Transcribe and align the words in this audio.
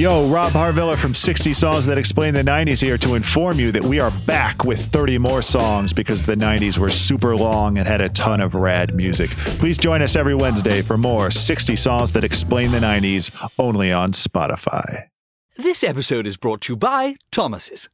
Yo, 0.00 0.26
Rob 0.28 0.50
Harvilla 0.52 0.96
from 0.96 1.12
60 1.12 1.52
Songs 1.52 1.84
That 1.84 1.98
Explain 1.98 2.32
the 2.32 2.40
90s 2.40 2.80
here 2.80 2.96
to 2.96 3.16
inform 3.16 3.60
you 3.60 3.70
that 3.72 3.84
we 3.84 4.00
are 4.00 4.10
back 4.26 4.64
with 4.64 4.80
30 4.80 5.18
more 5.18 5.42
songs 5.42 5.92
because 5.92 6.22
the 6.22 6.34
90s 6.34 6.78
were 6.78 6.88
super 6.88 7.36
long 7.36 7.76
and 7.76 7.86
had 7.86 8.00
a 8.00 8.08
ton 8.08 8.40
of 8.40 8.54
rad 8.54 8.94
music. 8.94 9.28
Please 9.58 9.76
join 9.76 10.00
us 10.00 10.16
every 10.16 10.34
Wednesday 10.34 10.80
for 10.80 10.96
more 10.96 11.30
60 11.30 11.76
Songs 11.76 12.14
That 12.14 12.24
Explain 12.24 12.70
the 12.70 12.78
90s 12.78 13.50
only 13.58 13.92
on 13.92 14.12
Spotify. 14.12 15.08
This 15.58 15.84
episode 15.84 16.26
is 16.26 16.38
brought 16.38 16.62
to 16.62 16.72
you 16.72 16.76
by 16.78 17.16
Thomas's. 17.30 17.90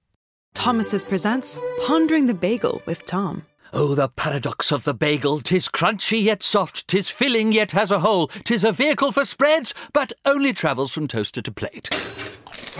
Thomas's 0.55 1.05
presents 1.05 1.61
Pondering 1.89 2.27
the 2.27 2.35
Bagel 2.35 2.83
with 2.87 3.05
Tom. 3.07 3.47
Oh, 3.79 3.95
the 3.95 4.09
paradox 4.09 4.73
of 4.73 4.85
the 4.85 4.95
bagel. 4.95 5.41
Tis 5.41 5.69
crunchy 5.69 6.23
yet 6.23 6.43
soft, 6.43 6.89
tis 6.89 7.11
filling 7.11 7.53
yet 7.53 7.73
has 7.73 7.91
a 7.91 7.99
hole. 7.99 8.29
Tis 8.29 8.65
a 8.65 8.73
vehicle 8.73 9.13
for 9.13 9.27
spreads, 9.27 9.75
but 9.93 10.15
only 10.25 10.55
travels 10.55 10.95
from 10.95 11.07
toaster 11.07 11.43
to 11.43 11.53
plate. 11.53 11.91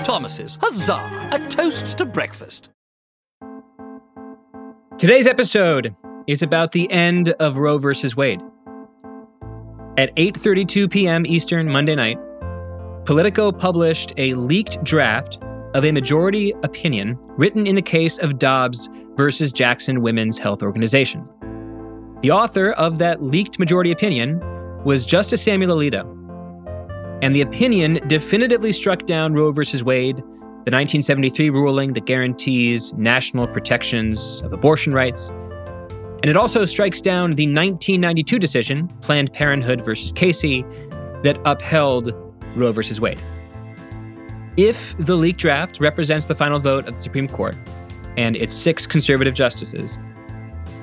Thomas's, 0.05 0.57
huzzah! 0.59 1.29
A 1.33 1.49
toast 1.51 1.99
to 1.99 2.07
breakfast. 2.07 2.71
Today's 4.97 5.27
episode 5.27 5.95
is 6.27 6.41
about 6.41 6.73
the 6.73 6.91
end 6.91 7.29
of 7.41 7.59
Roe 7.59 7.77
versus 7.77 8.17
Wade. 8.17 8.41
At 9.99 10.17
8:32 10.17 10.91
p.m. 10.91 11.27
Eastern 11.27 11.69
Monday 11.69 11.95
night, 11.95 12.19
Politico 13.05 13.53
published 13.53 14.15
a 14.17 14.33
leaked 14.33 14.83
draft 14.83 15.41
of 15.75 15.85
a 15.85 15.93
majority 15.93 16.55
opinion 16.63 17.19
written 17.37 17.67
in 17.67 17.75
the 17.75 17.83
case 17.83 18.17
of 18.17 18.39
Dobbs 18.39 18.89
versus 19.17 19.51
Jackson 19.51 20.03
Women's 20.03 20.39
Health 20.39 20.63
Organization. 20.63 21.27
The 22.21 22.31
author 22.31 22.73
of 22.73 22.99
that 22.99 23.23
leaked 23.23 23.59
majority 23.59 23.91
opinion 23.93 24.41
was 24.85 25.05
Justice 25.05 25.43
Samuel 25.43 25.77
Alito. 25.77 26.13
And 27.23 27.35
the 27.35 27.41
opinion 27.41 28.01
definitively 28.09 28.73
struck 28.73 29.07
down 29.07 29.35
Roe 29.35 29.53
versus 29.53 29.83
Wade, 29.83 30.17
the 30.17 30.73
1973 30.73 31.51
ruling 31.51 31.93
that 31.95 32.07
guarantees 32.07 32.93
national 32.95 33.47
protections 33.47 34.43
of 34.43 34.53
abortion 34.53 34.93
rights. 34.93 35.31
And 36.23 36.27
it 36.27 36.37
also 36.37 36.65
strikes 36.65 37.01
down 37.01 37.31
the 37.33 37.47
1992 37.47 38.39
decision, 38.39 38.89
Planned 39.01 39.33
Parenthood 39.33 39.85
versus 39.85 40.13
Casey, 40.13 40.65
that 41.23 41.39
upheld 41.45 42.13
Roe 42.55 42.73
versus 42.73 43.01
Wade. 43.01 43.21
If 44.57 44.97
the 44.99 45.15
leaked 45.15 45.41
draft 45.41 45.81
represents 45.81 46.27
the 46.27 46.35
final 46.35 46.59
vote 46.59 46.87
of 46.87 46.95
the 46.95 47.01
Supreme 47.01 47.29
Court, 47.29 47.55
and 48.17 48.37
its 48.37 48.55
six 48.55 48.87
conservative 48.87 49.35
justices, 49.35 49.99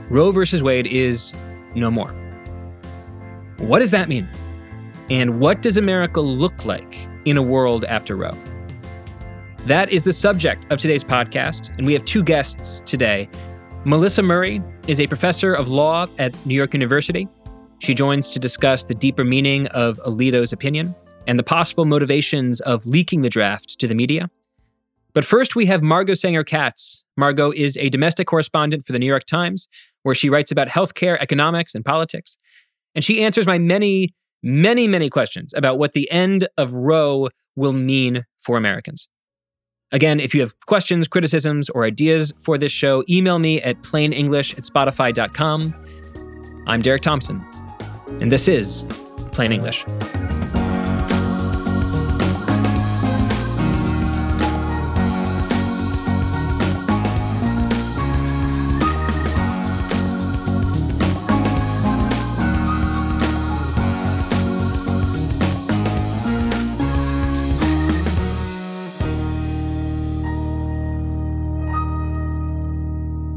Roe 0.09 0.31
versus 0.31 0.61
Wade 0.61 0.87
is 0.87 1.33
no 1.75 1.89
more. 1.89 2.09
What 3.57 3.79
does 3.79 3.91
that 3.91 4.09
mean? 4.09 4.27
And 5.09 5.39
what 5.39 5.61
does 5.61 5.77
America 5.77 6.21
look 6.21 6.65
like 6.65 7.07
in 7.25 7.37
a 7.37 7.41
world 7.41 7.85
after 7.85 8.15
Roe? 8.15 8.37
That 9.65 9.91
is 9.91 10.03
the 10.03 10.13
subject 10.13 10.69
of 10.71 10.79
today's 10.79 11.03
podcast, 11.03 11.75
and 11.77 11.85
we 11.85 11.93
have 11.93 12.03
two 12.03 12.23
guests 12.23 12.81
today. 12.85 13.29
Melissa 13.85 14.21
Murray 14.21 14.61
is 14.87 14.99
a 14.99 15.07
professor 15.07 15.53
of 15.53 15.69
law 15.69 16.07
at 16.19 16.33
New 16.45 16.53
York 16.53 16.73
University. 16.73 17.27
She 17.79 17.93
joins 17.93 18.31
to 18.31 18.39
discuss 18.39 18.85
the 18.85 18.93
deeper 18.93 19.23
meaning 19.23 19.67
of 19.67 19.99
Alito's 20.05 20.53
opinion 20.53 20.95
and 21.27 21.39
the 21.39 21.43
possible 21.43 21.85
motivations 21.85 22.59
of 22.61 22.85
leaking 22.85 23.21
the 23.21 23.29
draft 23.29 23.79
to 23.79 23.87
the 23.87 23.95
media. 23.95 24.25
But 25.13 25.25
first, 25.25 25.55
we 25.55 25.65
have 25.67 25.83
Margot 25.83 26.15
Sanger 26.15 26.43
Katz. 26.43 27.03
Margot 27.17 27.51
is 27.51 27.77
a 27.77 27.89
domestic 27.89 28.27
correspondent 28.27 28.83
for 28.85 28.93
the 28.93 28.99
New 28.99 29.05
York 29.05 29.25
Times, 29.25 29.67
where 30.01 30.15
she 30.15 30.29
writes 30.29 30.51
about 30.51 30.67
healthcare, 30.67 31.17
economics, 31.19 31.75
and 31.75 31.85
politics. 31.85 32.37
And 32.95 33.03
she 33.03 33.23
answers 33.23 33.45
my 33.45 33.59
many, 33.59 34.13
many, 34.41 34.87
many 34.87 35.09
questions 35.09 35.53
about 35.53 35.77
what 35.77 35.93
the 35.93 36.09
end 36.11 36.47
of 36.57 36.73
Roe 36.73 37.29
will 37.55 37.73
mean 37.73 38.25
for 38.39 38.57
Americans. 38.57 39.07
Again, 39.91 40.19
if 40.19 40.33
you 40.33 40.41
have 40.41 40.59
questions, 40.65 41.07
criticisms, 41.07 41.69
or 41.69 41.83
ideas 41.83 42.33
for 42.39 42.57
this 42.57 42.71
show, 42.71 43.03
email 43.07 43.37
me 43.37 43.61
at 43.61 43.81
plainenglish 43.83 44.57
at 44.57 44.63
spotify.com. 44.63 45.73
I'm 46.65 46.81
Derek 46.81 47.03
Thompson, 47.03 47.45
and 48.19 48.31
this 48.31 48.47
is 48.47 48.85
Plain 49.31 49.51
English. 49.51 49.85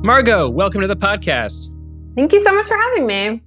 Margot, 0.07 0.49
welcome 0.49 0.83
to 0.83 0.87
the 0.87 0.95
podcast. 0.95 1.75
Thank 2.15 2.33
you 2.33 2.39
so 2.39 2.55
much 2.55 2.69
for 2.69 2.77
having 2.77 3.09
me. 3.09 3.43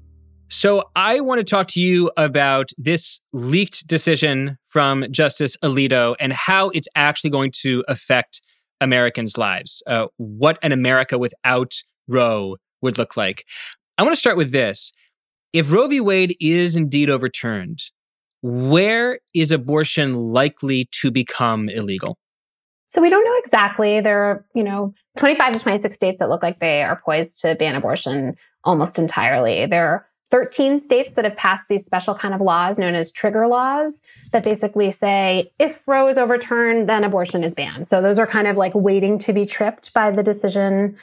So, 0.49 0.89
I 0.93 1.21
want 1.21 1.39
to 1.39 1.45
talk 1.45 1.69
to 1.69 1.79
you 1.79 2.11
about 2.17 2.71
this 2.77 3.21
leaked 3.31 3.87
decision 3.87 4.57
from 4.65 5.05
Justice 5.09 5.55
Alito 5.63 6.17
and 6.19 6.33
how 6.33 6.67
it's 6.71 6.89
actually 6.95 7.29
going 7.29 7.53
to 7.61 7.85
affect 7.87 8.41
Americans' 8.81 9.37
lives. 9.37 9.81
Uh, 9.87 10.07
what 10.17 10.59
an 10.61 10.73
America 10.73 11.17
without 11.17 11.75
Roe 12.09 12.57
would 12.81 12.97
look 12.97 13.15
like. 13.15 13.45
I 13.97 14.03
want 14.03 14.11
to 14.11 14.19
start 14.19 14.35
with 14.35 14.51
this. 14.51 14.91
If 15.53 15.71
Roe 15.71 15.87
v. 15.87 16.01
Wade 16.01 16.35
is 16.41 16.75
indeed 16.75 17.09
overturned, 17.09 17.83
where 18.41 19.17
is 19.33 19.51
abortion 19.51 20.11
likely 20.11 20.89
to 20.99 21.09
become 21.09 21.69
illegal? 21.69 22.17
So 22.89 23.01
we 23.01 23.09
don't 23.09 23.23
know 23.23 23.35
exactly. 23.37 24.01
There 24.01 24.21
are, 24.23 24.45
you 24.53 24.63
know, 24.63 24.93
25 25.17 25.53
to 25.53 25.59
26 25.59 25.95
states 25.95 26.19
that 26.19 26.29
look 26.29 26.43
like 26.43 26.59
they 26.59 26.83
are 26.83 26.99
poised 26.99 27.41
to 27.41 27.55
ban 27.55 27.75
abortion 27.75 28.35
almost 28.63 28.97
entirely. 28.99 29.65
There 29.65 29.87
are 29.87 30.05
13 30.31 30.79
states 30.79 31.13
that 31.15 31.25
have 31.25 31.35
passed 31.35 31.67
these 31.69 31.85
special 31.85 32.13
kind 32.13 32.33
of 32.33 32.41
laws 32.41 32.77
known 32.77 32.93
as 32.95 33.11
trigger 33.11 33.47
laws 33.47 34.01
that 34.31 34.43
basically 34.43 34.91
say 34.91 35.51
if 35.57 35.87
Roe 35.87 36.07
is 36.07 36.17
overturned, 36.17 36.87
then 36.87 37.03
abortion 37.03 37.43
is 37.43 37.55
banned. 37.55 37.87
So 37.87 38.01
those 38.01 38.19
are 38.19 38.27
kind 38.27 38.47
of 38.47 38.57
like 38.57 38.73
waiting 38.75 39.17
to 39.19 39.33
be 39.33 39.45
tripped 39.45 39.93
by 39.93 40.11
the 40.11 40.21
decision 40.21 40.97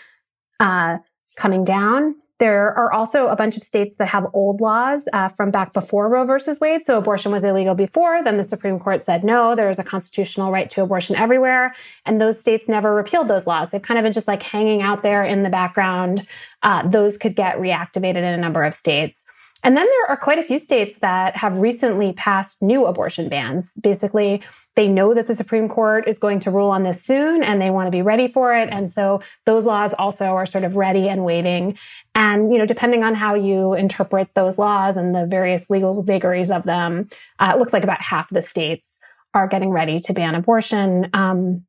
uh, 0.61 0.99
coming 1.37 1.65
down. 1.65 2.15
There 2.39 2.77
are 2.77 2.93
also 2.93 3.29
a 3.29 3.37
bunch 3.37 3.57
of 3.57 3.63
states 3.63 3.97
that 3.97 4.09
have 4.09 4.27
old 4.35 4.61
laws 4.61 5.09
uh, 5.13 5.29
from 5.29 5.51
back 5.51 5.73
before 5.73 6.09
Roe 6.09 6.25
versus 6.25 6.61
Wade. 6.61 6.85
So 6.85 6.99
abortion 6.99 7.33
was 7.33 7.45
illegal 7.45 7.75
before. 7.75 8.23
Then 8.23 8.37
the 8.37 8.45
Supreme 8.45 8.79
Court 8.79 9.05
said 9.05 9.25
no, 9.25 9.55
there 9.55 9.71
is 9.71 9.79
a 9.79 9.85
constitutional 9.85 10.53
right 10.53 10.69
to 10.71 10.83
abortion 10.83 11.17
everywhere. 11.17 11.75
And 12.05 12.21
those 12.21 12.39
states 12.39 12.69
never 12.69 12.95
repealed 12.95 13.29
those 13.29 13.47
laws. 13.47 13.71
They've 13.71 13.81
kind 13.81 13.99
of 13.99 14.05
been 14.05 14.13
just 14.13 14.29
like 14.29 14.43
hanging 14.43 14.83
out 14.83 15.03
there 15.03 15.25
in 15.25 15.45
the 15.45 15.51
background. 15.51 16.27
Uh, 16.63 16.87
those 16.87 17.17
could 17.17 17.35
get 17.35 17.57
reactivated 17.57 18.17
in 18.17 18.25
a 18.25 18.39
number 18.39 18.65
of 18.65 18.75
states. 18.75 19.23
And 19.67 19.77
then 19.77 19.85
there 19.85 20.11
are 20.11 20.17
quite 20.17 20.39
a 20.39 20.45
few 20.45 20.61
states 20.61 20.99
that 21.01 21.35
have 21.35 21.59
recently 21.59 22.13
passed 22.13 22.63
new 22.63 22.87
abortion 22.87 23.29
bans. 23.29 23.75
Basically, 23.83 24.41
they 24.77 24.87
know 24.87 25.13
that 25.13 25.27
the 25.27 25.35
Supreme 25.35 25.69
Court 25.69 26.07
is 26.07 26.21
going 26.21 26.39
to 26.41 26.53
rule 26.53 26.71
on 26.71 26.85
this 26.85 27.03
soon 27.03 27.43
and 27.43 27.61
they 27.61 27.71
want 27.71 27.89
to 27.89 27.91
be 27.91 28.01
ready 28.01 28.29
for 28.29 28.55
it. 28.55 28.69
And 28.71 28.89
so 28.89 29.21
those 29.45 29.65
laws 29.65 29.93
also 29.95 30.27
are 30.27 30.47
sort 30.47 30.63
of 30.63 30.77
ready 30.77 31.09
and 31.09 31.25
waiting. 31.25 31.77
And, 32.15 32.53
you 32.53 32.61
know, 32.61 32.65
depending 32.65 33.03
on 33.03 33.17
how 33.17 33.35
you 33.35 33.75
interpret 33.75 34.33
those 34.35 34.57
laws 34.57 34.97
and 34.97 35.17
the 35.17 35.27
various 35.27 35.69
legal 35.69 36.01
vagaries 36.01 36.53
of 36.53 36.63
them, 36.63 37.09
uh, 37.41 37.51
it 37.53 37.59
looks 37.59 37.73
like 37.73 37.83
about 37.83 38.01
half 38.01 38.31
the 38.31 38.43
states 38.43 39.01
are 39.35 39.49
getting 39.49 39.71
ready 39.71 39.99
to 39.99 40.13
ban 40.13 40.37
abortion. 40.37 41.11
Um, 41.13 41.67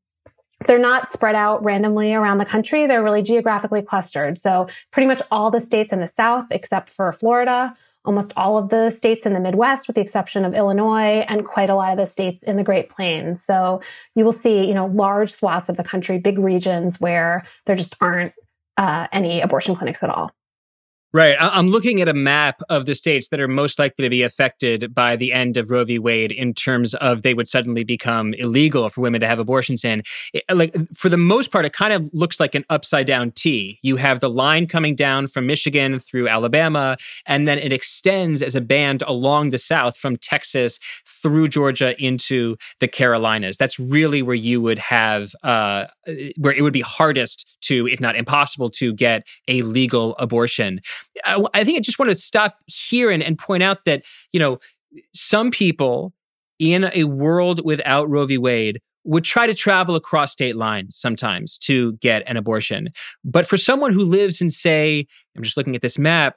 they're 0.67 0.77
not 0.77 1.07
spread 1.07 1.35
out 1.35 1.63
randomly 1.63 2.13
around 2.13 2.37
the 2.37 2.45
country. 2.45 2.85
They're 2.85 3.03
really 3.03 3.23
geographically 3.23 3.81
clustered. 3.81 4.37
So 4.37 4.67
pretty 4.91 5.07
much 5.07 5.21
all 5.31 5.49
the 5.49 5.61
states 5.61 5.91
in 5.91 5.99
the 5.99 6.07
South, 6.07 6.45
except 6.51 6.89
for 6.89 7.11
Florida, 7.11 7.73
almost 8.07 8.34
all 8.35 8.57
of 8.57 8.69
the 8.69 8.90
states 8.90 9.25
in 9.25 9.34
the 9.34 9.40
Midwest, 9.40 9.88
with 9.88 9.95
the 9.95 10.01
exception 10.01 10.45
of 10.45 10.56
Illinois, 10.56 11.25
and 11.28 11.45
quite 11.45 11.69
a 11.69 11.75
lot 11.75 11.91
of 11.91 11.97
the 11.97 12.07
states 12.07 12.41
in 12.41 12.56
the 12.56 12.63
Great 12.63 12.90
Plains. 12.90 13.44
So 13.44 13.81
you 14.15 14.25
will 14.25 14.31
see, 14.33 14.65
you 14.65 14.74
know, 14.74 14.88
large 14.88 15.31
swaths 15.31 15.69
of 15.69 15.77
the 15.77 15.83
country, 15.83 16.18
big 16.18 16.39
regions 16.39 17.00
where 17.00 17.45
there 17.65 17.75
just 17.75 17.95
aren't 18.01 18.33
uh, 18.77 19.07
any 19.12 19.42
abortion 19.42 19.75
clinics 19.75 20.01
at 20.01 20.09
all. 20.09 20.31
Right. 21.13 21.38
I'm 21.39 21.69
looking 21.69 22.01
at 22.01 22.09
a 22.09 22.13
map 22.13 22.62
of 22.68 22.86
the 22.86 22.94
states 22.94 23.30
that 23.30 23.39
are 23.39 23.48
most 23.48 23.80
likely 23.80 24.04
to 24.04 24.09
be 24.09 24.24
affected 24.24 24.94
by 24.94 25.15
the 25.15 25.31
end 25.31 25.56
of 25.56 25.71
Roe 25.71 25.86
v. 25.86 26.00
Wade 26.00 26.33
in 26.33 26.54
terms 26.54 26.94
of 26.95 27.21
they 27.21 27.33
would 27.33 27.48
suddenly 27.48 27.86
become 27.86 28.33
illegal 28.33 28.89
for 28.89 29.00
women 29.00 29.21
to 29.21 29.27
have 29.27 29.39
abortions 29.39 29.86
in. 29.86 30.04
It, 30.33 30.44
like 30.54 30.75
for 30.94 31.07
the 31.07 31.15
most 31.15 31.50
part, 31.50 31.63
it 31.63 31.71
kind 31.71 31.94
of 31.94 32.09
looks 32.12 32.42
like 32.42 32.56
an 32.56 32.65
upside 32.69 33.07
down 33.07 33.31
T. 33.31 33.80
You 33.83 33.95
have 33.95 34.19
the 34.19 34.30
line 34.30 34.68
coming 34.68 34.95
down 34.95 35.27
from 35.27 35.48
Michigan 35.48 35.98
through 35.98 36.27
Alabama, 36.27 36.98
and 37.25 37.48
then 37.48 37.57
it 37.57 37.71
extends 37.71 38.44
as 38.44 38.53
a 38.53 38.62
band 38.62 39.01
along 39.07 39.51
the 39.51 39.57
south 39.57 39.95
from 39.95 40.18
Texas 40.18 40.77
through 41.06 41.48
Georgia 41.48 41.95
into 42.03 42.57
the 42.81 42.88
Carolinas. 42.88 43.56
That's 43.57 43.80
really 43.80 44.21
where 44.21 44.36
you 44.36 44.62
would 44.62 44.80
have 44.80 45.31
uh, 45.42 45.86
where 46.38 46.53
it 46.53 46.62
would 46.62 46.74
be 46.74 46.81
hardest 46.81 47.50
to, 47.62 47.88
if 47.88 48.01
not 48.01 48.18
impossible, 48.18 48.69
to 48.71 48.94
get 48.94 49.25
a 49.48 49.62
legal 49.62 50.15
abortion. 50.19 50.81
I, 51.23 51.44
I 51.53 51.63
think 51.63 51.77
I 51.77 51.81
just 51.81 51.99
want 51.99 52.09
to 52.09 52.15
stop 52.15 52.57
here 52.65 53.11
and, 53.11 53.23
and 53.23 53.38
point 53.38 53.63
out 53.63 53.85
that, 53.85 54.03
you 54.31 54.39
know, 54.39 54.59
some 55.13 55.51
people 55.51 56.13
in 56.59 56.89
a 56.94 57.03
world 57.03 57.63
without 57.63 58.09
Roe 58.09 58.25
v. 58.25 58.38
Wade 58.38 58.81
would 59.03 59.23
try 59.23 59.47
to 59.47 59.53
travel 59.53 59.95
across 59.95 60.33
state 60.33 60.55
lines 60.55 60.95
sometimes 60.97 61.57
to 61.57 61.94
get 61.94 62.23
an 62.27 62.35
abortion. 62.35 62.89
But 63.23 63.47
for 63.47 63.57
someone 63.57 63.94
who 63.94 64.03
lives 64.03 64.41
in, 64.41 64.49
say, 64.49 65.07
I'm 65.35 65.44
just 65.44 65.55
looking 65.55 65.75
at 65.75 65.81
this 65.81 65.97
map, 65.97 66.35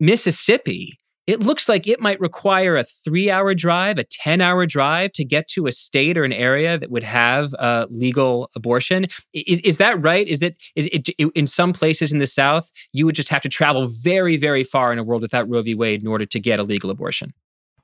Mississippi, 0.00 0.98
it 1.26 1.40
looks 1.40 1.68
like 1.68 1.86
it 1.86 2.00
might 2.00 2.20
require 2.20 2.76
a 2.76 2.84
three 2.84 3.30
hour 3.30 3.54
drive, 3.54 3.98
a 3.98 4.04
10 4.04 4.40
hour 4.40 4.66
drive 4.66 5.12
to 5.12 5.24
get 5.24 5.48
to 5.48 5.66
a 5.66 5.72
state 5.72 6.18
or 6.18 6.24
an 6.24 6.32
area 6.32 6.78
that 6.78 6.90
would 6.90 7.02
have 7.02 7.54
uh, 7.58 7.86
legal 7.90 8.50
abortion. 8.54 9.06
Is, 9.32 9.60
is 9.60 9.78
that 9.78 10.00
right? 10.02 10.26
Is 10.26 10.42
it, 10.42 10.62
is 10.76 10.88
it 10.92 11.08
in 11.34 11.46
some 11.46 11.72
places 11.72 12.12
in 12.12 12.18
the 12.18 12.26
South, 12.26 12.70
you 12.92 13.06
would 13.06 13.14
just 13.14 13.28
have 13.28 13.42
to 13.42 13.48
travel 13.48 13.88
very, 13.88 14.36
very 14.36 14.64
far 14.64 14.92
in 14.92 14.98
a 14.98 15.04
world 15.04 15.22
without 15.22 15.48
Roe 15.48 15.62
v. 15.62 15.74
Wade 15.74 16.02
in 16.02 16.06
order 16.06 16.26
to 16.26 16.40
get 16.40 16.58
a 16.58 16.62
legal 16.62 16.90
abortion? 16.90 17.32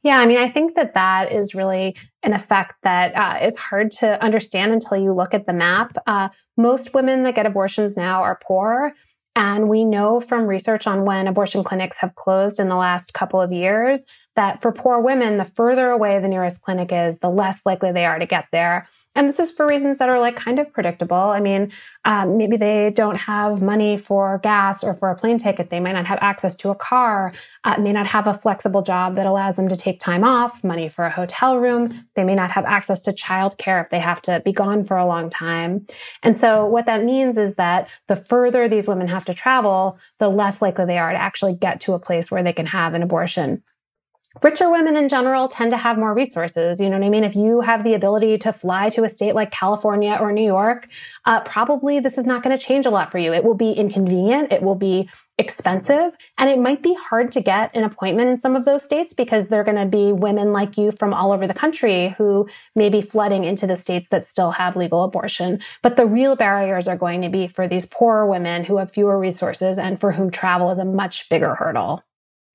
Yeah, 0.02 0.18
I 0.18 0.26
mean, 0.26 0.38
I 0.38 0.48
think 0.48 0.76
that 0.76 0.94
that 0.94 1.30
is 1.30 1.54
really 1.54 1.94
an 2.22 2.32
effect 2.32 2.74
that 2.84 3.14
uh, 3.14 3.44
is 3.44 3.56
hard 3.56 3.90
to 3.92 4.22
understand 4.22 4.72
until 4.72 4.96
you 4.96 5.12
look 5.12 5.34
at 5.34 5.46
the 5.46 5.52
map. 5.52 5.94
Uh, 6.06 6.30
most 6.56 6.94
women 6.94 7.22
that 7.24 7.34
get 7.34 7.44
abortions 7.44 7.98
now 7.98 8.22
are 8.22 8.38
poor. 8.42 8.94
And 9.36 9.68
we 9.68 9.84
know 9.84 10.20
from 10.20 10.46
research 10.46 10.86
on 10.86 11.04
when 11.04 11.28
abortion 11.28 11.62
clinics 11.62 11.98
have 11.98 12.14
closed 12.16 12.58
in 12.58 12.68
the 12.68 12.76
last 12.76 13.14
couple 13.14 13.40
of 13.40 13.52
years 13.52 14.02
that 14.36 14.60
for 14.60 14.72
poor 14.72 15.00
women, 15.00 15.38
the 15.38 15.44
further 15.44 15.90
away 15.90 16.18
the 16.18 16.28
nearest 16.28 16.62
clinic 16.62 16.90
is, 16.92 17.18
the 17.18 17.30
less 17.30 17.64
likely 17.64 17.92
they 17.92 18.06
are 18.06 18.18
to 18.18 18.26
get 18.26 18.46
there. 18.52 18.88
And 19.16 19.28
this 19.28 19.40
is 19.40 19.50
for 19.50 19.66
reasons 19.66 19.98
that 19.98 20.08
are 20.08 20.20
like 20.20 20.36
kind 20.36 20.60
of 20.60 20.72
predictable. 20.72 21.16
I 21.16 21.40
mean, 21.40 21.72
um, 22.04 22.36
maybe 22.36 22.56
they 22.56 22.92
don't 22.94 23.16
have 23.16 23.60
money 23.60 23.96
for 23.96 24.38
gas 24.38 24.84
or 24.84 24.94
for 24.94 25.10
a 25.10 25.16
plane 25.16 25.36
ticket. 25.36 25.68
They 25.68 25.80
might 25.80 25.92
not 25.92 26.06
have 26.06 26.20
access 26.22 26.54
to 26.56 26.70
a 26.70 26.76
car, 26.76 27.32
uh, 27.64 27.76
may 27.80 27.92
not 27.92 28.06
have 28.06 28.28
a 28.28 28.34
flexible 28.34 28.82
job 28.82 29.16
that 29.16 29.26
allows 29.26 29.56
them 29.56 29.68
to 29.68 29.76
take 29.76 29.98
time 29.98 30.22
off, 30.22 30.62
money 30.62 30.88
for 30.88 31.04
a 31.04 31.10
hotel 31.10 31.58
room. 31.58 32.06
They 32.14 32.22
may 32.22 32.36
not 32.36 32.52
have 32.52 32.64
access 32.66 33.00
to 33.02 33.12
childcare 33.12 33.82
if 33.82 33.90
they 33.90 33.98
have 33.98 34.22
to 34.22 34.40
be 34.44 34.52
gone 34.52 34.84
for 34.84 34.96
a 34.96 35.06
long 35.06 35.28
time. 35.28 35.86
And 36.22 36.36
so 36.36 36.64
what 36.64 36.86
that 36.86 37.04
means 37.04 37.36
is 37.36 37.56
that 37.56 37.88
the 38.06 38.16
further 38.16 38.68
these 38.68 38.86
women 38.86 39.08
have 39.08 39.24
to 39.24 39.34
travel, 39.34 39.98
the 40.18 40.28
less 40.28 40.62
likely 40.62 40.84
they 40.84 40.98
are 40.98 41.10
to 41.10 41.20
actually 41.20 41.54
get 41.54 41.80
to 41.80 41.94
a 41.94 41.98
place 41.98 42.30
where 42.30 42.44
they 42.44 42.52
can 42.52 42.66
have 42.66 42.94
an 42.94 43.02
abortion 43.02 43.62
richer 44.42 44.70
women 44.70 44.96
in 44.96 45.08
general 45.08 45.48
tend 45.48 45.72
to 45.72 45.76
have 45.76 45.98
more 45.98 46.14
resources. 46.14 46.78
You 46.78 46.88
know 46.88 46.98
what 46.98 47.06
I 47.06 47.10
mean? 47.10 47.24
If 47.24 47.34
you 47.34 47.62
have 47.62 47.82
the 47.82 47.94
ability 47.94 48.38
to 48.38 48.52
fly 48.52 48.88
to 48.90 49.02
a 49.02 49.08
state 49.08 49.34
like 49.34 49.50
California 49.50 50.16
or 50.20 50.30
New 50.32 50.44
York, 50.44 50.88
uh, 51.24 51.40
probably 51.40 51.98
this 51.98 52.16
is 52.16 52.26
not 52.26 52.42
going 52.42 52.56
to 52.56 52.62
change 52.62 52.86
a 52.86 52.90
lot 52.90 53.10
for 53.10 53.18
you. 53.18 53.32
It 53.34 53.42
will 53.42 53.54
be 53.54 53.72
inconvenient. 53.72 54.52
It 54.52 54.62
will 54.62 54.76
be 54.76 55.08
expensive 55.36 56.14
and 56.36 56.50
it 56.50 56.58
might 56.58 56.82
be 56.82 56.94
hard 56.94 57.32
to 57.32 57.40
get 57.40 57.74
an 57.74 57.82
appointment 57.82 58.28
in 58.28 58.36
some 58.36 58.54
of 58.54 58.66
those 58.66 58.84
states 58.84 59.14
because 59.14 59.48
they're 59.48 59.64
going 59.64 59.76
to 59.76 59.86
be 59.86 60.12
women 60.12 60.52
like 60.52 60.76
you 60.76 60.90
from 60.90 61.14
all 61.14 61.32
over 61.32 61.46
the 61.46 61.54
country 61.54 62.14
who 62.18 62.46
may 62.76 62.90
be 62.90 63.00
flooding 63.00 63.44
into 63.44 63.66
the 63.66 63.74
states 63.74 64.08
that 64.10 64.26
still 64.26 64.50
have 64.50 64.76
legal 64.76 65.02
abortion. 65.02 65.58
But 65.82 65.96
the 65.96 66.04
real 66.04 66.36
barriers 66.36 66.86
are 66.86 66.96
going 66.96 67.22
to 67.22 67.30
be 67.30 67.48
for 67.48 67.66
these 67.66 67.86
poorer 67.86 68.26
women 68.26 68.64
who 68.64 68.76
have 68.76 68.92
fewer 68.92 69.18
resources 69.18 69.78
and 69.78 69.98
for 69.98 70.12
whom 70.12 70.30
travel 70.30 70.70
is 70.70 70.78
a 70.78 70.84
much 70.84 71.28
bigger 71.30 71.54
hurdle. 71.54 72.04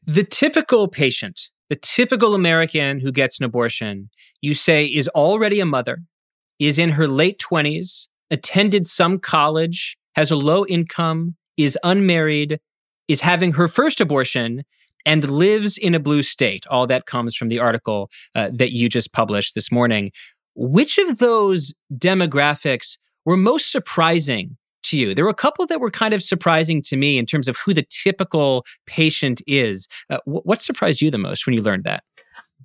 The 0.06 0.24
typical 0.24 0.88
patient 0.88 1.50
the 1.70 1.76
typical 1.76 2.36
American 2.36 3.00
who 3.00 3.12
gets 3.12 3.40
an 3.40 3.46
abortion, 3.46 4.10
you 4.42 4.54
say, 4.54 4.86
is 4.86 5.08
already 5.10 5.60
a 5.60 5.66
mother, 5.66 6.00
is 6.60 6.78
in 6.78 6.92
her 6.92 7.08
late 7.08 7.40
20s, 7.40 8.08
attended 8.30 8.86
some 8.86 9.20
college, 9.20 9.98
has 10.16 10.32
a 10.32 10.36
low 10.36 10.66
income, 10.66 11.36
is 11.58 11.78
unmarried, 11.84 12.60
is 13.08 13.22
having 13.22 13.54
her 13.54 13.68
first 13.68 14.00
abortion, 14.00 14.64
and 15.06 15.30
lives 15.30 15.78
in 15.78 15.94
a 15.94 16.00
blue 16.00 16.24
state. 16.24 16.66
All 16.68 16.88
that 16.88 17.06
comes 17.06 17.36
from 17.36 17.50
the 17.50 17.60
article 17.60 18.10
uh, 18.34 18.50
that 18.54 18.72
you 18.72 18.90
just 18.90 19.14
published 19.14 19.54
this 19.54 19.72
morning. 19.72 20.12
Which 20.56 20.98
of 20.98 21.20
those 21.20 21.74
demographics 21.94 22.98
were 23.24 23.38
most 23.38 23.72
surprising 23.72 24.58
to 24.86 24.98
you? 24.98 25.14
There 25.14 25.26
were 25.26 25.32
a 25.32 25.36
couple 25.36 25.66
that 25.68 25.80
were 25.80 25.92
kind 25.92 26.14
of 26.14 26.24
surprising 26.24 26.82
to 26.84 26.98
me 26.98 27.18
in 27.18 27.26
terms 27.26 27.48
of 27.48 27.58
who 27.58 27.74
the 27.74 27.86
typical 27.90 28.66
patient 28.86 29.42
is. 29.48 29.88
Uh, 30.10 30.18
what 30.26 30.62
surprised 30.62 31.02
you 31.02 31.12
the 31.12 31.18
most 31.18 31.46
when 31.46 31.54
you 31.54 31.62
learned 31.62 31.84
that? 31.84 32.04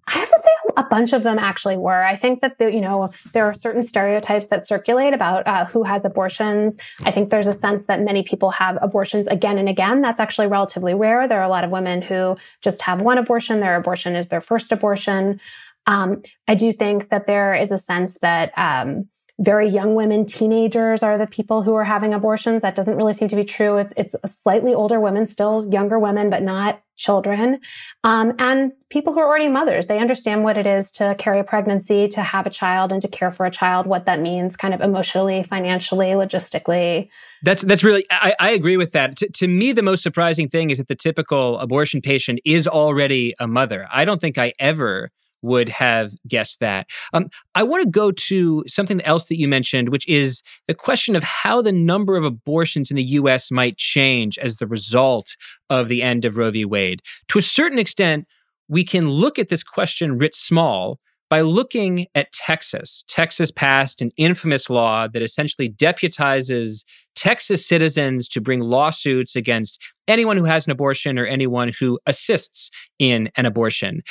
I 0.07 0.13
have 0.13 0.29
to 0.29 0.41
say 0.43 0.51
a 0.77 0.83
bunch 0.85 1.13
of 1.13 1.23
them 1.23 1.39
actually 1.39 1.77
were. 1.77 2.03
I 2.03 2.17
think 2.17 2.41
that 2.41 2.59
the, 2.59 2.73
you 2.73 2.81
know 2.81 3.11
there 3.33 3.45
are 3.45 3.55
certain 3.55 3.83
stereotypes 3.83 4.49
that 4.49 4.67
circulate 4.67 5.15
about 5.15 5.47
uh, 5.47 5.65
who 5.65 5.83
has 5.83 6.05
abortions. 6.05 6.77
I 7.05 7.11
think 7.11 7.31
there's 7.31 7.47
a 7.47 7.53
sense 7.53 7.87
that 7.87 8.01
many 8.03 8.23
people 8.23 8.51
have 8.51 8.79
abortions 8.81 9.27
again 9.27 9.59
and 9.59 9.69
again. 9.69 10.01
That's 10.01 10.21
actually 10.21 10.47
relatively 10.47 10.95
rare. 10.95 11.29
There 11.29 11.39
are 11.39 11.45
a 11.45 11.49
lot 11.49 11.65
of 11.65 11.71
women 11.71 12.03
who 12.03 12.37
just 12.63 12.83
have 12.83 13.03
one 13.03 13.19
abortion. 13.19 13.61
Their 13.61 13.77
abortion 13.77 14.17
is 14.17 14.29
their 14.29 14.41
first 14.41 14.73
abortion. 14.73 15.41
Um, 15.87 16.23
I 16.47 16.55
do 16.55 16.73
think 16.73 17.09
that 17.09 17.27
there 17.27 17.55
is 17.55 17.73
a 17.73 17.79
sense 17.79 18.19
that 18.23 18.53
um, 18.57 19.09
very 19.41 19.69
young 19.69 19.95
women, 19.95 20.27
teenagers 20.27 21.03
are 21.03 21.17
the 21.17 21.27
people 21.27 21.63
who 21.63 21.75
are 21.75 21.85
having 21.85 22.13
abortions. 22.13 22.61
That 22.61 22.75
doesn't 22.75 22.95
really 22.95 23.15
seem 23.15 23.29
to 23.29 23.37
be 23.37 23.43
true. 23.43 23.79
It's 23.79 23.95
it's 23.97 24.15
slightly 24.27 24.75
older 24.75 25.01
women, 25.01 25.25
still 25.25 25.67
younger 25.73 25.99
women, 25.99 26.29
but 26.29 26.43
not 26.43 26.83
children, 26.97 27.59
um, 28.05 28.35
and 28.39 28.73
people 28.91 29.15
who 29.15 29.21
are 29.21 29.27
already 29.27 29.49
mothers. 29.49 29.87
They 29.87 29.99
understand 29.99 30.45
what 30.45 30.59
it 30.59 30.67
is 30.67 30.91
to 30.93 31.15
carry 31.19 31.41
a 31.41 31.45
pregnancy, 31.45 32.07
to 32.09 32.21
have 32.21 32.47
a 32.47 32.51
child, 32.51 32.93
and 32.93 33.01
to 33.01 33.09
care 33.09 33.33
for 33.33 33.47
a 33.47 33.51
child. 33.51 33.87
What 33.87 34.05
that 34.05 34.21
means, 34.21 34.57
kind 34.57 34.75
of 34.75 34.83
emotionally, 34.83 35.43
financially, 35.43 36.09
logistically. 36.09 37.09
That's 37.43 37.63
that's 37.63 37.83
really. 37.83 38.05
I, 38.11 38.35
I 38.39 38.51
agree 38.51 38.77
with 38.77 38.93
that. 38.93 39.17
T- 39.17 39.29
to 39.29 39.49
me, 39.49 39.73
the 39.73 39.83
most 39.83 40.03
surprising 40.03 40.51
thing 40.51 40.69
is 40.69 40.77
that 40.77 40.89
the 40.89 40.95
typical 40.95 41.59
abortion 41.61 42.03
patient 42.03 42.41
is 42.45 42.69
already 42.69 43.35
a 43.41 43.49
mother. 43.49 43.89
I 43.91 44.05
don't 44.05 44.21
think 44.21 44.37
I 44.37 44.53
ever 44.59 45.11
would 45.43 45.69
have 45.69 46.13
guessed 46.29 46.61
that. 46.61 46.89
Um, 47.13 47.29
I 47.55 47.63
want 47.63 47.85
to 47.85 47.91
go 47.91 48.13
to 48.13 48.65
something 48.67 49.01
else 49.03 49.27
that 49.27 49.39
you 49.39 49.49
mentioned, 49.49 49.89
which 49.89 50.07
is 50.09 50.43
the 50.69 50.75
question 50.75 51.17
of 51.17 51.23
how 51.23 51.63
the 51.63 51.73
number 51.73 52.17
of 52.17 52.25
abortions 52.25 52.91
in 52.91 52.97
the 52.97 53.05
US 53.05 53.51
might 53.51 53.77
change 53.77 54.39
as 54.39 54.57
the 54.57 54.67
result 54.67 55.37
of 55.69 55.89
the 55.89 56.03
end 56.03 56.25
of 56.25 56.37
Roe 56.37 56.51
v. 56.51 56.65
Wade. 56.65 57.03
To 57.29 57.39
a 57.39 57.43
certain 57.43 57.79
extent, 57.79 58.27
we 58.69 58.85
can 58.85 59.09
look 59.09 59.39
at 59.39 59.49
this 59.49 59.63
question 59.63 60.17
writ 60.19 60.35
small 60.35 61.01
by 61.31 61.41
looking 61.43 62.07
at 62.17 62.33
Texas. 62.33 63.05
Texas 63.09 63.53
passed 63.53 64.03
an 64.03 64.11
infamous 64.17 64.69
law 64.69 65.07
that 65.07 65.23
essentially 65.23 65.71
deputizes 65.71 66.85
Texas 67.15 67.67
citizens 67.67 68.27
to 68.29 68.41
bring 68.41 68.61
lawsuits 68.61 69.37
against 69.37 69.81
anyone 70.09 70.37
who 70.37 70.45
has 70.45 70.67
an 70.67 70.73
abortion 70.73 71.19
or 71.19 71.27
anyone 71.27 71.73
who 71.79 72.01
assists 72.05 72.71
in 72.99 73.31
an 73.37 73.47
abortion. 73.47 74.03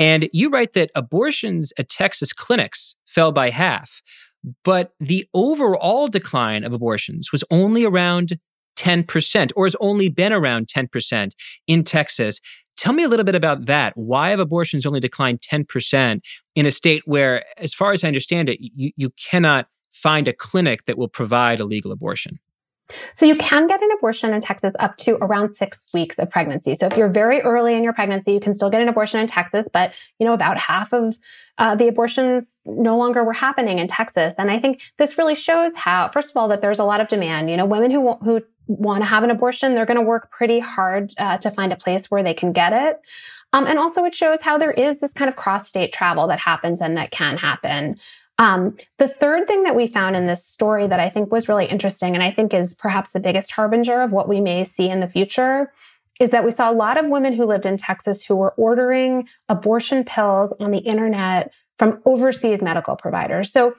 And 0.00 0.30
you 0.32 0.48
write 0.48 0.72
that 0.72 0.90
abortions 0.94 1.74
at 1.78 1.90
Texas 1.90 2.32
clinics 2.32 2.96
fell 3.06 3.32
by 3.32 3.50
half, 3.50 4.00
but 4.64 4.94
the 4.98 5.26
overall 5.34 6.08
decline 6.08 6.64
of 6.64 6.72
abortions 6.72 7.30
was 7.30 7.44
only 7.50 7.84
around 7.84 8.38
10%, 8.78 9.52
or 9.54 9.66
has 9.66 9.76
only 9.78 10.08
been 10.08 10.32
around 10.32 10.68
10% 10.68 11.32
in 11.66 11.84
Texas. 11.84 12.40
Tell 12.78 12.94
me 12.94 13.02
a 13.02 13.08
little 13.08 13.26
bit 13.26 13.34
about 13.34 13.66
that. 13.66 13.92
Why 13.94 14.30
have 14.30 14.40
abortions 14.40 14.86
only 14.86 15.00
declined 15.00 15.42
10% 15.42 16.20
in 16.54 16.64
a 16.64 16.70
state 16.70 17.02
where, 17.04 17.44
as 17.58 17.74
far 17.74 17.92
as 17.92 18.02
I 18.02 18.08
understand 18.08 18.48
it, 18.48 18.58
you, 18.58 18.92
you 18.96 19.10
cannot 19.10 19.68
find 19.92 20.26
a 20.26 20.32
clinic 20.32 20.86
that 20.86 20.96
will 20.96 21.08
provide 21.08 21.60
a 21.60 21.66
legal 21.66 21.92
abortion? 21.92 22.38
So 23.12 23.26
you 23.26 23.36
can 23.36 23.66
get 23.66 23.82
an 23.82 23.88
abortion 23.96 24.32
in 24.32 24.40
Texas 24.40 24.74
up 24.78 24.96
to 24.98 25.16
around 25.16 25.50
six 25.50 25.86
weeks 25.92 26.18
of 26.18 26.30
pregnancy. 26.30 26.74
So 26.74 26.86
if 26.86 26.96
you're 26.96 27.08
very 27.08 27.40
early 27.42 27.74
in 27.74 27.84
your 27.84 27.92
pregnancy, 27.92 28.32
you 28.32 28.40
can 28.40 28.54
still 28.54 28.70
get 28.70 28.80
an 28.80 28.88
abortion 28.88 29.20
in 29.20 29.26
Texas, 29.26 29.68
but 29.72 29.94
you 30.18 30.26
know, 30.26 30.32
about 30.32 30.58
half 30.58 30.92
of 30.92 31.16
uh, 31.58 31.74
the 31.74 31.88
abortions 31.88 32.56
no 32.64 32.96
longer 32.96 33.22
were 33.22 33.34
happening 33.34 33.78
in 33.78 33.86
Texas. 33.86 34.34
And 34.38 34.50
I 34.50 34.58
think 34.58 34.82
this 34.96 35.18
really 35.18 35.34
shows 35.34 35.76
how, 35.76 36.08
first 36.08 36.30
of 36.30 36.36
all, 36.36 36.48
that 36.48 36.62
there's 36.62 36.78
a 36.78 36.84
lot 36.84 37.00
of 37.00 37.08
demand. 37.08 37.50
You 37.50 37.56
know, 37.56 37.66
women 37.66 37.90
who, 37.90 38.14
who 38.16 38.42
want 38.66 39.02
to 39.02 39.06
have 39.06 39.24
an 39.24 39.30
abortion, 39.30 39.74
they're 39.74 39.86
going 39.86 39.98
to 39.98 40.02
work 40.02 40.30
pretty 40.30 40.60
hard 40.60 41.12
uh, 41.18 41.36
to 41.38 41.50
find 41.50 41.72
a 41.72 41.76
place 41.76 42.10
where 42.10 42.22
they 42.22 42.34
can 42.34 42.52
get 42.52 42.72
it. 42.72 43.00
Um, 43.52 43.66
and 43.66 43.78
also 43.78 44.04
it 44.04 44.14
shows 44.14 44.40
how 44.40 44.58
there 44.58 44.70
is 44.70 45.00
this 45.00 45.12
kind 45.12 45.28
of 45.28 45.36
cross 45.36 45.68
state 45.68 45.92
travel 45.92 46.26
that 46.28 46.38
happens 46.38 46.80
and 46.80 46.96
that 46.96 47.10
can 47.10 47.36
happen. 47.36 47.98
Um, 48.40 48.74
the 48.98 49.06
third 49.06 49.46
thing 49.46 49.64
that 49.64 49.76
we 49.76 49.86
found 49.86 50.16
in 50.16 50.26
this 50.26 50.46
story 50.46 50.86
that 50.86 50.98
I 50.98 51.10
think 51.10 51.30
was 51.30 51.46
really 51.46 51.66
interesting, 51.66 52.14
and 52.14 52.24
I 52.24 52.30
think 52.30 52.54
is 52.54 52.72
perhaps 52.72 53.12
the 53.12 53.20
biggest 53.20 53.52
harbinger 53.52 54.00
of 54.00 54.12
what 54.12 54.30
we 54.30 54.40
may 54.40 54.64
see 54.64 54.88
in 54.88 55.00
the 55.00 55.06
future, 55.06 55.70
is 56.18 56.30
that 56.30 56.42
we 56.42 56.50
saw 56.50 56.70
a 56.70 56.72
lot 56.72 56.96
of 56.96 57.10
women 57.10 57.34
who 57.34 57.44
lived 57.44 57.66
in 57.66 57.76
Texas 57.76 58.24
who 58.24 58.34
were 58.36 58.54
ordering 58.56 59.28
abortion 59.50 60.04
pills 60.04 60.54
on 60.58 60.70
the 60.70 60.78
internet 60.78 61.52
from 61.78 62.00
overseas 62.06 62.62
medical 62.62 62.96
providers. 62.96 63.52
So 63.52 63.74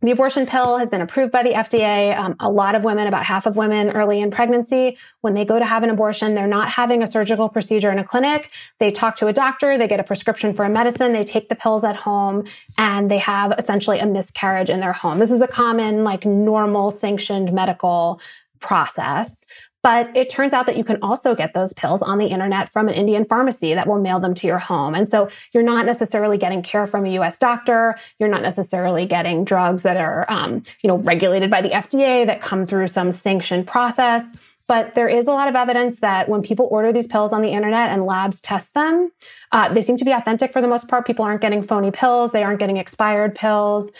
the 0.00 0.12
abortion 0.12 0.46
pill 0.46 0.78
has 0.78 0.90
been 0.90 1.00
approved 1.00 1.32
by 1.32 1.42
the 1.42 1.52
FDA. 1.52 2.16
Um, 2.16 2.36
a 2.38 2.48
lot 2.48 2.76
of 2.76 2.84
women, 2.84 3.08
about 3.08 3.24
half 3.24 3.46
of 3.46 3.56
women 3.56 3.90
early 3.90 4.20
in 4.20 4.30
pregnancy, 4.30 4.96
when 5.22 5.34
they 5.34 5.44
go 5.44 5.58
to 5.58 5.64
have 5.64 5.82
an 5.82 5.90
abortion, 5.90 6.34
they're 6.34 6.46
not 6.46 6.68
having 6.70 7.02
a 7.02 7.06
surgical 7.06 7.48
procedure 7.48 7.90
in 7.90 7.98
a 7.98 8.04
clinic. 8.04 8.50
They 8.78 8.92
talk 8.92 9.16
to 9.16 9.26
a 9.26 9.32
doctor, 9.32 9.76
they 9.76 9.88
get 9.88 9.98
a 9.98 10.04
prescription 10.04 10.54
for 10.54 10.64
a 10.64 10.70
medicine, 10.70 11.12
they 11.12 11.24
take 11.24 11.48
the 11.48 11.56
pills 11.56 11.82
at 11.82 11.96
home, 11.96 12.44
and 12.76 13.10
they 13.10 13.18
have 13.18 13.52
essentially 13.58 13.98
a 13.98 14.06
miscarriage 14.06 14.70
in 14.70 14.78
their 14.78 14.92
home. 14.92 15.18
This 15.18 15.32
is 15.32 15.42
a 15.42 15.48
common, 15.48 16.04
like 16.04 16.24
normal 16.24 16.92
sanctioned 16.92 17.52
medical 17.52 18.20
process. 18.60 19.44
But 19.82 20.14
it 20.16 20.28
turns 20.28 20.52
out 20.52 20.66
that 20.66 20.76
you 20.76 20.84
can 20.84 20.98
also 21.02 21.34
get 21.34 21.54
those 21.54 21.72
pills 21.72 22.02
on 22.02 22.18
the 22.18 22.26
internet 22.26 22.68
from 22.68 22.88
an 22.88 22.94
Indian 22.94 23.24
pharmacy 23.24 23.74
that 23.74 23.86
will 23.86 24.00
mail 24.00 24.18
them 24.18 24.34
to 24.34 24.46
your 24.46 24.58
home. 24.58 24.94
And 24.94 25.08
so 25.08 25.28
you're 25.52 25.62
not 25.62 25.86
necessarily 25.86 26.36
getting 26.36 26.62
care 26.62 26.86
from 26.86 27.06
a 27.06 27.10
US 27.20 27.38
doctor. 27.38 27.96
You're 28.18 28.28
not 28.28 28.42
necessarily 28.42 29.06
getting 29.06 29.44
drugs 29.44 29.84
that 29.84 29.96
are, 29.96 30.26
um, 30.28 30.62
you 30.82 30.88
know, 30.88 30.98
regulated 30.98 31.50
by 31.50 31.62
the 31.62 31.70
FDA 31.70 32.26
that 32.26 32.40
come 32.40 32.66
through 32.66 32.88
some 32.88 33.12
sanctioned 33.12 33.66
process. 33.66 34.24
But 34.66 34.94
there 34.94 35.08
is 35.08 35.26
a 35.26 35.32
lot 35.32 35.48
of 35.48 35.54
evidence 35.54 36.00
that 36.00 36.28
when 36.28 36.42
people 36.42 36.68
order 36.70 36.92
these 36.92 37.06
pills 37.06 37.32
on 37.32 37.40
the 37.40 37.48
internet 37.48 37.90
and 37.90 38.04
labs 38.04 38.40
test 38.40 38.74
them, 38.74 39.10
uh, 39.50 39.72
they 39.72 39.80
seem 39.80 39.96
to 39.96 40.04
be 40.04 40.12
authentic 40.12 40.52
for 40.52 40.60
the 40.60 40.68
most 40.68 40.88
part. 40.88 41.06
People 41.06 41.24
aren't 41.24 41.40
getting 41.40 41.62
phony 41.62 41.90
pills. 41.90 42.32
They 42.32 42.42
aren't 42.42 42.58
getting 42.58 42.76
expired 42.76 43.34
pills. 43.34 43.90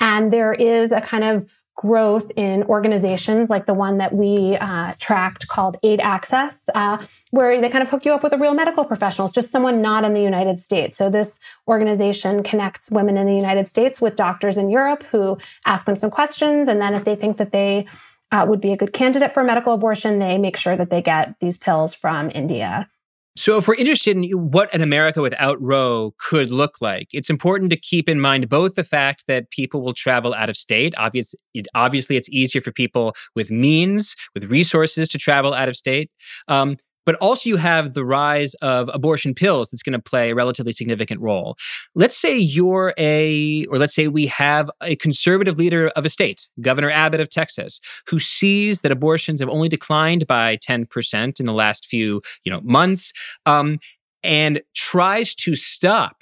And 0.00 0.30
there 0.30 0.52
is 0.52 0.92
a 0.92 1.00
kind 1.00 1.24
of 1.24 1.50
growth 1.78 2.28
in 2.34 2.64
organizations 2.64 3.48
like 3.48 3.66
the 3.66 3.72
one 3.72 3.98
that 3.98 4.12
we 4.12 4.56
uh, 4.56 4.92
tracked 4.98 5.46
called 5.46 5.76
Aid 5.84 6.00
Access, 6.00 6.68
uh, 6.74 6.98
where 7.30 7.60
they 7.60 7.68
kind 7.68 7.82
of 7.82 7.88
hook 7.88 8.04
you 8.04 8.12
up 8.12 8.24
with 8.24 8.32
a 8.32 8.36
real 8.36 8.52
medical 8.52 8.84
professional. 8.84 9.26
It's 9.26 9.34
just 9.34 9.50
someone 9.50 9.80
not 9.80 10.04
in 10.04 10.12
the 10.12 10.20
United 10.20 10.60
States. 10.60 10.96
So 10.96 11.08
this 11.08 11.38
organization 11.68 12.42
connects 12.42 12.90
women 12.90 13.16
in 13.16 13.28
the 13.28 13.34
United 13.34 13.68
States 13.68 14.00
with 14.00 14.16
doctors 14.16 14.56
in 14.56 14.70
Europe 14.70 15.04
who 15.04 15.38
ask 15.66 15.86
them 15.86 15.94
some 15.94 16.10
questions. 16.10 16.68
And 16.68 16.80
then 16.80 16.94
if 16.94 17.04
they 17.04 17.14
think 17.14 17.36
that 17.36 17.52
they 17.52 17.86
uh, 18.32 18.44
would 18.48 18.60
be 18.60 18.72
a 18.72 18.76
good 18.76 18.92
candidate 18.92 19.32
for 19.32 19.44
medical 19.44 19.72
abortion, 19.72 20.18
they 20.18 20.36
make 20.36 20.56
sure 20.56 20.76
that 20.76 20.90
they 20.90 21.00
get 21.00 21.38
these 21.38 21.56
pills 21.56 21.94
from 21.94 22.28
India. 22.34 22.88
So, 23.38 23.56
if 23.56 23.68
we're 23.68 23.76
interested 23.76 24.16
in 24.16 24.24
what 24.50 24.74
an 24.74 24.80
America 24.80 25.22
without 25.22 25.62
Roe 25.62 26.12
could 26.18 26.50
look 26.50 26.80
like, 26.80 27.06
it's 27.12 27.30
important 27.30 27.70
to 27.70 27.76
keep 27.76 28.08
in 28.08 28.20
mind 28.20 28.48
both 28.48 28.74
the 28.74 28.82
fact 28.82 29.22
that 29.28 29.52
people 29.52 29.80
will 29.80 29.92
travel 29.92 30.34
out 30.34 30.50
of 30.50 30.56
state. 30.56 30.92
Obvious, 30.98 31.36
it, 31.54 31.68
obviously, 31.72 32.16
it's 32.16 32.28
easier 32.30 32.60
for 32.60 32.72
people 32.72 33.14
with 33.36 33.52
means, 33.52 34.16
with 34.34 34.42
resources 34.46 35.08
to 35.10 35.18
travel 35.18 35.54
out 35.54 35.68
of 35.68 35.76
state. 35.76 36.10
Um, 36.48 36.78
but 37.08 37.14
also 37.22 37.48
you 37.48 37.56
have 37.56 37.94
the 37.94 38.04
rise 38.04 38.52
of 38.56 38.90
abortion 38.92 39.32
pills 39.32 39.70
that's 39.70 39.82
going 39.82 39.94
to 39.94 39.98
play 39.98 40.28
a 40.28 40.34
relatively 40.34 40.74
significant 40.74 41.18
role. 41.22 41.56
Let's 41.94 42.18
say 42.18 42.36
you're 42.36 42.92
a, 42.98 43.64
or 43.70 43.78
let's 43.78 43.94
say 43.94 44.08
we 44.08 44.26
have 44.26 44.70
a 44.82 44.94
conservative 44.96 45.56
leader 45.56 45.88
of 45.96 46.04
a 46.04 46.10
state, 46.10 46.50
Governor 46.60 46.90
Abbott 46.90 47.22
of 47.22 47.30
Texas, 47.30 47.80
who 48.08 48.18
sees 48.18 48.82
that 48.82 48.92
abortions 48.92 49.40
have 49.40 49.48
only 49.48 49.70
declined 49.70 50.26
by 50.26 50.58
10% 50.58 51.40
in 51.40 51.46
the 51.46 51.52
last 51.54 51.86
few, 51.86 52.20
you 52.44 52.52
know, 52.52 52.60
months, 52.62 53.14
um, 53.46 53.78
and 54.22 54.60
tries 54.74 55.34
to 55.36 55.54
stop 55.54 56.20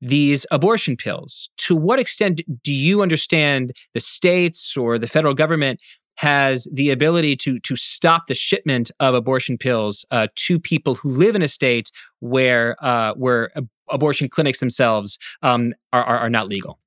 these 0.00 0.46
abortion 0.52 0.96
pills. 0.96 1.50
To 1.56 1.74
what 1.74 1.98
extent 1.98 2.40
do 2.62 2.72
you 2.72 3.02
understand 3.02 3.72
the 3.94 4.00
states 4.00 4.76
or 4.76 4.96
the 4.96 5.08
federal 5.08 5.34
government 5.34 5.82
has 6.18 6.66
the 6.72 6.90
ability 6.90 7.36
to 7.36 7.60
to 7.60 7.76
stop 7.76 8.26
the 8.26 8.34
shipment 8.34 8.90
of 8.98 9.14
abortion 9.14 9.56
pills 9.56 10.04
uh, 10.10 10.26
to 10.34 10.58
people 10.58 10.96
who 10.96 11.08
live 11.08 11.36
in 11.36 11.42
a 11.42 11.48
state 11.48 11.92
where 12.18 12.76
uh, 12.84 13.14
where 13.14 13.50
abortion 13.88 14.28
clinics 14.28 14.58
themselves 14.58 15.16
um, 15.42 15.72
are, 15.92 16.02
are, 16.02 16.18
are 16.18 16.30
not 16.30 16.48
legal. 16.48 16.78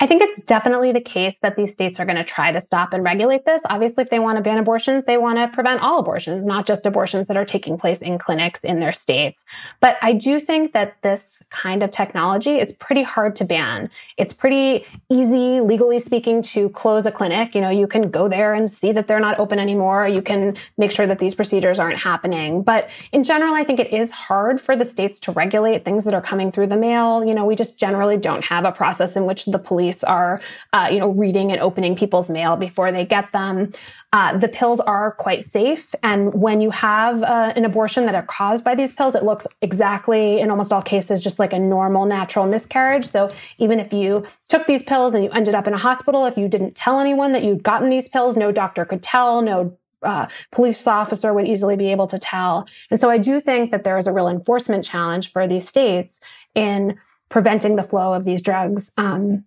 I 0.00 0.08
think 0.08 0.22
it's 0.22 0.42
definitely 0.44 0.90
the 0.90 1.00
case 1.00 1.38
that 1.38 1.54
these 1.54 1.72
states 1.72 2.00
are 2.00 2.04
going 2.04 2.16
to 2.16 2.24
try 2.24 2.50
to 2.50 2.60
stop 2.60 2.92
and 2.92 3.04
regulate 3.04 3.44
this. 3.44 3.62
Obviously, 3.70 4.02
if 4.02 4.10
they 4.10 4.18
want 4.18 4.36
to 4.36 4.42
ban 4.42 4.58
abortions, 4.58 5.04
they 5.04 5.18
want 5.18 5.38
to 5.38 5.46
prevent 5.46 5.82
all 5.82 6.00
abortions, 6.00 6.48
not 6.48 6.66
just 6.66 6.84
abortions 6.84 7.28
that 7.28 7.36
are 7.36 7.44
taking 7.44 7.78
place 7.78 8.02
in 8.02 8.18
clinics 8.18 8.64
in 8.64 8.80
their 8.80 8.92
states. 8.92 9.44
But 9.78 9.96
I 10.02 10.12
do 10.12 10.40
think 10.40 10.72
that 10.72 11.00
this 11.02 11.44
kind 11.50 11.80
of 11.84 11.92
technology 11.92 12.58
is 12.58 12.72
pretty 12.72 13.04
hard 13.04 13.36
to 13.36 13.44
ban. 13.44 13.88
It's 14.16 14.32
pretty 14.32 14.84
easy, 15.10 15.60
legally 15.60 16.00
speaking, 16.00 16.42
to 16.42 16.70
close 16.70 17.06
a 17.06 17.12
clinic. 17.12 17.54
You 17.54 17.60
know, 17.60 17.70
you 17.70 17.86
can 17.86 18.10
go 18.10 18.26
there 18.26 18.52
and 18.52 18.68
see 18.68 18.90
that 18.90 19.06
they're 19.06 19.20
not 19.20 19.38
open 19.38 19.60
anymore. 19.60 20.08
You 20.08 20.22
can 20.22 20.56
make 20.76 20.90
sure 20.90 21.06
that 21.06 21.20
these 21.20 21.36
procedures 21.36 21.78
aren't 21.78 21.98
happening. 21.98 22.64
But 22.64 22.90
in 23.12 23.22
general, 23.22 23.54
I 23.54 23.62
think 23.62 23.78
it 23.78 23.92
is 23.92 24.10
hard 24.10 24.60
for 24.60 24.74
the 24.74 24.84
states 24.84 25.20
to 25.20 25.32
regulate 25.32 25.84
things 25.84 26.04
that 26.04 26.14
are 26.14 26.20
coming 26.20 26.50
through 26.50 26.66
the 26.66 26.76
mail. 26.76 27.24
You 27.24 27.32
know, 27.32 27.46
we 27.46 27.54
just 27.54 27.78
generally 27.78 28.16
don't 28.16 28.44
have 28.44 28.64
a 28.64 28.72
process 28.72 29.14
in 29.14 29.24
which 29.24 29.44
the 29.44 29.58
police 29.58 29.83
police 29.84 30.02
are, 30.04 30.40
uh, 30.72 30.88
you 30.90 30.98
know, 30.98 31.10
reading 31.10 31.52
and 31.52 31.60
opening 31.60 31.94
people's 31.94 32.30
mail 32.30 32.56
before 32.56 32.90
they 32.90 33.04
get 33.04 33.30
them. 33.32 33.70
Uh, 34.12 34.36
the 34.38 34.48
pills 34.48 34.80
are 34.80 35.12
quite 35.12 35.44
safe. 35.44 35.94
And 36.02 36.32
when 36.32 36.60
you 36.60 36.70
have 36.70 37.22
uh, 37.22 37.52
an 37.54 37.64
abortion 37.64 38.06
that 38.06 38.14
are 38.14 38.22
caused 38.22 38.64
by 38.64 38.74
these 38.74 38.92
pills, 38.92 39.14
it 39.14 39.24
looks 39.24 39.46
exactly, 39.60 40.40
in 40.40 40.50
almost 40.50 40.72
all 40.72 40.80
cases, 40.80 41.22
just 41.22 41.38
like 41.38 41.52
a 41.52 41.58
normal 41.58 42.06
natural 42.06 42.46
miscarriage. 42.46 43.06
So 43.06 43.30
even 43.58 43.78
if 43.78 43.92
you 43.92 44.24
took 44.48 44.66
these 44.66 44.82
pills 44.82 45.14
and 45.14 45.22
you 45.24 45.30
ended 45.30 45.54
up 45.54 45.66
in 45.66 45.74
a 45.74 45.78
hospital, 45.78 46.24
if 46.24 46.38
you 46.38 46.48
didn't 46.48 46.74
tell 46.74 46.98
anyone 46.98 47.32
that 47.32 47.44
you'd 47.44 47.62
gotten 47.62 47.90
these 47.90 48.08
pills, 48.08 48.36
no 48.36 48.52
doctor 48.52 48.84
could 48.86 49.02
tell, 49.02 49.42
no 49.42 49.76
uh, 50.02 50.26
police 50.52 50.86
officer 50.86 51.34
would 51.34 51.46
easily 51.46 51.76
be 51.76 51.90
able 51.90 52.06
to 52.06 52.18
tell. 52.18 52.66
And 52.90 53.00
so 53.00 53.10
I 53.10 53.18
do 53.18 53.40
think 53.40 53.70
that 53.70 53.84
there 53.84 53.98
is 53.98 54.06
a 54.06 54.12
real 54.12 54.28
enforcement 54.28 54.84
challenge 54.84 55.30
for 55.32 55.46
these 55.46 55.68
states 55.68 56.20
in 56.54 56.98
preventing 57.28 57.76
the 57.76 57.82
flow 57.82 58.14
of 58.14 58.24
these 58.24 58.42
drugs 58.42 58.92
um, 58.96 59.44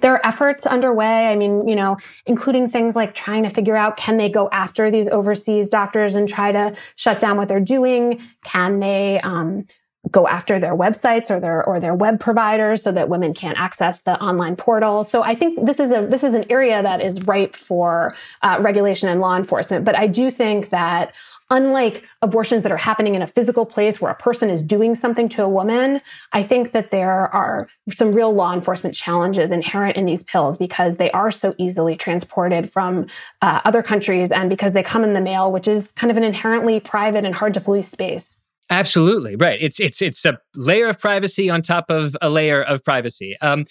there 0.00 0.12
are 0.12 0.26
efforts 0.26 0.66
underway. 0.66 1.28
I 1.28 1.36
mean, 1.36 1.66
you 1.66 1.76
know, 1.76 1.96
including 2.26 2.68
things 2.68 2.96
like 2.96 3.14
trying 3.14 3.42
to 3.44 3.50
figure 3.50 3.76
out 3.76 3.96
can 3.96 4.16
they 4.16 4.28
go 4.28 4.48
after 4.50 4.90
these 4.90 5.08
overseas 5.08 5.68
doctors 5.68 6.14
and 6.14 6.28
try 6.28 6.52
to 6.52 6.74
shut 6.96 7.20
down 7.20 7.36
what 7.36 7.48
they're 7.48 7.60
doing? 7.60 8.20
Can 8.44 8.80
they 8.80 9.20
um, 9.20 9.66
go 10.10 10.28
after 10.28 10.58
their 10.58 10.76
websites 10.76 11.30
or 11.30 11.40
their 11.40 11.64
or 11.64 11.80
their 11.80 11.94
web 11.94 12.20
providers 12.20 12.82
so 12.82 12.92
that 12.92 13.08
women 13.08 13.34
can't 13.34 13.58
access 13.58 14.02
the 14.02 14.20
online 14.20 14.56
portal? 14.56 15.04
So 15.04 15.22
I 15.22 15.34
think 15.34 15.66
this 15.66 15.80
is 15.80 15.90
a 15.90 16.06
this 16.06 16.22
is 16.22 16.34
an 16.34 16.44
area 16.50 16.82
that 16.82 17.00
is 17.00 17.22
ripe 17.22 17.56
for 17.56 18.14
uh, 18.42 18.58
regulation 18.60 19.08
and 19.08 19.20
law 19.20 19.36
enforcement. 19.36 19.84
But 19.84 19.96
I 19.96 20.06
do 20.06 20.30
think 20.30 20.70
that 20.70 21.14
unlike 21.50 22.04
abortions 22.22 22.62
that 22.62 22.72
are 22.72 22.76
happening 22.76 23.14
in 23.14 23.22
a 23.22 23.26
physical 23.26 23.64
place 23.64 24.00
where 24.00 24.10
a 24.10 24.16
person 24.16 24.50
is 24.50 24.62
doing 24.62 24.94
something 24.94 25.28
to 25.30 25.42
a 25.42 25.48
woman, 25.48 26.00
I 26.32 26.42
think 26.42 26.72
that 26.72 26.90
there 26.90 27.34
are 27.34 27.68
some 27.94 28.12
real 28.12 28.32
law 28.32 28.52
enforcement 28.52 28.94
challenges 28.94 29.50
inherent 29.50 29.96
in 29.96 30.06
these 30.06 30.22
pills 30.22 30.56
because 30.56 30.96
they 30.96 31.10
are 31.12 31.30
so 31.30 31.54
easily 31.58 31.96
transported 31.96 32.70
from 32.70 33.06
uh, 33.42 33.60
other 33.64 33.82
countries 33.82 34.32
and 34.32 34.50
because 34.50 34.72
they 34.72 34.82
come 34.82 35.04
in 35.04 35.12
the 35.12 35.20
mail, 35.20 35.52
which 35.52 35.68
is 35.68 35.92
kind 35.92 36.10
of 36.10 36.16
an 36.16 36.24
inherently 36.24 36.80
private 36.80 37.24
and 37.24 37.34
hard 37.34 37.54
to 37.54 37.60
police 37.60 37.88
space. 37.88 38.44
Absolutely 38.68 39.36
right. 39.36 39.58
It's 39.62 39.78
it's 39.78 40.02
it's 40.02 40.24
a 40.24 40.40
layer 40.56 40.88
of 40.88 40.98
privacy 40.98 41.48
on 41.48 41.62
top 41.62 41.88
of 41.88 42.16
a 42.20 42.28
layer 42.28 42.60
of 42.60 42.82
privacy. 42.82 43.36
Um, 43.40 43.64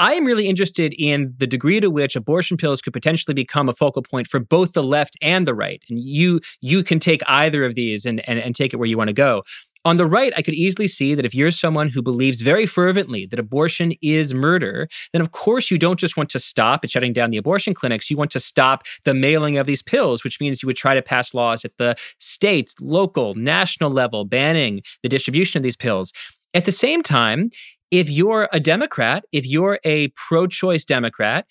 I 0.00 0.14
am 0.14 0.24
really 0.24 0.48
interested 0.48 0.94
in 0.98 1.34
the 1.36 1.46
degree 1.46 1.78
to 1.78 1.90
which 1.90 2.16
abortion 2.16 2.56
pills 2.56 2.80
could 2.80 2.94
potentially 2.94 3.34
become 3.34 3.68
a 3.68 3.74
focal 3.74 4.00
point 4.00 4.28
for 4.28 4.40
both 4.40 4.72
the 4.72 4.82
left 4.82 5.14
and 5.20 5.46
the 5.46 5.54
right. 5.54 5.84
And 5.90 6.02
you 6.02 6.40
you 6.62 6.82
can 6.82 6.98
take 6.98 7.20
either 7.26 7.64
of 7.64 7.74
these 7.74 8.06
and, 8.06 8.26
and, 8.26 8.38
and 8.38 8.56
take 8.56 8.72
it 8.72 8.78
where 8.78 8.88
you 8.88 8.96
want 8.96 9.08
to 9.08 9.14
go. 9.14 9.42
On 9.84 9.98
the 9.98 10.06
right, 10.06 10.32
I 10.36 10.42
could 10.42 10.54
easily 10.54 10.88
see 10.88 11.14
that 11.14 11.26
if 11.26 11.34
you're 11.34 11.50
someone 11.50 11.90
who 11.90 12.00
believes 12.00 12.40
very 12.40 12.64
fervently 12.64 13.26
that 13.26 13.38
abortion 13.38 13.92
is 14.00 14.32
murder, 14.32 14.88
then 15.12 15.20
of 15.20 15.32
course 15.32 15.70
you 15.70 15.76
don't 15.76 16.00
just 16.00 16.16
want 16.16 16.30
to 16.30 16.38
stop 16.38 16.80
at 16.82 16.90
shutting 16.90 17.12
down 17.12 17.30
the 17.30 17.36
abortion 17.36 17.74
clinics. 17.74 18.10
You 18.10 18.16
want 18.16 18.30
to 18.30 18.40
stop 18.40 18.84
the 19.04 19.12
mailing 19.12 19.58
of 19.58 19.66
these 19.66 19.82
pills, 19.82 20.24
which 20.24 20.40
means 20.40 20.62
you 20.62 20.66
would 20.66 20.76
try 20.76 20.94
to 20.94 21.02
pass 21.02 21.34
laws 21.34 21.62
at 21.62 21.76
the 21.76 21.94
state, 22.18 22.72
local, 22.80 23.34
national 23.34 23.90
level 23.90 24.24
banning 24.24 24.80
the 25.02 25.10
distribution 25.10 25.58
of 25.58 25.62
these 25.62 25.76
pills. 25.76 26.10
At 26.52 26.64
the 26.64 26.72
same 26.72 27.02
time, 27.02 27.50
if 27.90 28.08
you're 28.08 28.48
a 28.52 28.60
Democrat, 28.60 29.24
if 29.32 29.46
you're 29.46 29.80
a 29.84 30.08
pro 30.08 30.46
choice 30.46 30.84
Democrat, 30.84 31.46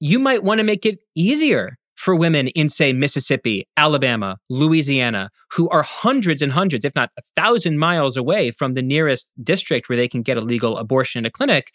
you 0.00 0.18
might 0.18 0.42
want 0.42 0.58
to 0.58 0.64
make 0.64 0.86
it 0.86 0.98
easier 1.14 1.78
for 1.96 2.14
women 2.14 2.46
in, 2.48 2.68
say, 2.68 2.92
Mississippi, 2.92 3.66
Alabama, 3.76 4.38
Louisiana, 4.48 5.30
who 5.52 5.68
are 5.70 5.82
hundreds 5.82 6.40
and 6.40 6.52
hundreds, 6.52 6.84
if 6.84 6.94
not 6.94 7.10
a 7.18 7.22
thousand 7.34 7.78
miles 7.78 8.16
away 8.16 8.52
from 8.52 8.72
the 8.72 8.82
nearest 8.82 9.30
district 9.42 9.88
where 9.88 9.96
they 9.96 10.06
can 10.06 10.22
get 10.22 10.36
a 10.36 10.40
legal 10.40 10.78
abortion 10.78 11.18
in 11.20 11.26
a 11.26 11.30
clinic, 11.30 11.72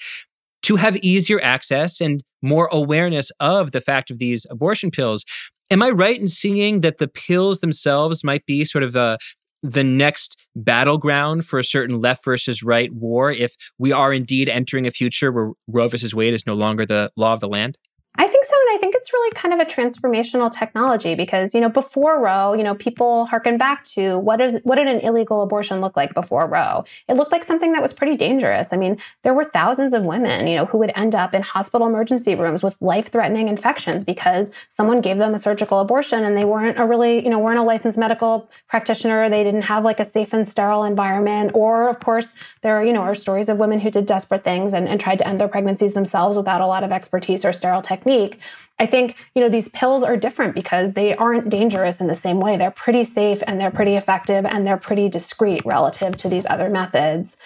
to 0.61 0.77
have 0.77 0.95
easier 0.97 1.41
access 1.41 1.99
and 1.99 2.23
more 2.41 2.69
awareness 2.71 3.31
of 3.41 3.71
the 3.71 3.81
fact 3.81 4.09
of 4.09 4.19
these 4.19 4.47
abortion 4.49 4.91
pills. 4.91 5.25
Am 5.69 5.83
I 5.83 5.89
right 5.89 6.19
in 6.19 6.29
seeing 6.29 6.81
that 6.81 6.99
the 6.99 7.07
pills 7.09 7.59
themselves 7.59 8.23
might 8.23 8.45
be 8.45 8.63
sort 8.63 8.83
of 8.83 8.95
a 8.95 9.17
the 9.63 9.83
next 9.83 10.37
battleground 10.55 11.45
for 11.45 11.57
a 11.57 11.63
certain 11.63 11.99
left 11.99 12.25
versus 12.25 12.61
right 12.61 12.93
war 12.93 13.31
if 13.31 13.55
we 13.79 13.91
are 13.91 14.13
indeed 14.13 14.49
entering 14.49 14.85
a 14.85 14.91
future 14.91 15.31
where 15.31 15.51
Roe 15.67 15.87
versus 15.87 16.13
Wade 16.13 16.33
is 16.33 16.45
no 16.45 16.53
longer 16.53 16.85
the 16.85 17.09
law 17.15 17.33
of 17.33 17.39
the 17.39 17.47
land? 17.47 17.77
I 18.15 18.27
think 18.27 18.45
so. 18.45 18.53
And 18.67 18.77
I 18.77 18.79
think 18.79 18.93
it's 18.93 19.11
really 19.11 19.31
kind 19.33 19.55
of 19.55 19.59
a 19.59 19.65
transformational 19.65 20.51
technology 20.55 21.15
because, 21.15 21.55
you 21.55 21.59
know, 21.59 21.69
before 21.69 22.21
Roe, 22.21 22.53
you 22.53 22.63
know, 22.63 22.75
people 22.75 23.25
harken 23.25 23.57
back 23.57 23.83
to 23.85 24.19
what 24.19 24.39
is, 24.39 24.59
what 24.63 24.75
did 24.75 24.87
an 24.87 24.99
illegal 24.99 25.41
abortion 25.41 25.81
look 25.81 25.97
like 25.97 26.13
before 26.13 26.45
Roe? 26.45 26.83
It 27.09 27.15
looked 27.15 27.31
like 27.31 27.43
something 27.43 27.71
that 27.71 27.81
was 27.81 27.91
pretty 27.91 28.15
dangerous. 28.15 28.71
I 28.71 28.77
mean, 28.77 28.99
there 29.23 29.33
were 29.33 29.43
thousands 29.43 29.93
of 29.93 30.05
women, 30.05 30.45
you 30.45 30.55
know, 30.55 30.67
who 30.67 30.77
would 30.77 30.91
end 30.95 31.15
up 31.15 31.33
in 31.33 31.41
hospital 31.41 31.87
emergency 31.87 32.35
rooms 32.35 32.61
with 32.61 32.77
life 32.81 33.07
threatening 33.07 33.47
infections 33.47 34.03
because 34.03 34.51
someone 34.69 35.01
gave 35.01 35.17
them 35.17 35.33
a 35.33 35.39
surgical 35.39 35.79
abortion 35.79 36.23
and 36.23 36.37
they 36.37 36.45
weren't 36.45 36.79
a 36.79 36.85
really, 36.85 37.23
you 37.23 37.31
know, 37.31 37.39
weren't 37.39 37.59
a 37.59 37.63
licensed 37.63 37.97
medical 37.97 38.47
practitioner. 38.67 39.27
They 39.27 39.43
didn't 39.43 39.63
have 39.63 39.83
like 39.83 39.99
a 39.99 40.05
safe 40.05 40.33
and 40.33 40.47
sterile 40.47 40.83
environment. 40.83 41.49
Or, 41.55 41.89
of 41.89 41.99
course, 41.99 42.31
there 42.61 42.77
are, 42.77 42.85
you 42.85 42.93
know, 42.93 43.01
are 43.01 43.15
stories 43.15 43.49
of 43.49 43.57
women 43.57 43.79
who 43.79 43.89
did 43.89 44.05
desperate 44.05 44.43
things 44.43 44.71
and, 44.71 44.87
and 44.87 44.99
tried 44.99 45.17
to 45.17 45.27
end 45.27 45.41
their 45.41 45.47
pregnancies 45.47 45.93
themselves 45.93 46.37
without 46.37 46.61
a 46.61 46.67
lot 46.67 46.83
of 46.83 46.91
expertise 46.91 47.43
or 47.43 47.51
sterile 47.51 47.81
techniques 47.81 48.02
technique. 48.03 48.39
I 48.79 48.85
think, 48.85 49.17
you 49.35 49.41
know, 49.41 49.49
these 49.49 49.69
pills 49.69 50.03
are 50.03 50.17
different 50.17 50.55
because 50.55 50.93
they 50.93 51.15
aren't 51.15 51.49
dangerous 51.49 52.01
in 52.01 52.07
the 52.07 52.15
same 52.15 52.39
way. 52.39 52.57
They're 52.57 52.71
pretty 52.71 53.03
safe 53.03 53.41
and 53.45 53.59
they're 53.59 53.71
pretty 53.71 53.95
effective 53.95 54.45
and 54.45 54.65
they're 54.65 54.77
pretty 54.77 55.09
discreet 55.09 55.61
relative 55.65 56.17
to 56.17 56.29
these 56.29 56.45
other 56.47 56.69
methods. 56.69 57.37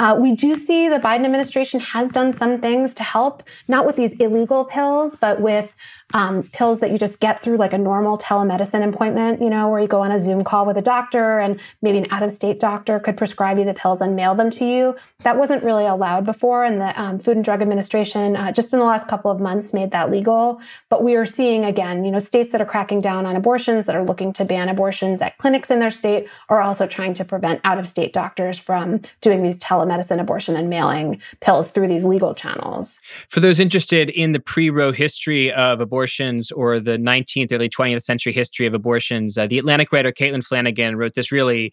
Uh, 0.00 0.16
we 0.18 0.32
do 0.32 0.56
see 0.56 0.88
the 0.88 0.96
Biden 0.96 1.26
administration 1.26 1.78
has 1.78 2.10
done 2.10 2.32
some 2.32 2.58
things 2.58 2.94
to 2.94 3.02
help, 3.02 3.42
not 3.68 3.84
with 3.84 3.96
these 3.96 4.14
illegal 4.14 4.64
pills, 4.64 5.14
but 5.14 5.42
with 5.42 5.74
um, 6.14 6.42
pills 6.42 6.80
that 6.80 6.90
you 6.90 6.96
just 6.96 7.20
get 7.20 7.42
through 7.42 7.58
like 7.58 7.74
a 7.74 7.78
normal 7.78 8.16
telemedicine 8.16 8.88
appointment, 8.88 9.42
you 9.42 9.50
know, 9.50 9.68
where 9.68 9.78
you 9.78 9.86
go 9.86 10.00
on 10.00 10.10
a 10.10 10.18
Zoom 10.18 10.42
call 10.42 10.64
with 10.64 10.78
a 10.78 10.82
doctor 10.82 11.38
and 11.38 11.60
maybe 11.82 11.98
an 11.98 12.06
out 12.10 12.22
of 12.22 12.30
state 12.30 12.58
doctor 12.58 12.98
could 12.98 13.18
prescribe 13.18 13.58
you 13.58 13.64
the 13.66 13.74
pills 13.74 14.00
and 14.00 14.16
mail 14.16 14.34
them 14.34 14.48
to 14.52 14.64
you. 14.64 14.96
That 15.18 15.36
wasn't 15.36 15.62
really 15.62 15.84
allowed 15.84 16.24
before. 16.24 16.64
And 16.64 16.80
the 16.80 16.98
um, 16.98 17.18
Food 17.18 17.36
and 17.36 17.44
Drug 17.44 17.60
Administration, 17.60 18.36
uh, 18.36 18.52
just 18.52 18.72
in 18.72 18.78
the 18.78 18.86
last 18.86 19.06
couple 19.06 19.30
of 19.30 19.38
months, 19.38 19.74
made 19.74 19.90
that 19.90 20.10
legal. 20.10 20.62
But 20.88 21.04
we 21.04 21.14
are 21.14 21.26
seeing 21.26 21.66
again, 21.66 22.06
you 22.06 22.10
know, 22.10 22.20
states 22.20 22.52
that 22.52 22.62
are 22.62 22.66
cracking 22.66 23.02
down 23.02 23.26
on 23.26 23.36
abortions, 23.36 23.84
that 23.84 23.94
are 23.94 24.04
looking 24.04 24.32
to 24.32 24.46
ban 24.46 24.70
abortions 24.70 25.20
at 25.20 25.36
clinics 25.36 25.70
in 25.70 25.78
their 25.78 25.90
state, 25.90 26.26
are 26.48 26.62
also 26.62 26.86
trying 26.86 27.12
to 27.12 27.24
prevent 27.26 27.60
out 27.64 27.78
of 27.78 27.86
state 27.86 28.14
doctors 28.14 28.58
from 28.58 29.02
doing 29.20 29.42
these 29.42 29.58
telemedicine 29.58 29.89
abortion 29.90 30.56
and 30.56 30.68
mailing 30.68 31.20
pills 31.40 31.70
through 31.70 31.88
these 31.88 32.04
legal 32.04 32.34
channels. 32.34 32.98
For 33.28 33.40
those 33.40 33.60
interested 33.60 34.10
in 34.10 34.32
the 34.32 34.40
pre 34.40 34.70
Roe 34.70 34.92
history 34.92 35.52
of 35.52 35.80
abortions 35.80 36.50
or 36.50 36.80
the 36.80 36.98
19th, 36.98 37.52
early 37.52 37.68
20th 37.68 38.02
century 38.02 38.32
history 38.32 38.66
of 38.66 38.74
abortions. 38.74 39.36
Uh, 39.36 39.46
the 39.46 39.58
Atlantic 39.58 39.92
writer 39.92 40.12
Caitlin 40.12 40.44
Flanagan 40.44 40.96
wrote 40.96 41.14
this 41.14 41.32
really 41.32 41.72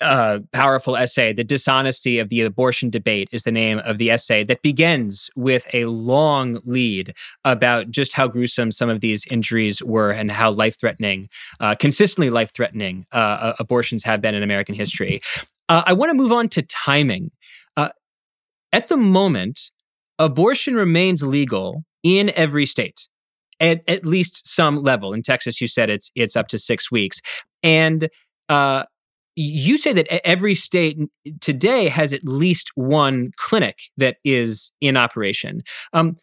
uh, 0.00 0.40
powerful 0.52 0.96
essay. 0.96 1.32
The 1.32 1.44
Dishonesty 1.44 2.18
of 2.18 2.28
the 2.28 2.42
Abortion 2.42 2.90
Debate 2.90 3.28
is 3.32 3.44
the 3.44 3.52
name 3.52 3.78
of 3.80 3.98
the 3.98 4.10
essay 4.10 4.44
that 4.44 4.62
begins 4.62 5.30
with 5.36 5.66
a 5.72 5.86
long 5.86 6.60
lead 6.64 7.14
about 7.44 7.90
just 7.90 8.12
how 8.12 8.28
gruesome 8.28 8.70
some 8.70 8.88
of 8.88 9.00
these 9.00 9.24
injuries 9.26 9.82
were 9.82 10.10
and 10.10 10.30
how 10.30 10.50
life 10.50 10.78
threatening, 10.78 11.28
uh, 11.60 11.74
consistently 11.74 12.30
life 12.30 12.52
threatening 12.52 13.06
uh, 13.12 13.54
abortions 13.58 14.04
have 14.04 14.20
been 14.20 14.34
in 14.34 14.42
American 14.42 14.74
history. 14.74 15.20
Uh, 15.68 15.82
I 15.86 15.92
want 15.92 16.10
to 16.10 16.14
move 16.14 16.32
on 16.32 16.48
to 16.50 16.62
timing. 16.62 17.30
Uh, 17.76 17.90
at 18.72 18.88
the 18.88 18.96
moment, 18.96 19.70
abortion 20.18 20.74
remains 20.74 21.22
legal 21.22 21.84
in 22.02 22.30
every 22.34 22.66
state 22.66 23.08
at, 23.60 23.82
at 23.88 24.04
least 24.04 24.46
some 24.46 24.82
level. 24.82 25.12
In 25.12 25.22
Texas, 25.22 25.60
you 25.60 25.68
said 25.68 25.90
it's 25.90 26.10
it's 26.14 26.36
up 26.36 26.48
to 26.48 26.58
six 26.58 26.90
weeks, 26.90 27.20
and 27.62 28.08
uh, 28.48 28.84
you 29.36 29.78
say 29.78 29.92
that 29.92 30.08
every 30.26 30.54
state 30.54 30.98
today 31.40 31.88
has 31.88 32.12
at 32.12 32.24
least 32.24 32.70
one 32.74 33.30
clinic 33.36 33.78
that 33.96 34.16
is 34.24 34.72
in 34.80 34.96
operation. 34.96 35.62
Um, 35.92 36.16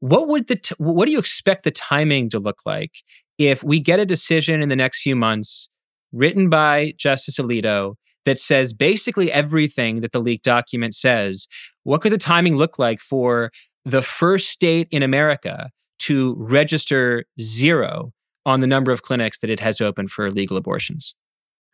what 0.00 0.28
would 0.28 0.48
the 0.48 0.56
t- 0.56 0.74
what 0.78 1.06
do 1.06 1.12
you 1.12 1.18
expect 1.18 1.64
the 1.64 1.70
timing 1.70 2.30
to 2.30 2.38
look 2.38 2.60
like 2.66 2.92
if 3.38 3.62
we 3.62 3.80
get 3.80 4.00
a 4.00 4.06
decision 4.06 4.62
in 4.62 4.68
the 4.68 4.76
next 4.76 5.00
few 5.00 5.16
months 5.16 5.68
written 6.12 6.48
by 6.48 6.94
Justice 6.96 7.38
Alito 7.38 7.94
that 8.28 8.38
says 8.38 8.74
basically 8.74 9.32
everything 9.32 10.02
that 10.02 10.12
the 10.12 10.18
leaked 10.18 10.44
document 10.44 10.94
says? 10.94 11.48
What 11.84 12.02
could 12.02 12.12
the 12.12 12.18
timing 12.18 12.56
look 12.56 12.78
like 12.78 13.00
for 13.00 13.50
the 13.86 14.02
first 14.02 14.50
state 14.50 14.86
in 14.90 15.02
America 15.02 15.70
to 16.00 16.34
register 16.38 17.24
zero 17.40 18.12
on 18.44 18.60
the 18.60 18.66
number 18.66 18.92
of 18.92 19.00
clinics 19.00 19.38
that 19.40 19.48
it 19.48 19.60
has 19.60 19.80
opened 19.80 20.10
for 20.10 20.30
legal 20.30 20.58
abortions? 20.58 21.14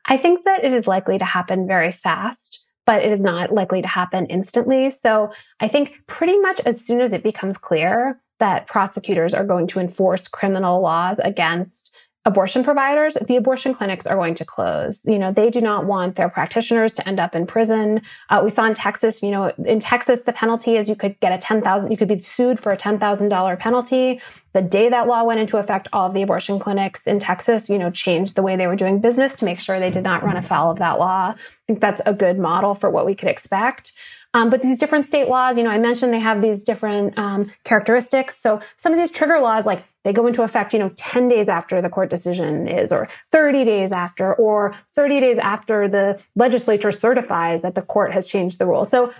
I 0.06 0.16
think 0.16 0.44
that 0.44 0.62
it 0.62 0.72
is 0.72 0.86
likely 0.86 1.18
to 1.18 1.24
happen 1.24 1.66
very 1.66 1.90
fast, 1.90 2.64
but 2.86 3.02
it 3.02 3.10
is 3.10 3.24
not 3.24 3.52
likely 3.52 3.82
to 3.82 3.88
happen 3.88 4.26
instantly. 4.26 4.90
So 4.90 5.32
I 5.58 5.66
think 5.66 6.02
pretty 6.06 6.38
much 6.38 6.60
as 6.64 6.80
soon 6.80 7.00
as 7.00 7.12
it 7.12 7.24
becomes 7.24 7.58
clear 7.58 8.20
that 8.38 8.68
prosecutors 8.68 9.34
are 9.34 9.44
going 9.44 9.66
to 9.68 9.80
enforce 9.80 10.28
criminal 10.28 10.80
laws 10.80 11.18
against 11.18 11.92
abortion 12.26 12.64
providers, 12.64 13.16
the 13.26 13.36
abortion 13.36 13.74
clinics 13.74 14.06
are 14.06 14.16
going 14.16 14.34
to 14.34 14.44
close. 14.44 15.04
You 15.04 15.18
know, 15.18 15.30
they 15.30 15.50
do 15.50 15.60
not 15.60 15.84
want 15.84 16.16
their 16.16 16.28
practitioners 16.28 16.94
to 16.94 17.06
end 17.06 17.20
up 17.20 17.34
in 17.34 17.46
prison. 17.46 18.00
Uh, 18.30 18.40
we 18.42 18.50
saw 18.50 18.64
in 18.64 18.74
Texas, 18.74 19.22
you 19.22 19.30
know, 19.30 19.52
in 19.64 19.78
Texas, 19.78 20.22
the 20.22 20.32
penalty 20.32 20.76
is 20.76 20.88
you 20.88 20.96
could 20.96 21.18
get 21.20 21.32
a 21.32 21.38
10,000, 21.38 21.90
you 21.90 21.96
could 21.96 22.08
be 22.08 22.18
sued 22.18 22.58
for 22.58 22.72
a 22.72 22.76
$10,000 22.76 23.58
penalty. 23.58 24.20
The 24.54 24.62
day 24.62 24.88
that 24.88 25.06
law 25.06 25.22
went 25.24 25.40
into 25.40 25.58
effect, 25.58 25.88
all 25.92 26.06
of 26.06 26.14
the 26.14 26.22
abortion 26.22 26.58
clinics 26.58 27.06
in 27.06 27.18
Texas, 27.18 27.68
you 27.68 27.78
know, 27.78 27.90
changed 27.90 28.36
the 28.36 28.42
way 28.42 28.56
they 28.56 28.66
were 28.66 28.76
doing 28.76 29.00
business 29.00 29.34
to 29.36 29.44
make 29.44 29.58
sure 29.58 29.78
they 29.78 29.90
did 29.90 30.04
not 30.04 30.22
run 30.22 30.36
afoul 30.36 30.70
of 30.70 30.78
that 30.78 30.98
law. 30.98 31.34
I 31.34 31.36
think 31.66 31.80
that's 31.80 32.00
a 32.06 32.14
good 32.14 32.38
model 32.38 32.72
for 32.72 32.88
what 32.88 33.04
we 33.04 33.14
could 33.14 33.28
expect. 33.28 33.92
Um, 34.34 34.50
but 34.50 34.62
these 34.62 34.78
different 34.78 35.06
state 35.06 35.28
laws, 35.28 35.56
you 35.56 35.62
know, 35.62 35.70
I 35.70 35.78
mentioned 35.78 36.12
they 36.12 36.18
have 36.18 36.42
these 36.42 36.62
different 36.62 37.16
um, 37.16 37.50
characteristics. 37.62 38.36
So 38.36 38.60
some 38.76 38.92
of 38.92 38.98
these 38.98 39.10
trigger 39.10 39.40
laws, 39.40 39.64
like 39.64 39.84
they 40.02 40.12
go 40.12 40.26
into 40.26 40.42
effect, 40.42 40.72
you 40.72 40.78
know, 40.78 40.90
10 40.96 41.28
days 41.28 41.48
after 41.48 41.80
the 41.80 41.88
court 41.88 42.10
decision 42.10 42.68
is, 42.68 42.92
or 42.92 43.08
30 43.32 43.64
days 43.64 43.92
after, 43.92 44.34
or 44.34 44.74
30 44.94 45.20
days 45.20 45.38
after 45.38 45.88
the 45.88 46.20
legislature 46.36 46.92
certifies 46.92 47.62
that 47.62 47.74
the 47.74 47.82
court 47.82 48.12
has 48.12 48.26
changed 48.26 48.58
the 48.58 48.66
rule. 48.66 48.84
So 48.84 49.14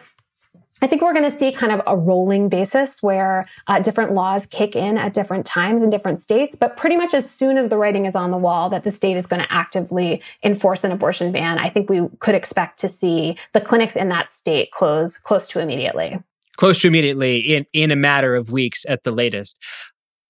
I 0.85 0.87
think 0.87 1.01
we're 1.01 1.14
going 1.14 1.25
to 1.25 1.35
see 1.35 1.51
kind 1.51 1.73
of 1.73 1.81
a 1.87 1.97
rolling 1.97 2.51
basis 2.51 3.03
where 3.03 3.47
uh, 3.68 3.79
different 3.79 4.12
laws 4.12 4.44
kick 4.44 4.77
in 4.77 4.99
at 4.99 5.14
different 5.14 5.47
times 5.47 5.81
in 5.81 5.88
different 5.88 6.20
states. 6.20 6.55
But 6.55 6.77
pretty 6.77 6.99
much 6.99 7.14
as 7.14 7.31
soon 7.31 7.57
as 7.57 7.70
the 7.70 7.79
writing 7.79 8.05
is 8.05 8.14
on 8.14 8.31
the 8.31 8.37
wall 8.37 8.68
that 8.68 8.85
the 8.85 8.90
state 8.90 9.16
is 9.16 9.27
going 9.27 9.40
to 9.40 9.51
actively 9.51 10.20
enforce 10.42 10.85
an 10.85 10.92
abortion 10.92 11.33
ban, 11.33 11.57
I 11.57 11.70
think 11.70 11.88
we 11.88 12.03
could 12.18 12.35
expect 12.35 12.79
to 12.81 12.90
see 12.90 13.38
the 13.55 13.62
clinics 13.62 13.97
in 13.97 14.11
that 14.11 14.29
state 14.29 14.73
close 14.73 15.16
close 15.16 15.49
to 15.49 15.59
immediately. 15.59 16.18
Close 16.59 16.79
to 16.81 16.88
immediately 16.88 17.38
in, 17.38 17.64
in 17.73 17.90
a 17.90 17.97
matter 17.97 18.37
of 18.37 18.53
weeks 18.53 18.85
at 18.87 19.05
the 19.05 19.11
latest. 19.11 19.64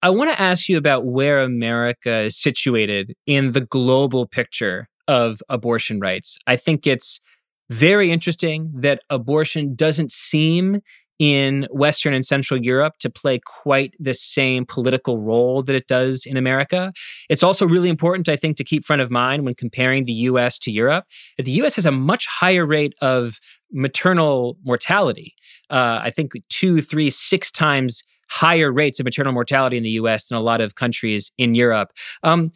I 0.02 0.10
want 0.10 0.30
to 0.30 0.40
ask 0.40 0.68
you 0.68 0.78
about 0.78 1.04
where 1.04 1.40
America 1.40 2.18
is 2.18 2.40
situated 2.40 3.16
in 3.26 3.54
the 3.54 3.62
global 3.62 4.24
picture 4.24 4.88
of 5.08 5.42
abortion 5.48 5.98
rights. 5.98 6.38
I 6.46 6.54
think 6.54 6.86
it's 6.86 7.20
very 7.70 8.10
interesting 8.10 8.70
that 8.74 9.02
abortion 9.10 9.74
doesn't 9.74 10.12
seem 10.12 10.80
in 11.18 11.66
Western 11.70 12.12
and 12.12 12.26
Central 12.26 12.60
Europe 12.60 12.94
to 12.98 13.08
play 13.08 13.38
quite 13.62 13.94
the 14.00 14.14
same 14.14 14.66
political 14.66 15.20
role 15.20 15.62
that 15.62 15.76
it 15.76 15.86
does 15.86 16.26
in 16.26 16.36
America. 16.36 16.92
It's 17.30 17.42
also 17.42 17.66
really 17.66 17.88
important, 17.88 18.28
I 18.28 18.36
think, 18.36 18.56
to 18.56 18.64
keep 18.64 18.84
front 18.84 19.00
of 19.00 19.10
mind 19.10 19.44
when 19.44 19.54
comparing 19.54 20.04
the 20.04 20.12
US 20.12 20.58
to 20.60 20.72
Europe 20.72 21.04
that 21.36 21.44
the 21.44 21.52
US 21.62 21.76
has 21.76 21.86
a 21.86 21.92
much 21.92 22.26
higher 22.26 22.66
rate 22.66 22.94
of 23.00 23.38
maternal 23.72 24.56
mortality. 24.64 25.34
Uh, 25.70 26.00
I 26.02 26.10
think 26.10 26.32
two, 26.48 26.80
three, 26.80 27.10
six 27.10 27.50
times 27.50 28.02
higher 28.28 28.72
rates 28.72 28.98
of 28.98 29.04
maternal 29.04 29.32
mortality 29.32 29.76
in 29.76 29.84
the 29.84 29.90
US 29.90 30.28
than 30.28 30.38
a 30.38 30.42
lot 30.42 30.60
of 30.60 30.74
countries 30.74 31.30
in 31.38 31.54
Europe. 31.54 31.92
Um, 32.22 32.50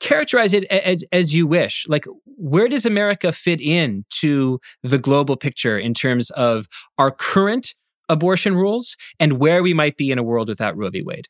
characterize 0.00 0.52
it 0.52 0.64
as 0.64 1.04
as 1.12 1.34
you 1.34 1.46
wish. 1.46 1.84
Like 1.88 2.06
where 2.36 2.68
does 2.68 2.84
america 2.84 3.32
fit 3.32 3.60
in 3.60 4.04
to 4.10 4.60
the 4.82 4.98
global 4.98 5.36
picture 5.36 5.78
in 5.78 5.94
terms 5.94 6.30
of 6.30 6.66
our 6.98 7.10
current 7.10 7.74
abortion 8.08 8.54
rules 8.54 8.96
and 9.18 9.38
where 9.38 9.62
we 9.62 9.74
might 9.74 9.96
be 9.96 10.10
in 10.10 10.18
a 10.18 10.22
world 10.22 10.48
without 10.48 10.76
roe 10.76 10.90
v. 10.90 11.02
Wade 11.02 11.26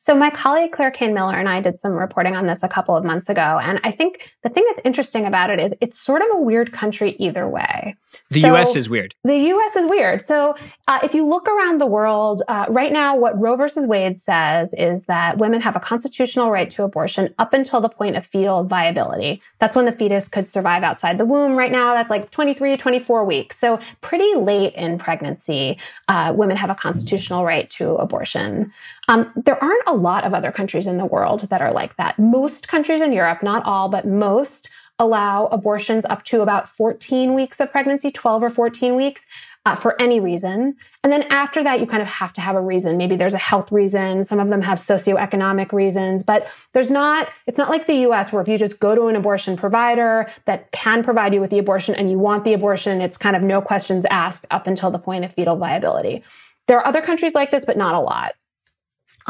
so 0.00 0.16
my 0.16 0.30
colleague 0.30 0.72
Claire 0.72 0.90
Cain 0.90 1.12
Miller 1.12 1.34
and 1.34 1.46
I 1.46 1.60
did 1.60 1.78
some 1.78 1.92
reporting 1.92 2.34
on 2.34 2.46
this 2.46 2.62
a 2.62 2.68
couple 2.68 2.96
of 2.96 3.04
months 3.04 3.28
ago. 3.28 3.60
And 3.62 3.78
I 3.84 3.90
think 3.90 4.34
the 4.42 4.48
thing 4.48 4.64
that's 4.66 4.80
interesting 4.82 5.26
about 5.26 5.50
it 5.50 5.60
is 5.60 5.74
it's 5.82 5.98
sort 5.98 6.22
of 6.22 6.28
a 6.32 6.40
weird 6.40 6.72
country 6.72 7.16
either 7.18 7.46
way. 7.46 7.96
The 8.30 8.40
so 8.40 8.56
US 8.56 8.76
is 8.76 8.88
weird. 8.88 9.14
The 9.24 9.36
US 9.36 9.76
is 9.76 9.90
weird. 9.90 10.22
So 10.22 10.56
uh, 10.88 11.00
if 11.02 11.12
you 11.12 11.28
look 11.28 11.46
around 11.46 11.82
the 11.82 11.86
world, 11.86 12.40
uh, 12.48 12.64
right 12.70 12.92
now, 12.92 13.14
what 13.14 13.38
Roe 13.38 13.56
versus 13.56 13.86
Wade 13.86 14.16
says 14.16 14.72
is 14.72 15.04
that 15.04 15.36
women 15.36 15.60
have 15.60 15.76
a 15.76 15.80
constitutional 15.80 16.50
right 16.50 16.70
to 16.70 16.82
abortion 16.82 17.34
up 17.38 17.52
until 17.52 17.82
the 17.82 17.90
point 17.90 18.16
of 18.16 18.24
fetal 18.24 18.64
viability. 18.64 19.42
That's 19.58 19.76
when 19.76 19.84
the 19.84 19.92
fetus 19.92 20.28
could 20.28 20.46
survive 20.46 20.82
outside 20.82 21.18
the 21.18 21.26
womb. 21.26 21.56
Right 21.56 21.70
now, 21.70 21.92
that's 21.92 22.08
like 22.08 22.30
23, 22.30 22.78
24 22.78 23.24
weeks. 23.26 23.58
So 23.58 23.78
pretty 24.00 24.34
late 24.34 24.74
in 24.74 24.96
pregnancy, 24.96 25.76
uh, 26.08 26.32
women 26.34 26.56
have 26.56 26.70
a 26.70 26.74
constitutional 26.74 27.44
right 27.44 27.68
to 27.70 27.96
abortion. 27.96 28.72
Um, 29.10 29.32
there 29.34 29.62
aren't 29.62 29.82
a 29.88 29.94
lot 29.94 30.22
of 30.22 30.34
other 30.34 30.52
countries 30.52 30.86
in 30.86 30.96
the 30.96 31.04
world 31.04 31.40
that 31.50 31.60
are 31.60 31.72
like 31.72 31.96
that. 31.96 32.16
Most 32.16 32.68
countries 32.68 33.00
in 33.00 33.12
Europe, 33.12 33.42
not 33.42 33.66
all, 33.66 33.88
but 33.88 34.06
most 34.06 34.68
allow 35.00 35.46
abortions 35.46 36.04
up 36.04 36.22
to 36.24 36.42
about 36.42 36.68
14 36.68 37.34
weeks 37.34 37.58
of 37.58 37.72
pregnancy, 37.72 38.12
12 38.12 38.44
or 38.44 38.50
14 38.50 38.94
weeks. 38.94 39.26
Uh, 39.66 39.74
for 39.74 40.00
any 40.00 40.20
reason. 40.20 40.74
And 41.04 41.12
then 41.12 41.24
after 41.24 41.62
that, 41.62 41.80
you 41.80 41.86
kind 41.86 42.00
of 42.02 42.08
have 42.08 42.32
to 42.32 42.40
have 42.40 42.56
a 42.56 42.62
reason. 42.62 42.96
Maybe 42.96 43.14
there's 43.14 43.34
a 43.34 43.38
health 43.38 43.70
reason. 43.70 44.24
Some 44.24 44.40
of 44.40 44.48
them 44.48 44.62
have 44.62 44.78
socioeconomic 44.78 45.72
reasons, 45.72 46.22
but 46.22 46.48
there's 46.72 46.90
not, 46.90 47.28
it's 47.46 47.58
not 47.58 47.68
like 47.68 47.86
the 47.86 48.06
US 48.08 48.32
where 48.32 48.40
if 48.40 48.48
you 48.48 48.56
just 48.56 48.80
go 48.80 48.94
to 48.94 49.08
an 49.08 49.16
abortion 49.16 49.58
provider 49.58 50.30
that 50.46 50.72
can 50.72 51.04
provide 51.04 51.34
you 51.34 51.42
with 51.42 51.50
the 51.50 51.58
abortion 51.58 51.94
and 51.94 52.10
you 52.10 52.18
want 52.18 52.44
the 52.44 52.54
abortion, 52.54 53.02
it's 53.02 53.18
kind 53.18 53.36
of 53.36 53.42
no 53.42 53.60
questions 53.60 54.06
asked 54.10 54.46
up 54.50 54.66
until 54.66 54.90
the 54.90 54.98
point 54.98 55.26
of 55.26 55.34
fetal 55.34 55.56
viability. 55.56 56.24
There 56.66 56.78
are 56.78 56.86
other 56.86 57.02
countries 57.02 57.34
like 57.34 57.50
this, 57.50 57.66
but 57.66 57.76
not 57.76 57.94
a 57.94 58.00
lot. 58.00 58.32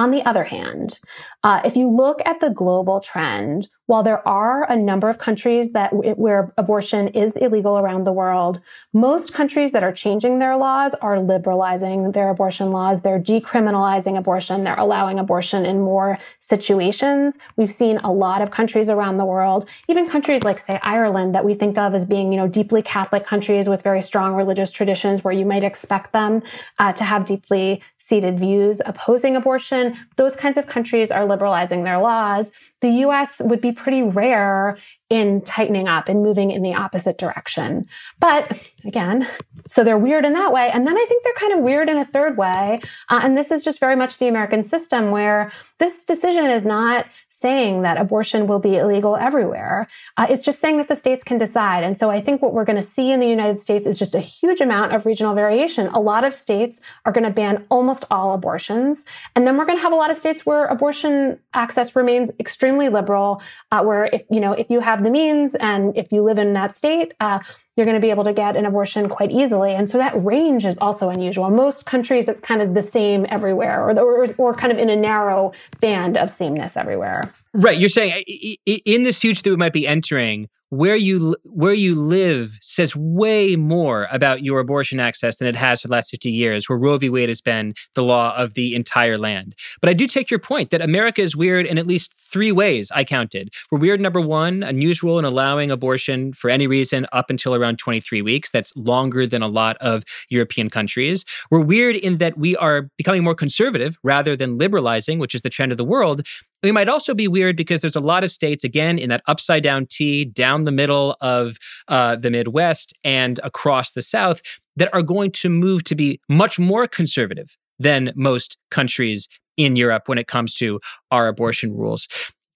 On 0.01 0.11
the 0.11 0.25
other 0.25 0.45
hand, 0.45 0.99
uh, 1.45 1.61
if 1.63 1.77
you 1.77 1.87
look 1.87 2.23
at 2.25 2.41
the 2.41 2.49
global 2.49 3.01
trend, 3.01 3.69
while 3.85 4.03
there 4.03 4.27
are 4.27 4.65
a 4.71 4.77
number 4.77 5.11
of 5.11 5.19
countries 5.19 5.73
that 5.73 5.91
where 6.17 6.55
abortion 6.57 7.09
is 7.09 7.37
illegal 7.37 7.77
around 7.77 8.05
the 8.05 8.13
world, 8.13 8.61
most 8.95 9.35
countries 9.35 9.73
that 9.73 9.83
are 9.83 9.93
changing 9.93 10.39
their 10.39 10.57
laws 10.57 10.95
are 11.03 11.21
liberalizing 11.21 12.13
their 12.13 12.31
abortion 12.31 12.71
laws. 12.71 13.03
They're 13.03 13.21
decriminalizing 13.21 14.17
abortion. 14.17 14.65
They're 14.65 14.79
allowing 14.79 15.19
abortion 15.19 15.67
in 15.67 15.83
more 15.83 16.19
situations. 16.39 17.37
We've 17.57 17.71
seen 17.71 17.99
a 17.99 18.11
lot 18.11 18.41
of 18.41 18.51
countries 18.51 18.89
around 18.89 19.19
the 19.19 19.27
world, 19.27 19.69
even 19.87 20.09
countries 20.09 20.45
like 20.45 20.61
say 20.61 20.79
Ireland 20.83 21.35
that 21.35 21.45
we 21.45 21.53
think 21.53 21.77
of 21.77 21.95
as 21.95 22.07
being, 22.07 22.33
you 22.33 22.39
know, 22.39 22.49
deeply 22.49 22.81
Catholic 22.81 23.27
countries 23.27 23.69
with 23.69 23.83
very 23.83 24.01
strong 24.01 24.35
religious 24.35 24.73
traditions 24.73 25.25
where 25.25 25.35
you 25.35 25.45
might 25.45 25.65
expect 25.65 26.15
them 26.15 26.43
uh, 26.79 26.95
to 26.95 27.05
have 27.05 27.27
deeply 27.27 27.83
seated 28.11 28.41
views 28.41 28.83
opposing 28.85 29.37
abortion. 29.37 29.97
Those 30.17 30.35
kinds 30.35 30.57
of 30.57 30.67
countries 30.67 31.13
are 31.13 31.25
liberalizing 31.25 31.85
their 31.85 31.99
laws. 31.99 32.51
The 32.81 32.91
US 33.05 33.41
would 33.45 33.61
be 33.61 33.71
pretty 33.71 34.03
rare 34.03 34.77
in 35.11 35.43
tightening 35.43 35.87
up 35.87 36.09
and 36.09 36.21
moving 36.21 36.51
in 36.51 36.63
the 36.63 36.75
opposite 36.75 37.19
direction. 37.19 37.87
But 38.19 38.61
again, 38.85 39.29
so 39.69 39.85
they're 39.85 39.97
weird 39.97 40.27
in 40.27 40.33
that 40.33 40.53
way. 40.53 40.71
And 40.75 40.87
then 40.89 40.97
I 40.97 41.05
think 41.09 41.23
they're 41.23 41.33
kind 41.35 41.53
of 41.53 41.61
weird 41.61 41.89
in 41.89 41.99
a 41.99 42.05
third 42.05 42.37
way. 42.37 42.81
Uh, 43.11 43.21
and 43.23 43.39
this 43.39 43.53
is 43.53 43.63
just 43.63 43.79
very 43.79 43.95
much 43.95 44.19
the 44.19 44.27
American 44.27 44.63
system 44.65 45.13
where 45.13 45.53
this 45.79 46.05
decision 46.05 46.47
is 46.47 46.67
not 46.67 47.07
saying 47.41 47.83
that 47.83 47.97
abortion 47.99 48.47
will 48.47 48.59
be 48.59 48.77
illegal 48.77 49.17
everywhere. 49.17 49.87
Uh, 50.17 50.27
it's 50.29 50.45
just 50.45 50.61
saying 50.61 50.77
that 50.77 50.89
the 50.89 50.97
states 50.97 51.25
can 51.25 51.39
decide. 51.39 51.83
And 51.83 51.99
so 51.99 52.11
I 52.11 52.21
think 52.21 52.43
what 52.43 52.53
we're 52.53 52.65
going 52.65 52.77
to 52.77 52.83
see 52.97 53.11
in 53.13 53.21
the 53.21 53.27
United 53.27 53.61
States 53.63 53.87
is 53.87 53.99
just 53.99 54.15
a 54.15 54.21
huge 54.21 54.61
amount 54.61 54.93
of 54.95 55.07
regional 55.07 55.35
variation. 55.35 55.87
A 55.89 56.01
lot 56.01 56.25
of 56.25 56.35
states 56.35 56.81
are 57.07 57.13
going 57.13 57.25
to 57.25 57.31
ban 57.31 57.65
almost 57.71 58.05
all 58.11 58.35
abortions. 58.35 59.05
And 59.35 59.47
then 59.47 59.57
we're 59.57 59.65
going 59.65 59.79
to 59.79 59.83
have 59.83 59.93
a 59.93 59.97
lot 59.97 60.11
of 60.11 60.17
states 60.17 60.45
where 60.45 60.67
abortion 60.67 61.39
access 61.55 61.97
remains 61.97 62.31
extremely 62.39 62.89
liberal, 62.89 63.43
uh, 63.73 63.83
where 63.83 64.11
if, 64.13 64.23
you 64.31 64.41
know, 64.41 64.53
if 64.53 64.69
you 64.71 64.81
have 64.81 65.03
the 65.03 65.11
means 65.11 65.55
and 65.55 65.97
if 65.97 66.13
you 66.13 66.23
live 66.23 66.39
in 66.39 66.53
that 66.53 66.77
state, 66.77 67.15
uh, 67.21 67.39
you're 67.81 67.87
going 67.87 67.97
to 67.97 68.07
be 68.07 68.11
able 68.11 68.25
to 68.25 68.35
get 68.35 68.57
an 68.57 68.67
abortion 68.67 69.09
quite 69.09 69.31
easily. 69.31 69.73
And 69.73 69.89
so 69.89 69.97
that 69.97 70.13
range 70.23 70.67
is 70.67 70.77
also 70.79 71.09
unusual. 71.09 71.49
Most 71.49 71.87
countries, 71.87 72.29
it's 72.29 72.43
kind 72.43 72.61
of 72.61 72.75
the 72.75 72.83
same 72.83 73.25
everywhere 73.31 73.89
or, 73.89 73.99
or, 73.99 74.27
or 74.37 74.53
kind 74.53 74.71
of 74.71 74.79
in 74.79 74.91
a 74.91 74.97
narrow 74.97 75.53
band 75.81 76.19
of 76.19 76.29
sameness 76.29 76.77
everywhere. 76.77 77.23
Right. 77.53 77.79
You're 77.79 77.89
saying 77.89 78.25
in 78.67 79.03
this 79.03 79.19
future 79.19 79.43
that 79.43 79.51
we 79.51 79.57
might 79.57 79.73
be 79.73 79.87
entering, 79.87 80.49
where 80.69 80.95
you 80.95 81.35
where 81.43 81.73
you 81.73 81.97
live 81.97 82.57
says 82.61 82.95
way 82.95 83.57
more 83.57 84.07
about 84.13 84.45
your 84.45 84.61
abortion 84.61 85.01
access 85.01 85.39
than 85.39 85.49
it 85.49 85.57
has 85.57 85.81
for 85.81 85.89
the 85.89 85.93
last 85.93 86.11
50 86.11 86.31
years 86.31 86.69
where 86.69 86.79
Roe 86.79 86.97
v 86.97 87.11
Wade 87.11 87.29
has 87.29 87.41
been 87.41 87.75
the 87.97 88.05
law 88.05 88.37
of 88.37 88.55
the 88.55 88.77
entire 88.77 89.19
land. 89.19 89.57
But 89.81 89.91
I 89.91 89.95
do 89.95 90.07
take 90.07 90.31
your 90.31 90.39
point 90.39 90.71
that 90.71 90.81
America 90.81 91.23
is 91.23 91.35
weird 91.35 91.67
in 91.67 91.77
at 91.77 91.89
least 91.89 92.15
3 92.21 92.53
ways 92.53 92.93
I 92.95 93.03
counted. 93.03 93.49
We're 93.73 93.81
weird 93.81 94.01
number 94.01 94.21
1, 94.21 94.63
unusual 94.63 95.19
in 95.19 95.25
allowing 95.25 95.73
abortion 95.73 96.33
for 96.35 96.51
any 96.51 96.69
reason 96.69 97.05
up 97.11 97.31
until 97.31 97.53
around 97.53 97.81
23 97.81 98.23
weeks. 98.23 98.49
That's 98.51 98.73
longer 98.77 99.27
than 99.27 99.43
a 99.43 99.49
lot 99.49 99.77
of 99.81 100.05
European 100.29 100.71
countries. 100.71 101.25
We're 101.51 101.59
weird 101.59 101.97
in 101.97 102.19
that 102.19 102.39
we 102.39 102.55
are 102.55 102.89
becoming 102.97 103.25
more 103.25 103.35
conservative 103.35 103.99
rather 104.05 104.37
than 104.37 104.57
liberalizing, 104.57 105.19
which 105.19 105.35
is 105.35 105.43
the 105.43 105.51
trend 105.51 105.73
of 105.73 105.79
the 105.79 105.85
world. 105.85 106.25
We 106.63 106.73
might 106.73 106.89
also 106.89 107.15
be 107.15 107.29
weird 107.29 107.57
because 107.57 107.81
there's 107.81 107.97
a 107.97 108.01
lot 108.01 108.25
of 108.25 108.31
states, 108.31 108.65
again, 108.65 108.99
in 108.99 109.09
that 109.09 109.23
upside 109.27 109.63
down 109.63 109.87
T, 109.87 110.25
down 110.25 110.65
the 110.65 110.73
middle 110.73 111.17
of 111.21 111.57
uh, 111.89 112.17
the 112.17 112.31
Midwest 112.31 112.93
and 113.03 113.41
across 113.43 113.93
the 113.93 114.03
South, 114.03 114.43
that 114.77 114.93
are 114.95 115.03
going 115.03 115.31
to 115.33 115.49
move 115.49 115.85
to 115.85 115.95
be 115.95 116.21
much 116.29 116.59
more 116.59 116.87
conservative 116.87 117.57
than 117.79 118.13
most 118.15 118.59
countries 118.71 119.29
in 119.57 119.77
Europe 119.77 120.09
when 120.09 120.19
it 120.19 120.27
comes 120.27 120.55
to 120.55 120.81
our 121.11 121.29
abortion 121.29 121.75
rules. 121.75 122.09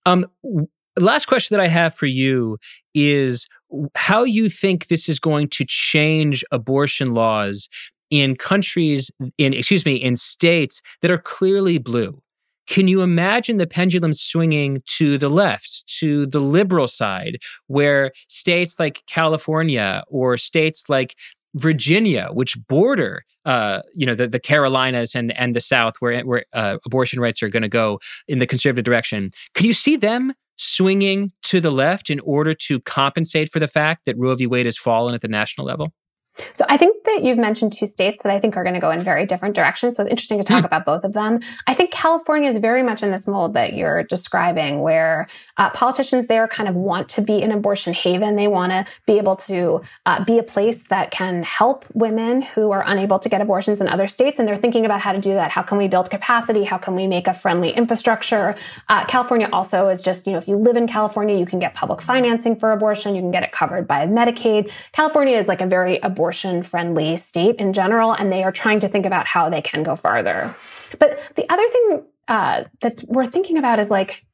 Um, 0.06 0.26
last 0.98 1.26
question 1.26 1.56
that 1.56 1.62
I 1.62 1.68
have 1.68 1.94
for 1.94 2.06
you 2.06 2.58
is 2.94 3.46
how 3.94 4.22
you 4.22 4.48
think 4.48 4.86
this 4.86 5.08
is 5.08 5.18
going 5.18 5.48
to 5.48 5.64
change 5.64 6.44
abortion 6.52 7.14
laws 7.14 7.68
in 8.10 8.36
countries 8.36 9.10
in 9.38 9.54
excuse 9.54 9.84
me 9.84 9.96
in 9.96 10.14
states 10.14 10.82
that 11.02 11.10
are 11.10 11.18
clearly 11.18 11.78
blue 11.78 12.22
can 12.66 12.88
you 12.88 13.02
imagine 13.02 13.58
the 13.58 13.66
pendulum 13.66 14.12
swinging 14.12 14.82
to 14.96 15.18
the 15.18 15.28
left, 15.28 15.84
to 15.98 16.26
the 16.26 16.40
liberal 16.40 16.86
side, 16.86 17.38
where 17.66 18.12
states 18.28 18.78
like 18.78 19.02
California 19.06 20.02
or 20.08 20.36
states 20.36 20.84
like 20.88 21.14
Virginia, 21.54 22.30
which 22.32 22.56
border, 22.66 23.20
uh, 23.44 23.80
you 23.92 24.04
know, 24.06 24.14
the, 24.14 24.26
the 24.26 24.40
Carolinas 24.40 25.14
and 25.14 25.36
and 25.38 25.54
the 25.54 25.60
South, 25.60 25.94
where 26.00 26.20
where 26.22 26.44
uh, 26.52 26.78
abortion 26.84 27.20
rights 27.20 27.42
are 27.42 27.48
going 27.48 27.62
to 27.62 27.68
go 27.68 27.98
in 28.26 28.38
the 28.38 28.46
conservative 28.46 28.84
direction, 28.84 29.30
can 29.54 29.66
you 29.66 29.74
see 29.74 29.96
them 29.96 30.32
swinging 30.56 31.32
to 31.42 31.60
the 31.60 31.70
left 31.70 32.10
in 32.10 32.20
order 32.20 32.54
to 32.54 32.80
compensate 32.80 33.52
for 33.52 33.58
the 33.58 33.68
fact 33.68 34.04
that 34.06 34.16
Roe 34.16 34.34
v. 34.34 34.46
Wade 34.46 34.66
has 34.66 34.78
fallen 34.78 35.14
at 35.14 35.20
the 35.20 35.28
national 35.28 35.66
level? 35.66 35.92
So 36.52 36.64
I 36.68 36.76
think 36.76 37.04
that 37.04 37.20
you've 37.22 37.38
mentioned 37.38 37.72
two 37.72 37.86
states 37.86 38.22
that 38.22 38.32
I 38.32 38.40
think 38.40 38.56
are 38.56 38.64
going 38.64 38.74
to 38.74 38.80
go 38.80 38.90
in 38.90 39.02
very 39.02 39.24
different 39.24 39.54
directions. 39.54 39.96
So 39.96 40.02
it's 40.02 40.10
interesting 40.10 40.38
to 40.38 40.44
talk 40.44 40.62
mm. 40.62 40.66
about 40.66 40.84
both 40.84 41.04
of 41.04 41.12
them. 41.12 41.40
I 41.66 41.74
think 41.74 41.92
California 41.92 42.48
is 42.48 42.58
very 42.58 42.82
much 42.82 43.02
in 43.02 43.10
this 43.12 43.26
mold 43.28 43.54
that 43.54 43.74
you're 43.74 44.02
describing, 44.02 44.80
where 44.80 45.28
uh, 45.58 45.70
politicians 45.70 46.26
there 46.26 46.48
kind 46.48 46.68
of 46.68 46.74
want 46.74 47.08
to 47.10 47.22
be 47.22 47.40
an 47.42 47.52
abortion 47.52 47.94
haven. 47.94 48.34
They 48.34 48.48
want 48.48 48.72
to 48.72 48.84
be 49.06 49.16
able 49.18 49.36
to 49.36 49.82
uh, 50.06 50.24
be 50.24 50.38
a 50.38 50.42
place 50.42 50.84
that 50.84 51.12
can 51.12 51.44
help 51.44 51.84
women 51.94 52.42
who 52.42 52.72
are 52.72 52.82
unable 52.84 53.20
to 53.20 53.28
get 53.28 53.40
abortions 53.40 53.80
in 53.80 53.86
other 53.86 54.08
states. 54.08 54.40
And 54.40 54.48
they're 54.48 54.56
thinking 54.56 54.84
about 54.84 55.00
how 55.00 55.12
to 55.12 55.20
do 55.20 55.34
that. 55.34 55.52
How 55.52 55.62
can 55.62 55.78
we 55.78 55.86
build 55.86 56.10
capacity? 56.10 56.64
How 56.64 56.78
can 56.78 56.96
we 56.96 57.06
make 57.06 57.28
a 57.28 57.34
friendly 57.34 57.70
infrastructure? 57.70 58.56
Uh, 58.88 59.04
California 59.04 59.48
also 59.52 59.88
is 59.88 60.02
just, 60.02 60.26
you 60.26 60.32
know, 60.32 60.38
if 60.38 60.48
you 60.48 60.56
live 60.56 60.76
in 60.76 60.88
California, 60.88 61.38
you 61.38 61.46
can 61.46 61.60
get 61.60 61.74
public 61.74 62.00
financing 62.02 62.56
for 62.56 62.72
abortion. 62.72 63.14
You 63.14 63.22
can 63.22 63.30
get 63.30 63.44
it 63.44 63.52
covered 63.52 63.86
by 63.86 64.06
Medicaid. 64.06 64.72
California 64.90 65.36
is 65.36 65.46
like 65.46 65.60
a 65.60 65.66
very 65.66 65.98
abortion 65.98 66.23
abortion 66.24 66.62
friendly 66.62 67.18
state 67.18 67.56
in 67.56 67.74
general, 67.74 68.12
and 68.12 68.32
they 68.32 68.42
are 68.42 68.50
trying 68.50 68.80
to 68.80 68.88
think 68.88 69.04
about 69.04 69.26
how 69.26 69.50
they 69.50 69.60
can 69.60 69.82
go 69.82 69.94
farther. 69.94 70.56
But 70.98 71.20
the 71.36 71.44
other 71.52 71.68
thing 71.68 72.06
uh, 72.28 72.64
that's 72.80 73.04
worth 73.04 73.30
thinking 73.30 73.58
about 73.58 73.78
is 73.78 73.90
like, 73.90 74.24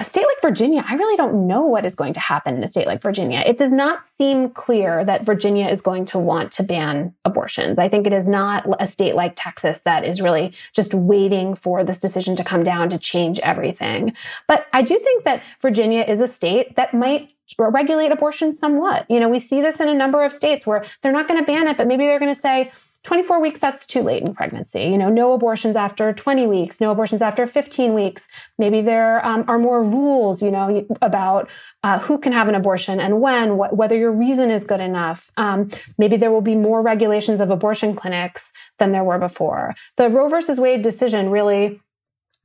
a 0.00 0.04
state 0.04 0.24
like 0.26 0.40
Virginia, 0.40 0.82
I 0.88 0.94
really 0.94 1.16
don't 1.16 1.46
know 1.46 1.60
what 1.60 1.84
is 1.84 1.94
going 1.94 2.14
to 2.14 2.20
happen 2.20 2.56
in 2.56 2.64
a 2.64 2.68
state 2.68 2.86
like 2.86 3.02
Virginia. 3.02 3.42
It 3.44 3.58
does 3.58 3.70
not 3.70 4.00
seem 4.00 4.48
clear 4.48 5.04
that 5.04 5.26
Virginia 5.26 5.68
is 5.68 5.82
going 5.82 6.06
to 6.06 6.18
want 6.18 6.52
to 6.52 6.62
ban 6.62 7.14
abortions. 7.26 7.78
I 7.78 7.88
think 7.88 8.06
it 8.06 8.12
is 8.14 8.26
not 8.26 8.64
a 8.80 8.86
state 8.86 9.14
like 9.14 9.34
Texas 9.36 9.82
that 9.82 10.04
is 10.04 10.22
really 10.22 10.54
just 10.72 10.94
waiting 10.94 11.54
for 11.54 11.84
this 11.84 11.98
decision 11.98 12.34
to 12.36 12.44
come 12.44 12.62
down 12.62 12.88
to 12.88 12.98
change 12.98 13.38
everything. 13.40 14.14
But 14.48 14.66
I 14.72 14.80
do 14.80 14.98
think 14.98 15.24
that 15.24 15.42
Virginia 15.60 16.02
is 16.08 16.22
a 16.22 16.26
state 16.26 16.76
that 16.76 16.94
might 16.94 17.28
regulate 17.58 18.10
abortion 18.10 18.52
somewhat. 18.52 19.04
You 19.10 19.20
know, 19.20 19.28
we 19.28 19.38
see 19.38 19.60
this 19.60 19.80
in 19.80 19.88
a 19.88 19.94
number 19.94 20.24
of 20.24 20.32
states 20.32 20.66
where 20.66 20.82
they're 21.02 21.12
not 21.12 21.28
going 21.28 21.40
to 21.40 21.46
ban 21.46 21.68
it, 21.68 21.76
but 21.76 21.86
maybe 21.86 22.06
they're 22.06 22.18
going 22.18 22.34
to 22.34 22.40
say, 22.40 22.72
24 23.04 23.40
weeks, 23.40 23.60
that's 23.60 23.86
too 23.86 24.02
late 24.02 24.22
in 24.22 24.34
pregnancy. 24.34 24.82
You 24.82 24.98
know, 24.98 25.08
no 25.08 25.32
abortions 25.32 25.74
after 25.74 26.12
20 26.12 26.46
weeks, 26.46 26.80
no 26.80 26.90
abortions 26.90 27.22
after 27.22 27.46
15 27.46 27.94
weeks. 27.94 28.28
Maybe 28.58 28.82
there 28.82 29.24
um, 29.24 29.44
are 29.48 29.58
more 29.58 29.82
rules, 29.82 30.42
you 30.42 30.50
know, 30.50 30.86
about 31.00 31.48
uh, 31.82 31.98
who 31.98 32.18
can 32.18 32.32
have 32.32 32.48
an 32.48 32.54
abortion 32.54 33.00
and 33.00 33.20
when, 33.20 33.56
wh- 33.56 33.72
whether 33.72 33.96
your 33.96 34.12
reason 34.12 34.50
is 34.50 34.64
good 34.64 34.80
enough. 34.80 35.30
Um, 35.38 35.70
maybe 35.96 36.16
there 36.16 36.30
will 36.30 36.42
be 36.42 36.54
more 36.54 36.82
regulations 36.82 37.40
of 37.40 37.50
abortion 37.50 37.94
clinics 37.94 38.52
than 38.78 38.92
there 38.92 39.04
were 39.04 39.18
before. 39.18 39.74
The 39.96 40.10
Roe 40.10 40.28
versus 40.28 40.60
Wade 40.60 40.82
decision 40.82 41.30
really 41.30 41.80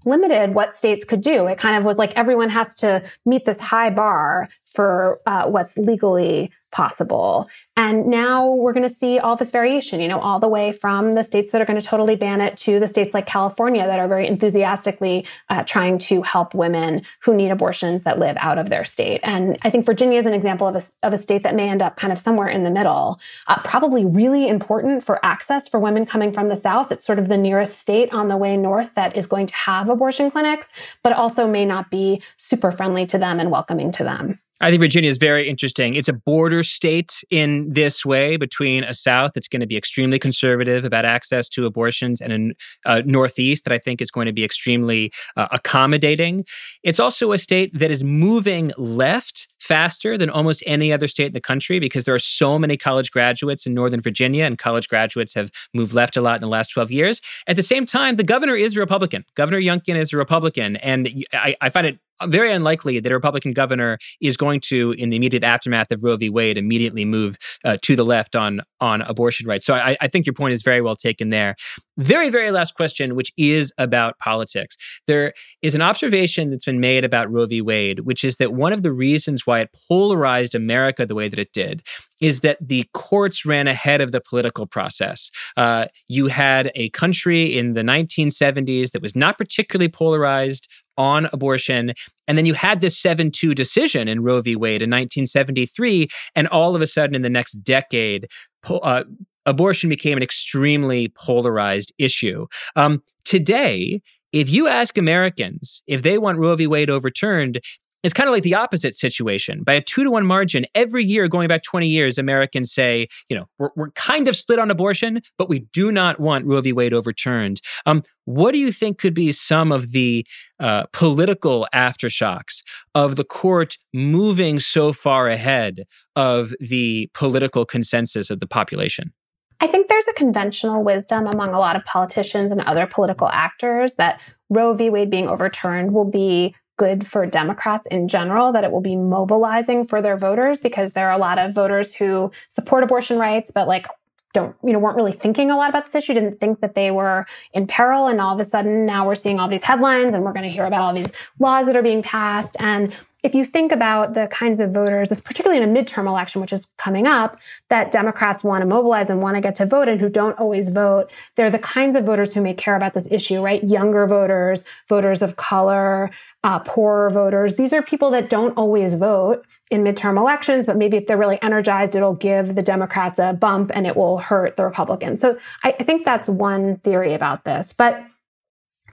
limited 0.05 0.53
what 0.53 0.73
states 0.73 1.03
could 1.03 1.21
do. 1.21 1.47
It 1.47 1.57
kind 1.57 1.75
of 1.75 1.83
was 1.83 1.97
like 1.97 2.13
everyone 2.15 2.49
has 2.49 2.75
to 2.75 3.03
meet 3.25 3.45
this 3.45 3.59
high 3.59 3.89
bar 3.89 4.47
for 4.65 5.19
uh, 5.25 5.47
what's 5.47 5.77
legally 5.77 6.51
possible. 6.75 7.49
And 7.77 8.07
now 8.07 8.49
we're 8.51 8.73
going 8.73 8.88
to 8.88 8.93
see 8.93 9.17
all 9.17 9.38
this 9.38 9.49
variation, 9.49 10.01
you 10.01 10.09
know, 10.09 10.19
all 10.19 10.39
the 10.41 10.47
way 10.49 10.73
from 10.73 11.15
the 11.15 11.23
states 11.23 11.51
that 11.51 11.61
are 11.61 11.65
going 11.65 11.79
to 11.79 11.85
totally 11.85 12.17
ban 12.17 12.41
it 12.41 12.57
to 12.57 12.81
the 12.81 12.88
states 12.88 13.13
like 13.13 13.25
California 13.25 13.85
that 13.85 13.97
are 13.97 14.09
very 14.09 14.27
enthusiastically 14.27 15.25
uh, 15.49 15.63
trying 15.63 15.97
to 15.97 16.21
help 16.21 16.53
women 16.53 17.01
who 17.21 17.33
need 17.33 17.49
abortions 17.49 18.03
that 18.03 18.19
live 18.19 18.35
out 18.41 18.57
of 18.57 18.69
their 18.69 18.83
state. 18.83 19.21
And 19.23 19.57
I 19.61 19.69
think 19.69 19.85
Virginia 19.85 20.19
is 20.19 20.25
an 20.25 20.33
example 20.33 20.67
of 20.67 20.75
a, 20.75 20.83
of 21.07 21.13
a 21.13 21.17
state 21.17 21.43
that 21.43 21.55
may 21.55 21.69
end 21.69 21.81
up 21.81 21.95
kind 21.95 22.11
of 22.11 22.19
somewhere 22.19 22.49
in 22.49 22.63
the 22.63 22.69
middle. 22.69 23.21
Uh, 23.47 23.61
probably 23.63 24.05
really 24.05 24.49
important 24.49 25.01
for 25.01 25.25
access 25.25 25.69
for 25.69 25.79
women 25.79 26.05
coming 26.05 26.33
from 26.33 26.49
the 26.49 26.57
South. 26.57 26.91
It's 26.91 27.05
sort 27.05 27.19
of 27.19 27.29
the 27.29 27.38
nearest 27.38 27.79
state 27.79 28.13
on 28.13 28.27
the 28.27 28.35
way 28.35 28.57
north 28.57 28.95
that 28.95 29.15
is 29.15 29.27
going 29.27 29.45
to 29.47 29.55
have 29.55 29.88
abortion 29.88 30.29
clinics, 30.29 30.69
but 31.03 31.13
also 31.13 31.47
may 31.47 31.63
not 31.63 31.89
be 31.89 32.21
super 32.35 32.71
friendly 32.71 33.05
to 33.05 33.17
them 33.17 33.39
and 33.39 33.49
welcoming 33.49 33.93
to 33.93 34.03
them. 34.03 34.39
I 34.61 34.69
think 34.69 34.79
Virginia 34.79 35.09
is 35.09 35.17
very 35.17 35.49
interesting. 35.49 35.95
It's 35.95 36.07
a 36.07 36.13
border 36.13 36.63
state 36.63 37.23
in 37.29 37.73
this 37.73 38.05
way 38.05 38.37
between 38.37 38.85
a 38.85 38.93
South 38.93 39.33
that's 39.33 39.49
going 39.49 39.59
to 39.59 39.67
be 39.67 39.75
extremely 39.75 40.17
conservative 40.17 40.85
about 40.85 41.03
access 41.03 41.49
to 41.49 41.65
abortions 41.65 42.21
and 42.21 42.55
a 42.85 43.03
Northeast 43.03 43.65
that 43.65 43.73
I 43.73 43.79
think 43.79 44.01
is 44.01 44.09
going 44.09 44.27
to 44.27 44.31
be 44.31 44.45
extremely 44.45 45.11
uh, 45.35 45.47
accommodating. 45.51 46.45
It's 46.83 47.01
also 47.01 47.33
a 47.33 47.37
state 47.37 47.77
that 47.77 47.91
is 47.91 48.03
moving 48.03 48.71
left 48.77 49.49
faster 49.59 50.17
than 50.17 50.29
almost 50.29 50.63
any 50.65 50.93
other 50.93 51.07
state 51.07 51.27
in 51.27 51.33
the 51.33 51.41
country 51.41 51.79
because 51.79 52.05
there 52.05 52.15
are 52.15 52.19
so 52.19 52.57
many 52.57 52.77
college 52.77 53.11
graduates 53.11 53.65
in 53.65 53.73
Northern 53.73 53.99
Virginia, 53.99 54.45
and 54.45 54.57
college 54.57 54.87
graduates 54.87 55.33
have 55.33 55.51
moved 55.73 55.93
left 55.93 56.15
a 56.15 56.21
lot 56.21 56.35
in 56.35 56.41
the 56.41 56.47
last 56.47 56.69
12 56.69 56.91
years. 56.91 57.21
At 57.47 57.57
the 57.57 57.63
same 57.63 57.85
time, 57.85 58.15
the 58.15 58.23
governor 58.23 58.55
is 58.55 58.77
a 58.77 58.79
Republican. 58.79 59.25
Governor 59.35 59.59
Youngkin 59.59 59.95
is 59.95 60.13
a 60.13 60.17
Republican. 60.17 60.77
And 60.77 61.25
I, 61.33 61.55
I 61.59 61.69
find 61.69 61.87
it 61.87 61.99
very 62.28 62.51
unlikely 62.51 62.99
that 62.99 63.12
a 63.12 63.15
Republican 63.15 63.51
governor 63.51 63.97
is 64.21 64.38
going 64.38 64.60
to, 64.62 64.93
in 64.97 65.10
the 65.10 65.17
immediate 65.17 65.43
aftermath 65.43 65.91
of 65.91 66.04
Roe 66.04 66.17
v. 66.17 66.30
Wade, 66.30 66.58
immediately 66.58 67.06
move 67.06 67.38
uh, 67.63 67.78
to 67.82 67.95
the 67.95 68.06
left 68.06 68.36
on 68.36 68.62
on 68.82 69.01
abortion 69.01 69.47
rights. 69.47 69.65
So 69.65 69.73
I, 69.73 69.95
I, 70.01 70.08
think 70.08 70.25
your 70.25 70.34
point 70.34 70.54
is 70.54 70.62
very 70.62 70.82
well 70.82 70.95
taken 70.95 71.30
there. 71.30 71.56
Very, 71.97 72.30
very 72.30 72.51
last 72.51 72.75
question, 72.75 73.15
which 73.15 73.32
is 73.38 73.73
about 73.78 74.19
politics. 74.19 74.75
There 75.08 75.34
is 75.62 75.75
an 75.75 75.82
observation 75.82 76.49
that's 76.49 76.65
been 76.65 76.82
made 76.82 77.06
about 77.06 77.32
Roe 77.32 77.45
v. 77.45 77.62
Wade, 77.62 78.01
which 78.01 78.23
is 78.23 78.38
that 78.38 78.54
one 78.54 78.73
of 78.73 78.84
the 78.84 78.91
reasons 78.91 79.47
why 79.47 79.62
it 79.62 79.69
polarized 79.88 80.56
America 80.56 81.06
the 81.06 81.15
way 81.15 81.30
that 81.30 81.39
it 81.39 81.54
did 81.54 81.84
is 82.21 82.41
that 82.41 82.58
the 82.62 82.88
courts 82.93 83.45
ran 83.45 83.67
ahead 83.67 84.01
of 84.01 84.12
the 84.12 84.21
political 84.21 84.65
process. 84.65 85.32
Uh, 85.58 85.86
you 86.08 86.28
had 86.28 86.71
a 86.75 86.89
country 86.89 87.58
in 87.58 87.73
the 87.73 87.82
1970s 87.82 88.91
that 88.91 89.01
was 89.01 89.15
not 89.15 89.38
particularly 89.38 89.89
polarized 89.89 90.67
on 90.97 91.27
abortion. 91.34 91.91
And 92.27 92.38
then 92.38 92.45
you 92.45 92.53
had 92.53 92.81
this 92.81 92.97
7 92.97 93.31
2 93.31 93.53
decision 93.53 94.08
in 94.08 94.23
Roe 94.23 94.41
v. 94.41 94.55
Wade 94.55 94.81
in 94.81 94.89
1973. 94.89 96.08
And 96.36 96.47
all 96.47 96.75
of 96.75 96.81
a 96.81 96.88
sudden, 96.88 97.15
in 97.15 97.21
the 97.21 97.29
next 97.29 97.53
decade, 97.63 98.27
uh, 98.69 99.03
abortion 99.45 99.89
became 99.89 100.17
an 100.17 100.23
extremely 100.23 101.10
polarized 101.10 101.93
issue. 101.97 102.47
Um, 102.75 103.03
today, 103.23 104.01
if 104.31 104.49
you 104.49 104.67
ask 104.67 104.97
Americans 104.97 105.81
if 105.88 106.01
they 106.01 106.17
want 106.17 106.39
Roe 106.39 106.55
v. 106.55 106.67
Wade 106.67 106.89
overturned, 106.89 107.62
it's 108.05 108.13
kind 108.13 108.29
of 108.29 108.33
like 108.33 108.43
the 108.43 108.53
opposite 108.53 108.95
situation. 108.95 109.63
By 109.63 109.73
a 109.73 109.81
two 109.81 110.03
to 110.03 110.11
one 110.11 110.27
margin, 110.27 110.67
every 110.75 111.03
year 111.03 111.27
going 111.27 111.47
back 111.47 111.63
20 111.63 111.87
years, 111.87 112.19
Americans 112.19 112.71
say, 112.71 113.07
you 113.29 113.35
know, 113.35 113.47
we're, 113.57 113.71
we're 113.75 113.89
kind 113.91 114.27
of 114.27 114.37
split 114.37 114.59
on 114.59 114.69
abortion, 114.69 115.21
but 115.39 115.49
we 115.49 115.61
do 115.73 115.91
not 115.91 116.19
want 116.19 116.45
Roe 116.45 116.61
v. 116.61 116.71
Wade 116.71 116.93
overturned. 116.93 117.61
Um, 117.87 118.03
what 118.25 118.51
do 118.51 118.59
you 118.59 118.71
think 118.71 118.99
could 118.99 119.15
be 119.15 119.31
some 119.31 119.71
of 119.71 119.91
the 119.91 120.23
uh, 120.59 120.85
political 120.93 121.67
aftershocks 121.73 122.61
of 122.93 123.15
the 123.15 123.23
court 123.23 123.75
moving 123.91 124.59
so 124.59 124.93
far 124.93 125.27
ahead 125.27 125.85
of 126.15 126.53
the 126.59 127.09
political 127.15 127.65
consensus 127.65 128.29
of 128.29 128.39
the 128.39 128.47
population? 128.47 129.13
I 129.61 129.67
think 129.67 129.87
there's 129.87 130.07
a 130.07 130.13
conventional 130.13 130.83
wisdom 130.83 131.25
among 131.25 131.49
a 131.49 131.59
lot 131.59 131.75
of 131.75 131.83
politicians 131.85 132.51
and 132.51 132.61
other 132.61 132.85
political 132.85 133.29
actors 133.29 133.95
that 133.95 134.21
Roe 134.51 134.73
v. 134.73 134.91
Wade 134.91 135.09
being 135.09 135.27
overturned 135.27 135.91
will 135.91 136.05
be 136.05 136.53
good 136.77 137.05
for 137.05 137.25
Democrats 137.25 137.88
in 137.88 138.07
general, 138.07 138.51
that 138.51 138.63
it 138.63 138.71
will 138.71 138.81
be 138.81 138.95
mobilizing 138.95 139.85
for 139.85 140.01
their 140.01 140.17
voters 140.17 140.59
because 140.59 140.93
there 140.93 141.07
are 141.07 141.13
a 141.13 141.17
lot 141.17 141.39
of 141.39 141.53
voters 141.53 141.93
who 141.93 142.31
support 142.49 142.83
abortion 142.83 143.17
rights, 143.17 143.51
but 143.53 143.67
like 143.67 143.88
don't, 144.33 144.53
you 144.63 144.73
know, 144.73 144.79
weren't 144.79 144.97
really 144.97 145.13
thinking 145.13 145.49
a 145.49 145.55
lot 145.55 145.69
about 145.69 145.85
this 145.85 145.95
issue, 145.95 146.13
didn't 146.13 146.39
think 146.39 146.59
that 146.59 146.75
they 146.75 146.91
were 146.91 147.25
in 147.53 147.65
peril. 147.65 148.07
And 148.07 148.19
all 148.19 148.33
of 148.35 148.39
a 148.41 148.45
sudden 148.45 148.85
now 148.85 149.07
we're 149.07 149.15
seeing 149.15 149.39
all 149.39 149.47
these 149.47 149.63
headlines 149.63 150.13
and 150.13 150.23
we're 150.23 150.33
going 150.33 150.43
to 150.43 150.49
hear 150.49 150.65
about 150.65 150.81
all 150.81 150.93
these 150.93 151.11
laws 151.39 151.65
that 151.67 151.75
are 151.75 151.81
being 151.81 152.03
passed. 152.03 152.57
And 152.59 152.93
if 153.25 153.33
you 153.33 153.43
think 153.43 153.71
about 153.71 154.13
the 154.13 154.27
kinds 154.27 154.59
of 154.59 154.71
voters, 154.71 155.09
this 155.09 155.19
particularly 155.19 155.61
in 155.61 155.67
a 155.67 155.81
midterm 155.83 156.07
election, 156.07 156.41
which 156.41 156.53
is 156.53 156.67
coming 156.77 157.07
up, 157.07 157.35
that 157.69 157.89
Democrats 157.89 158.43
want 158.43 158.61
to 158.61 158.67
mobilize 158.67 159.09
and 159.09 159.19
want 159.19 159.33
to 159.33 159.41
get 159.41 159.55
to 159.55 159.65
vote 159.65 159.89
and 159.89 159.99
who 159.99 160.07
don't 160.07 160.38
always 160.38 160.69
vote, 160.69 161.11
they're 161.35 161.49
the 161.49 161.57
kinds 161.57 161.95
of 161.95 162.05
voters 162.05 162.35
who 162.35 162.41
may 162.41 162.53
care 162.53 162.75
about 162.75 162.93
this 162.93 163.07
issue, 163.09 163.41
right? 163.41 163.63
Younger 163.63 164.05
voters, 164.05 164.63
voters 164.88 165.23
of 165.23 165.38
color, 165.38 166.11
uh, 166.43 166.59
poorer 166.59 167.09
voters. 167.09 167.55
These 167.55 167.73
are 167.73 167.81
people 167.81 168.11
that 168.11 168.29
don't 168.29 168.55
always 168.55 168.93
vote 168.93 169.43
in 169.71 169.83
midterm 169.83 170.19
elections, 170.19 170.67
but 170.67 170.77
maybe 170.77 170.95
if 170.95 171.07
they're 171.07 171.17
really 171.17 171.41
energized, 171.41 171.95
it'll 171.95 172.13
give 172.13 172.53
the 172.53 172.61
Democrats 172.61 173.17
a 173.17 173.33
bump 173.33 173.71
and 173.73 173.88
it 173.88 173.97
will 173.97 174.19
hurt 174.19 174.55
the 174.55 174.63
Republicans. 174.63 175.19
So 175.19 175.39
I, 175.63 175.73
I 175.79 175.83
think 175.83 176.05
that's 176.05 176.27
one 176.29 176.77
theory 176.77 177.13
about 177.13 177.43
this. 177.43 177.73
But 177.75 178.05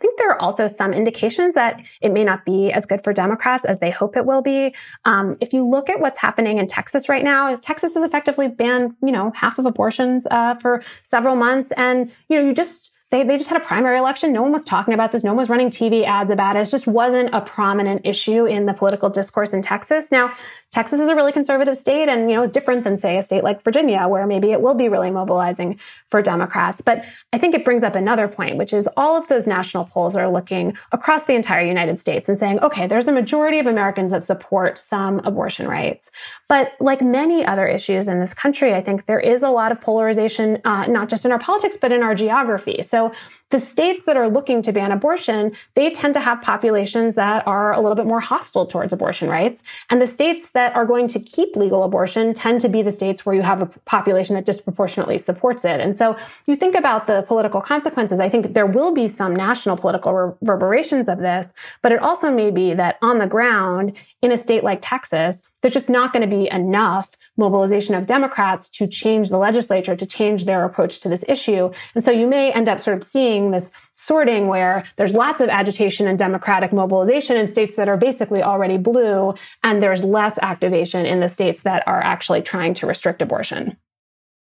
think 0.03 0.19
there 0.19 0.31
are 0.31 0.41
also 0.41 0.67
some 0.67 0.93
indications 0.93 1.55
that 1.55 1.81
it 2.03 2.13
may 2.13 2.25
not 2.25 2.45
be 2.45 2.71
as 2.71 2.85
good 2.85 3.03
for 3.03 3.13
Democrats 3.15 3.65
as 3.65 3.79
they 3.79 3.91
hope 3.91 4.17
it 4.17 4.27
will 4.27 4.43
be. 4.43 4.75
Um, 5.07 5.39
if 5.41 5.55
you 5.55 5.67
look 5.67 5.89
at 5.89 6.01
what's 6.01 6.19
happening 6.19 6.59
in 6.59 6.67
Texas 6.67 7.09
right 7.09 7.25
now, 7.25 7.57
Texas 7.57 7.95
has 7.95 8.03
effectively 8.03 8.49
banned, 8.49 8.95
you 9.03 9.13
know, 9.13 9.33
half 9.35 9.59
of 9.59 9.65
abortions 9.65 10.27
uh, 10.31 10.57
for 10.57 10.83
several 11.03 11.37
months, 11.37 11.73
and 11.77 12.13
you 12.29 12.39
know, 12.39 12.47
you 12.47 12.53
just 12.53 12.92
they, 13.13 13.23
they 13.23 13.37
just 13.37 13.51
had 13.51 13.61
a 13.61 13.65
primary 13.65 13.99
election. 13.99 14.33
No 14.33 14.41
one 14.41 14.53
was 14.53 14.65
talking 14.65 14.95
about 14.95 15.13
this. 15.13 15.23
No 15.23 15.33
one 15.33 15.37
was 15.37 15.51
running 15.51 15.69
TV 15.69 16.05
ads 16.05 16.31
about 16.31 16.57
it. 16.57 16.61
It 16.61 16.71
just 16.71 16.87
wasn't 16.87 17.29
a 17.35 17.43
prominent 17.43 18.01
issue 18.05 18.47
in 18.47 18.65
the 18.65 18.73
political 18.73 19.11
discourse 19.11 19.53
in 19.53 19.61
Texas. 19.61 20.11
Now, 20.11 20.35
Texas 20.71 20.99
is 20.99 21.09
a 21.09 21.15
really 21.15 21.33
conservative 21.33 21.77
state 21.77 22.09
and, 22.09 22.31
you 22.31 22.37
know, 22.37 22.43
it's 22.43 22.55
different 22.55 22.85
than, 22.85 22.97
say, 22.97 23.19
a 23.19 23.23
state 23.23 23.45
like 23.45 23.63
Virginia, 23.63 24.09
where 24.09 24.27
maybe 24.27 24.53
it 24.53 24.63
will 24.63 24.75
be 24.75 24.89
really 24.89 25.11
mobilizing 25.11 25.79
for 26.09 26.23
Democrats. 26.23 26.81
But 26.81 27.05
I 27.35 27.37
think 27.37 27.55
it 27.55 27.63
brings 27.63 27.83
up 27.83 27.95
another 27.95 28.27
point, 28.27 28.57
which 28.57 28.73
is 28.73 28.89
all 28.97 29.19
of 29.19 29.29
those 29.29 29.47
national 29.47 29.85
polls 29.85 30.17
are 30.17 30.31
looking 30.31 30.75
across 30.91 31.25
the 31.25 31.35
entire 31.35 31.67
United 31.67 32.01
States 32.01 32.31
and 32.31 32.39
saying, 32.39 32.61
okay, 32.61 32.87
there's 32.87 33.09
a 33.09 33.13
majority 33.13 33.59
of 33.59 33.67
Americans 33.67 34.13
that 34.13 34.23
support 34.23 34.79
some 34.79 35.21
abortion 35.25 35.69
rights. 35.69 36.11
But 36.49 36.73
like 36.81 37.03
many 37.03 37.45
other 37.45 37.67
issues 37.67 38.09
in 38.09 38.21
this 38.21 38.33
country, 38.33 38.73
I 38.73 38.81
think 38.81 39.05
there 39.05 39.21
is 39.21 39.43
a 39.43 39.51
lot 39.51 39.71
of 39.71 39.83
polarization, 39.83 40.63
uh, 40.65 40.87
not 40.87 41.11
just 41.11 41.27
in 41.27 41.33
our 41.33 41.39
politics, 41.39 41.77
but 41.79 41.93
in 41.93 42.03
our 42.03 42.15
geography. 42.15 42.83
So 42.83 43.02
so 43.03 43.13
the 43.51 43.61
states 43.61 44.05
that 44.07 44.17
are 44.17 44.31
looking 44.31 44.63
to 44.63 44.73
ban 44.73 44.93
abortion, 44.93 45.53
they 45.75 45.91
tend 45.91 46.15
to 46.15 46.21
have 46.21 46.41
populations 46.43 47.15
that 47.17 47.47
are 47.47 47.73
a 47.73 47.81
little 47.81 47.95
bit 47.95 48.07
more 48.07 48.21
hostile 48.21 48.65
towards 48.65 48.93
abortion 48.93 49.29
rights. 49.29 49.63
And 49.91 50.01
the 50.01 50.07
states 50.07 50.51
that 50.51 50.75
are 50.75 50.87
going 50.87 51.09
to 51.09 51.21
keep 51.21 51.55
legal 51.55 51.83
abortion 51.83 52.33
tend 52.33 52.61
to 52.63 52.69
be 52.69 52.83
the 52.83 52.93
states 52.93 53.27
where 53.27 53.35
you 53.35 53.43
have 53.43 53.61
a 53.61 53.67
population 53.85 54.35
that 54.37 54.47
disproportionately 54.47 55.19
supports 55.19 55.65
it. 55.65 55.81
And 55.81 55.97
so 55.97 56.17
you 56.47 56.57
think 56.57 56.75
about 56.75 57.07
the 57.07 57.23
political 57.23 57.61
consequences. 57.61 58.21
I 58.21 58.29
think 58.29 58.55
there 58.55 58.67
will 58.67 58.93
be 58.93 59.07
some 59.07 59.37
national 59.37 59.77
political 59.77 60.13
reverberations 60.41 61.09
of 61.09 61.19
this, 61.19 61.53
but 61.83 61.93
it 61.93 62.01
also 62.01 62.31
may 62.31 62.51
be 62.51 62.73
that 62.75 62.97
on 63.03 63.19
the 63.19 63.27
ground 63.27 63.97
in 64.23 64.33
a 64.33 64.39
state 64.39 64.65
like 64.65 64.79
Texas, 64.81 65.43
there's 65.63 65.73
just 65.73 65.89
not 65.89 66.13
going 66.13 66.29
to 66.29 66.37
be 66.37 66.51
enough 66.51 67.17
mobilization 67.37 67.95
of 67.95 68.07
Democrats 68.07 68.69
to 68.71 68.87
change 68.87 69.31
the 69.31 69.39
legislature, 69.39 69.97
to 69.97 70.07
change 70.07 70.45
their 70.45 70.65
approach 70.65 71.01
to 71.01 71.09
this 71.09 71.25
issue. 71.29 71.71
And 71.95 72.05
so 72.05 72.11
you 72.11 72.27
may 72.27 72.53
end 72.53 72.69
up 72.69 72.81
sort 72.81 72.97
of 72.97 73.05
seeing 73.05 73.51
this 73.51 73.71
sorting 73.95 74.49
where 74.49 74.85
there's 74.97 75.15
lots 75.15 75.41
of 75.41 75.49
agitation 75.49 76.07
and 76.07 76.19
Democratic 76.19 76.73
mobilization 76.73 77.37
in 77.37 77.49
states 77.49 77.77
that 77.77 77.89
are 77.89 77.97
basically 77.97 78.43
already 78.43 78.77
blue, 78.77 79.35
and 79.63 79.83
there's 79.83 80.05
less 80.05 80.39
activation 80.39 81.07
in 81.07 81.21
the 81.21 81.29
states 81.29 81.63
that 81.63 81.87
are 81.87 82.03
actually 82.03 82.43
trying 82.43 82.75
to 82.75 82.87
restrict 82.87 83.23
abortion. 83.23 83.77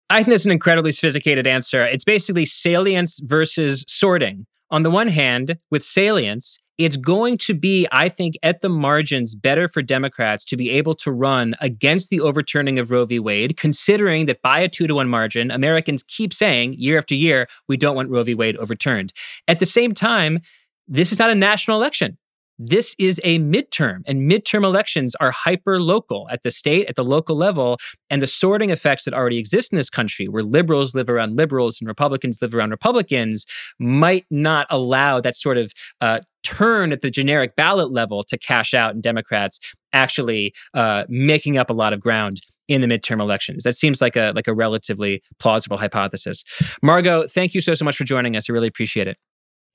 I 0.10 0.24
think 0.24 0.34
that's 0.34 0.46
an 0.46 0.52
incredibly 0.52 0.92
sophisticated 0.92 1.48
answer. 1.48 1.86
It's 1.86 2.04
basically 2.04 2.46
salience 2.46 3.20
versus 3.20 3.86
sorting. 3.88 4.46
On 4.70 4.84
the 4.84 4.90
one 4.90 5.08
hand, 5.08 5.58
with 5.70 5.84
salience, 5.84 6.60
it's 6.86 6.98
going 6.98 7.38
to 7.40 7.54
be, 7.54 7.88
I 7.92 8.10
think, 8.10 8.36
at 8.44 8.62
the 8.62 8.70
margins, 8.70 9.36
better 9.36 9.68
for 9.68 9.82
Democrats 9.82 10.44
to 10.46 10.58
be 10.58 10.70
able 10.72 10.94
to 10.96 11.12
run 11.12 11.56
against 11.62 12.10
the 12.10 12.20
overturning 12.20 12.80
of 12.80 12.92
Roe 12.92 13.06
v. 13.06 13.20
Wade, 13.20 13.58
considering 13.58 14.26
that 14.26 14.42
by 14.42 14.60
a 14.60 14.68
two 14.68 14.88
to 14.88 14.96
one 14.96 15.08
margin, 15.08 15.52
Americans 15.52 16.04
keep 16.04 16.34
saying 16.34 16.76
year 16.78 16.98
after 16.98 17.16
year, 17.16 17.48
we 17.68 17.78
don't 17.78 17.96
want 17.96 18.10
Roe 18.10 18.24
v. 18.24 18.34
Wade 18.34 18.58
overturned. 18.58 19.14
At 19.48 19.60
the 19.60 19.66
same 19.66 19.94
time, 19.94 20.40
this 20.88 21.12
is 21.12 21.20
not 21.20 21.30
a 21.30 21.36
national 21.36 21.78
election. 21.78 22.18
This 22.64 22.96
is 23.00 23.20
a 23.24 23.40
midterm, 23.40 24.02
and 24.06 24.30
midterm 24.30 24.64
elections 24.64 25.16
are 25.16 25.32
hyper 25.32 25.82
local 25.82 26.28
at 26.30 26.44
the 26.44 26.52
state, 26.52 26.88
at 26.88 26.96
the 26.96 27.04
local 27.04 27.36
level. 27.36 27.80
And 28.12 28.22
the 28.22 28.28
sorting 28.28 28.70
effects 28.70 29.06
that 29.06 29.16
already 29.16 29.40
exist 29.40 29.74
in 29.74 29.78
this 29.78 29.90
country, 29.90 30.28
where 30.28 30.44
liberals 30.44 30.94
live 30.94 31.10
around 31.10 31.36
liberals 31.36 31.82
and 31.82 31.88
Republicans 31.88 32.40
live 32.40 32.54
around 32.54 32.70
Republicans, 32.70 33.48
might 33.80 34.26
not 34.30 34.68
allow 34.70 35.20
that 35.20 35.36
sort 35.36 35.58
of 35.58 35.74
uh, 36.02 36.20
turn 36.44 36.92
at 36.92 37.02
the 37.02 37.10
generic 37.10 37.56
ballot 37.56 37.92
level 37.92 38.22
to 38.24 38.38
cash 38.38 38.76
out 38.76 38.94
and 38.94 39.02
Democrats 39.02 39.60
actually 39.92 40.54
uh, 40.76 41.06
making 41.10 41.58
up 41.58 41.72
a 41.72 41.74
lot 41.74 41.94
of 41.94 42.00
ground 42.00 42.42
in 42.68 42.82
the 42.82 42.88
midterm 42.88 43.20
elections. 43.20 43.64
That 43.64 43.76
seems 43.76 44.04
like 44.04 44.16
a 44.16 44.34
like 44.36 44.48
a 44.48 44.54
relatively 44.54 45.24
plausible 45.40 45.78
hypothesis. 45.78 46.44
Margot, 46.84 47.26
thank 47.26 47.56
you 47.56 47.62
so 47.62 47.74
so 47.74 47.84
much 47.86 47.98
for 47.98 48.04
joining 48.04 48.36
us. 48.36 48.52
I 48.52 48.54
really 48.54 48.68
appreciate 48.68 49.08
it. 49.08 49.18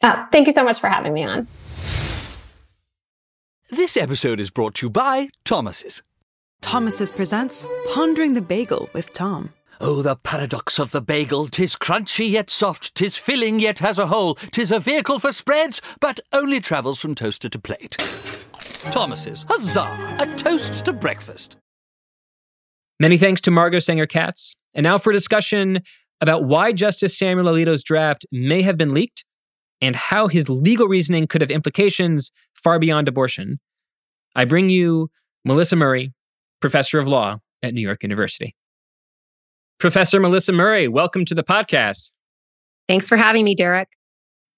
Uh, 0.03 0.25
thank 0.31 0.47
you 0.47 0.53
so 0.53 0.63
much 0.63 0.79
for 0.79 0.89
having 0.89 1.13
me 1.13 1.25
on. 1.25 1.49
This 3.71 3.97
episode 3.97 4.39
is 4.39 4.51
brought 4.51 4.77
to 4.77 4.87
you 4.87 4.91
by 4.91 5.29
Thomas's. 5.45 6.05
Thomas's 6.61 7.11
presents 7.11 7.67
Pondering 7.93 8.35
the 8.35 8.41
Bagel 8.41 8.89
with 8.93 9.13
Tom. 9.13 9.55
Oh, 9.81 10.03
the 10.03 10.15
paradox 10.15 10.79
of 10.79 10.93
the 10.93 11.03
bagel! 11.03 11.49
Tis 11.49 11.75
crunchy 11.75 12.31
yet 12.31 12.49
soft, 12.49 12.95
tis 12.95 13.17
filling 13.17 13.59
yet 13.59 13.81
has 13.81 13.99
a 13.99 14.07
hole, 14.07 14.37
tis 14.53 14.71
a 14.71 14.79
vehicle 14.79 15.19
for 15.19 15.33
spreads, 15.33 15.83
but 16.01 16.21
only 16.33 16.61
travels 16.61 17.01
from 17.01 17.17
toaster 17.17 17.49
to 17.49 17.59
plate. 17.59 17.97
Thomas's, 18.93 19.45
huzzah! 19.49 20.17
A 20.21 20.27
toast 20.37 20.85
to 20.85 20.93
breakfast. 20.93 21.57
Many 23.01 23.19
thanks 23.19 23.41
to 23.41 23.51
Margot 23.51 23.81
Sanger 23.81 24.07
Katz. 24.07 24.55
And 24.77 24.85
now 24.85 24.97
for 24.97 25.11
a 25.11 25.13
discussion 25.13 25.81
about 26.21 26.45
why 26.45 26.71
Justice 26.71 27.19
Samuel 27.19 27.53
Alito's 27.53 27.83
draft 27.83 28.27
may 28.31 28.63
have 28.63 28.77
been 28.77 28.95
leaked 28.95 29.25
and 29.81 29.97
how 29.97 30.29
his 30.29 30.49
legal 30.49 30.89
reasoning 30.89 31.27
could 31.27 31.41
have 31.41 31.51
implications 31.51 32.33
far 32.55 32.79
beyond 32.79 33.09
abortion. 33.09 33.59
I 34.35 34.45
bring 34.45 34.69
you 34.71 35.11
Melissa 35.45 35.77
Murray, 35.77 36.13
professor 36.61 36.99
of 36.99 37.09
law 37.09 37.39
at 37.63 37.75
New 37.75 37.81
York 37.81 38.03
University. 38.03 38.57
Professor 39.79 40.21
Melissa 40.21 40.53
Murray, 40.53 40.89
welcome 40.89 41.25
to 41.27 41.35
the 41.35 41.45
podcast. 41.45 42.13
Thanks 42.89 43.09
for 43.09 43.17
having 43.17 43.45
me, 43.45 43.55
Derek. 43.55 43.89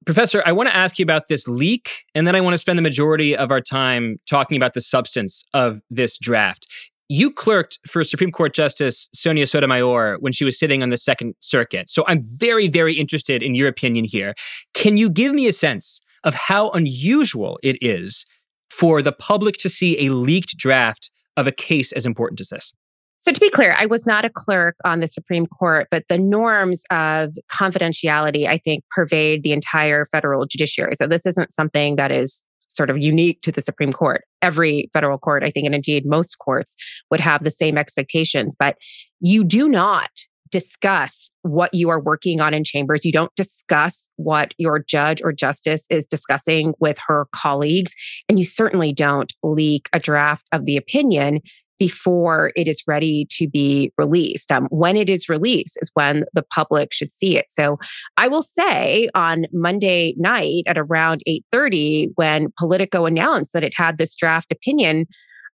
Professor, 0.06 0.42
I 0.46 0.52
want 0.52 0.68
to 0.68 0.76
ask 0.76 0.98
you 0.98 1.02
about 1.02 1.28
this 1.28 1.48
leak, 1.48 2.04
and 2.14 2.26
then 2.26 2.36
I 2.36 2.40
want 2.40 2.54
to 2.54 2.58
spend 2.58 2.78
the 2.78 2.82
majority 2.82 3.36
of 3.36 3.50
our 3.50 3.60
time 3.60 4.18
talking 4.28 4.56
about 4.56 4.74
the 4.74 4.80
substance 4.80 5.44
of 5.52 5.80
this 5.90 6.18
draft. 6.18 6.66
You 7.08 7.30
clerked 7.30 7.78
for 7.86 8.04
Supreme 8.04 8.30
Court 8.30 8.52
Justice 8.52 9.08
Sonia 9.14 9.46
Sotomayor 9.46 10.18
when 10.20 10.32
she 10.32 10.44
was 10.44 10.58
sitting 10.58 10.82
on 10.82 10.90
the 10.90 10.98
Second 10.98 11.34
Circuit. 11.40 11.88
So 11.88 12.04
I'm 12.06 12.22
very, 12.38 12.68
very 12.68 12.94
interested 12.94 13.42
in 13.42 13.54
your 13.54 13.66
opinion 13.66 14.04
here. 14.04 14.34
Can 14.74 14.98
you 14.98 15.08
give 15.08 15.32
me 15.32 15.46
a 15.46 15.52
sense 15.52 16.02
of 16.24 16.34
how 16.34 16.70
unusual 16.70 17.58
it 17.62 17.78
is 17.80 18.26
for 18.70 19.00
the 19.00 19.12
public 19.12 19.56
to 19.58 19.70
see 19.70 20.06
a 20.06 20.10
leaked 20.10 20.58
draft 20.58 21.10
of 21.38 21.46
a 21.46 21.52
case 21.52 21.92
as 21.92 22.04
important 22.04 22.40
as 22.40 22.50
this? 22.50 22.74
So, 23.20 23.32
to 23.32 23.40
be 23.40 23.50
clear, 23.50 23.74
I 23.76 23.86
was 23.86 24.06
not 24.06 24.24
a 24.24 24.30
clerk 24.30 24.76
on 24.84 25.00
the 25.00 25.08
Supreme 25.08 25.46
Court, 25.46 25.88
but 25.90 26.04
the 26.08 26.18
norms 26.18 26.84
of 26.90 27.36
confidentiality, 27.50 28.46
I 28.46 28.58
think, 28.58 28.84
pervade 28.90 29.42
the 29.42 29.52
entire 29.52 30.04
federal 30.06 30.46
judiciary. 30.46 30.94
So, 30.94 31.08
this 31.08 31.26
isn't 31.26 31.52
something 31.52 31.96
that 31.96 32.12
is 32.12 32.47
sort 32.68 32.90
of 32.90 32.98
unique 32.98 33.42
to 33.42 33.52
the 33.52 33.60
Supreme 33.60 33.92
Court. 33.92 34.24
Every 34.42 34.90
federal 34.92 35.18
court, 35.18 35.42
I 35.42 35.50
think, 35.50 35.66
and 35.66 35.74
indeed 35.74 36.06
most 36.06 36.36
courts 36.38 36.76
would 37.10 37.20
have 37.20 37.44
the 37.44 37.50
same 37.50 37.76
expectations, 37.76 38.54
but 38.58 38.76
you 39.20 39.44
do 39.44 39.68
not 39.68 40.10
discuss 40.50 41.32
what 41.42 41.72
you 41.74 41.90
are 41.90 42.00
working 42.00 42.40
on 42.40 42.54
in 42.54 42.64
chambers. 42.64 43.04
You 43.04 43.12
don't 43.12 43.34
discuss 43.34 44.10
what 44.16 44.54
your 44.58 44.78
judge 44.78 45.20
or 45.22 45.32
justice 45.32 45.86
is 45.90 46.06
discussing 46.06 46.74
with 46.80 46.98
her 47.06 47.26
colleagues. 47.32 47.94
And 48.28 48.38
you 48.38 48.44
certainly 48.44 48.92
don't 48.92 49.32
leak 49.42 49.88
a 49.92 50.00
draft 50.00 50.46
of 50.52 50.64
the 50.64 50.76
opinion 50.76 51.40
before 51.78 52.52
it 52.56 52.68
is 52.68 52.82
ready 52.86 53.26
to 53.30 53.48
be 53.48 53.92
released. 53.98 54.50
Um, 54.50 54.66
when 54.70 54.96
it 54.96 55.08
is 55.08 55.28
released 55.28 55.78
is 55.80 55.90
when 55.94 56.24
the 56.34 56.42
public 56.42 56.92
should 56.92 57.12
see 57.12 57.36
it. 57.36 57.46
So 57.48 57.78
I 58.16 58.28
will 58.28 58.42
say 58.42 59.08
on 59.14 59.46
Monday 59.52 60.14
night 60.16 60.64
at 60.66 60.78
around 60.78 61.22
8:30, 61.26 62.12
when 62.16 62.52
Politico 62.58 63.06
announced 63.06 63.52
that 63.52 63.64
it 63.64 63.74
had 63.76 63.98
this 63.98 64.14
draft 64.14 64.52
opinion, 64.52 65.06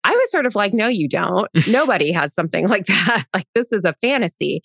I 0.04 0.12
was 0.12 0.32
sort 0.32 0.46
of 0.46 0.56
like, 0.56 0.74
no, 0.74 0.88
you 0.88 1.08
don't. 1.08 1.50
Nobody 1.68 2.12
has 2.12 2.34
something 2.34 2.68
like 2.68 2.86
that. 2.88 3.26
Like, 3.34 3.48
this 3.56 3.72
is 3.72 3.84
a 3.84 3.96
fantasy. 4.02 4.62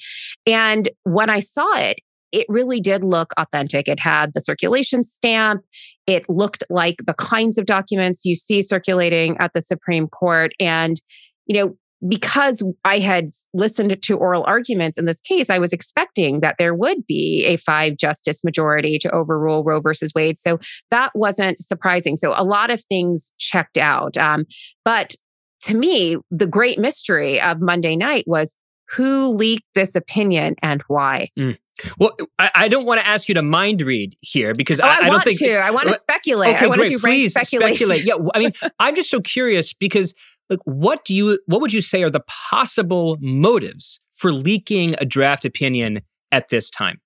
And 0.47 0.91
when 1.05 1.31
I 1.31 1.41
saw 1.41 1.79
it, 1.79 2.01
it 2.33 2.45
really 2.49 2.81
did 2.81 3.03
look 3.03 3.33
authentic. 3.39 3.89
It 3.89 3.99
had 3.99 4.35
the 4.35 4.41
circulation 4.41 5.05
stamp. 5.05 5.63
It 6.07 6.29
looked 6.29 6.63
like 6.69 6.97
the 7.07 7.15
kinds 7.15 7.57
of 7.57 7.65
documents 7.65 8.27
you 8.27 8.35
see 8.35 8.61
circulating 8.61 9.37
at 9.39 9.55
the 9.55 9.63
Supreme 9.63 10.09
Court. 10.09 10.53
And 10.61 11.01
you 11.49 11.59
know, 11.59 11.77
because 12.07 12.63
I 12.85 13.01
had 13.01 13.29
listened 13.53 14.01
to 14.01 14.17
oral 14.17 14.45
arguments 14.45 14.99
in 14.99 15.05
this 15.05 15.21
case, 15.21 15.51
I 15.51 15.59
was 15.59 15.73
expecting 15.73 16.41
that 16.41 16.55
there 16.59 16.75
would 16.75 17.07
be 17.07 17.45
a 17.45 17.57
five 17.57 17.97
justice 17.97 18.45
majority 18.45 18.99
to 19.01 19.11
overrule 19.11 19.65
Roe 19.65 19.81
versus 19.81 20.13
Wade. 20.15 20.39
So 20.39 20.61
that 20.93 21.11
wasn't 21.15 21.59
surprising. 21.59 22.17
So 22.17 22.35
a 22.37 22.45
lot 22.45 22.71
of 22.71 22.85
things 22.85 23.33
checked 23.39 23.79
out. 23.79 24.17
Um, 24.17 24.45
but 24.85 25.17
to 25.63 25.77
me, 25.77 26.17
the 26.31 26.47
great 26.47 26.79
mystery 26.79 27.41
of 27.41 27.61
Monday 27.61 27.97
night 27.97 28.25
was 28.29 28.55
who 28.91 29.35
leaked 29.35 29.67
this 29.75 29.97
opinion 29.97 30.55
and 30.63 30.83
why. 30.87 31.31
Mm. 31.39 31.59
Well, 31.99 32.17
I, 32.39 32.51
I, 32.55 32.69
don't 32.69 32.87
want 32.87 33.01
to 33.01 33.07
ask 33.07 33.29
you 33.29 33.35
to 33.35 33.43
mind 33.43 33.83
read 33.83 34.17
here 34.21 34.55
because 34.55 34.81
oh, 34.81 34.85
I, 34.85 34.89
I, 34.89 34.99
I 34.99 35.09
don't 35.11 35.23
think 35.23 35.39
to. 35.39 35.59
I 35.59 35.71
want 35.71 35.89
to 35.89 35.99
speculate. 35.99 36.57
Okay, 36.57 36.65
I 36.65 36.69
want 36.69 36.79
great. 36.79 36.89
to 36.89 36.95
do 36.97 36.99
Please 36.99 37.35
speculation. 37.35 37.87
speculate. 37.87 38.05
Yeah, 38.05 38.15
I 38.35 38.39
mean, 38.39 38.53
I'm 38.81 38.97
just 38.97 39.11
so 39.11 39.21
curious 39.21 39.73
because 39.75 40.15
like 40.51 40.61
what 40.65 41.05
do 41.05 41.15
you 41.15 41.39
what 41.47 41.61
would 41.61 41.73
you 41.73 41.83
say 41.83 42.03
are 42.03 42.11
the 42.11 42.25
possible 42.51 43.17
motives 43.21 43.99
for 44.17 44.33
leaking 44.33 44.95
a 44.99 45.05
draft 45.05 45.45
opinion 45.45 46.01
at 46.33 46.49
this 46.49 46.71
time? 46.71 47.01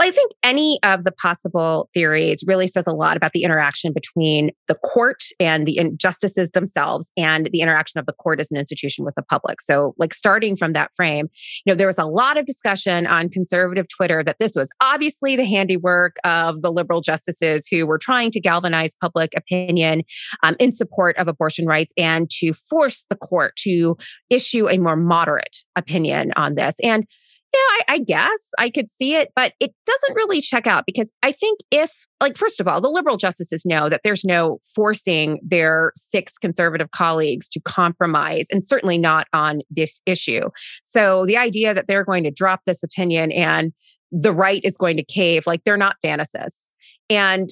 Well, 0.00 0.08
I 0.08 0.12
think 0.12 0.32
any 0.42 0.78
of 0.82 1.04
the 1.04 1.12
possible 1.12 1.90
theories 1.92 2.42
really 2.46 2.66
says 2.66 2.86
a 2.86 2.92
lot 2.92 3.18
about 3.18 3.32
the 3.32 3.42
interaction 3.42 3.92
between 3.92 4.50
the 4.66 4.76
court 4.76 5.22
and 5.38 5.66
the 5.66 5.78
justices 5.98 6.52
themselves 6.52 7.12
and 7.18 7.50
the 7.52 7.60
interaction 7.60 8.00
of 8.00 8.06
the 8.06 8.14
court 8.14 8.40
as 8.40 8.50
an 8.50 8.56
institution 8.56 9.04
with 9.04 9.14
the 9.14 9.22
public. 9.22 9.60
So, 9.60 9.94
like 9.98 10.14
starting 10.14 10.56
from 10.56 10.72
that 10.72 10.90
frame, 10.96 11.28
you 11.66 11.70
know, 11.70 11.76
there 11.76 11.86
was 11.86 11.98
a 11.98 12.06
lot 12.06 12.38
of 12.38 12.46
discussion 12.46 13.06
on 13.06 13.28
conservative 13.28 13.88
Twitter 13.94 14.24
that 14.24 14.38
this 14.38 14.54
was 14.56 14.70
obviously 14.80 15.36
the 15.36 15.44
handiwork 15.44 16.16
of 16.24 16.62
the 16.62 16.72
liberal 16.72 17.02
justices 17.02 17.66
who 17.70 17.86
were 17.86 17.98
trying 17.98 18.30
to 18.30 18.40
galvanize 18.40 18.94
public 19.02 19.34
opinion 19.36 20.00
um, 20.42 20.56
in 20.58 20.72
support 20.72 21.14
of 21.18 21.28
abortion 21.28 21.66
rights 21.66 21.92
and 21.98 22.30
to 22.30 22.54
force 22.54 23.04
the 23.10 23.16
court 23.16 23.54
to 23.56 23.98
issue 24.30 24.66
a 24.66 24.78
more 24.78 24.96
moderate 24.96 25.58
opinion 25.76 26.32
on 26.36 26.54
this. 26.54 26.76
And 26.82 27.04
yeah, 27.52 27.58
I, 27.58 27.94
I, 27.94 27.98
guess 27.98 28.50
I 28.58 28.70
could 28.70 28.88
see 28.88 29.16
it, 29.16 29.32
but 29.34 29.54
it 29.58 29.74
doesn't 29.84 30.14
really 30.14 30.40
check 30.40 30.68
out 30.68 30.84
because 30.86 31.12
I 31.22 31.32
think 31.32 31.58
if, 31.70 32.06
like, 32.20 32.38
first 32.38 32.60
of 32.60 32.68
all, 32.68 32.80
the 32.80 32.88
liberal 32.88 33.16
justices 33.16 33.66
know 33.66 33.88
that 33.88 34.02
there's 34.04 34.24
no 34.24 34.58
forcing 34.74 35.40
their 35.42 35.92
six 35.96 36.38
conservative 36.38 36.92
colleagues 36.92 37.48
to 37.50 37.60
compromise, 37.60 38.46
and 38.52 38.64
certainly 38.64 38.98
not 38.98 39.26
on 39.32 39.62
this 39.68 40.00
issue. 40.06 40.48
So 40.84 41.26
the 41.26 41.36
idea 41.36 41.74
that 41.74 41.88
they're 41.88 42.04
going 42.04 42.22
to 42.24 42.30
drop 42.30 42.60
this 42.66 42.84
opinion 42.84 43.32
and 43.32 43.72
the 44.12 44.32
right 44.32 44.60
is 44.64 44.76
going 44.76 44.96
to 44.98 45.04
cave, 45.04 45.46
like, 45.46 45.64
they're 45.64 45.76
not 45.76 45.96
fantasists. 46.04 46.70
And 47.08 47.50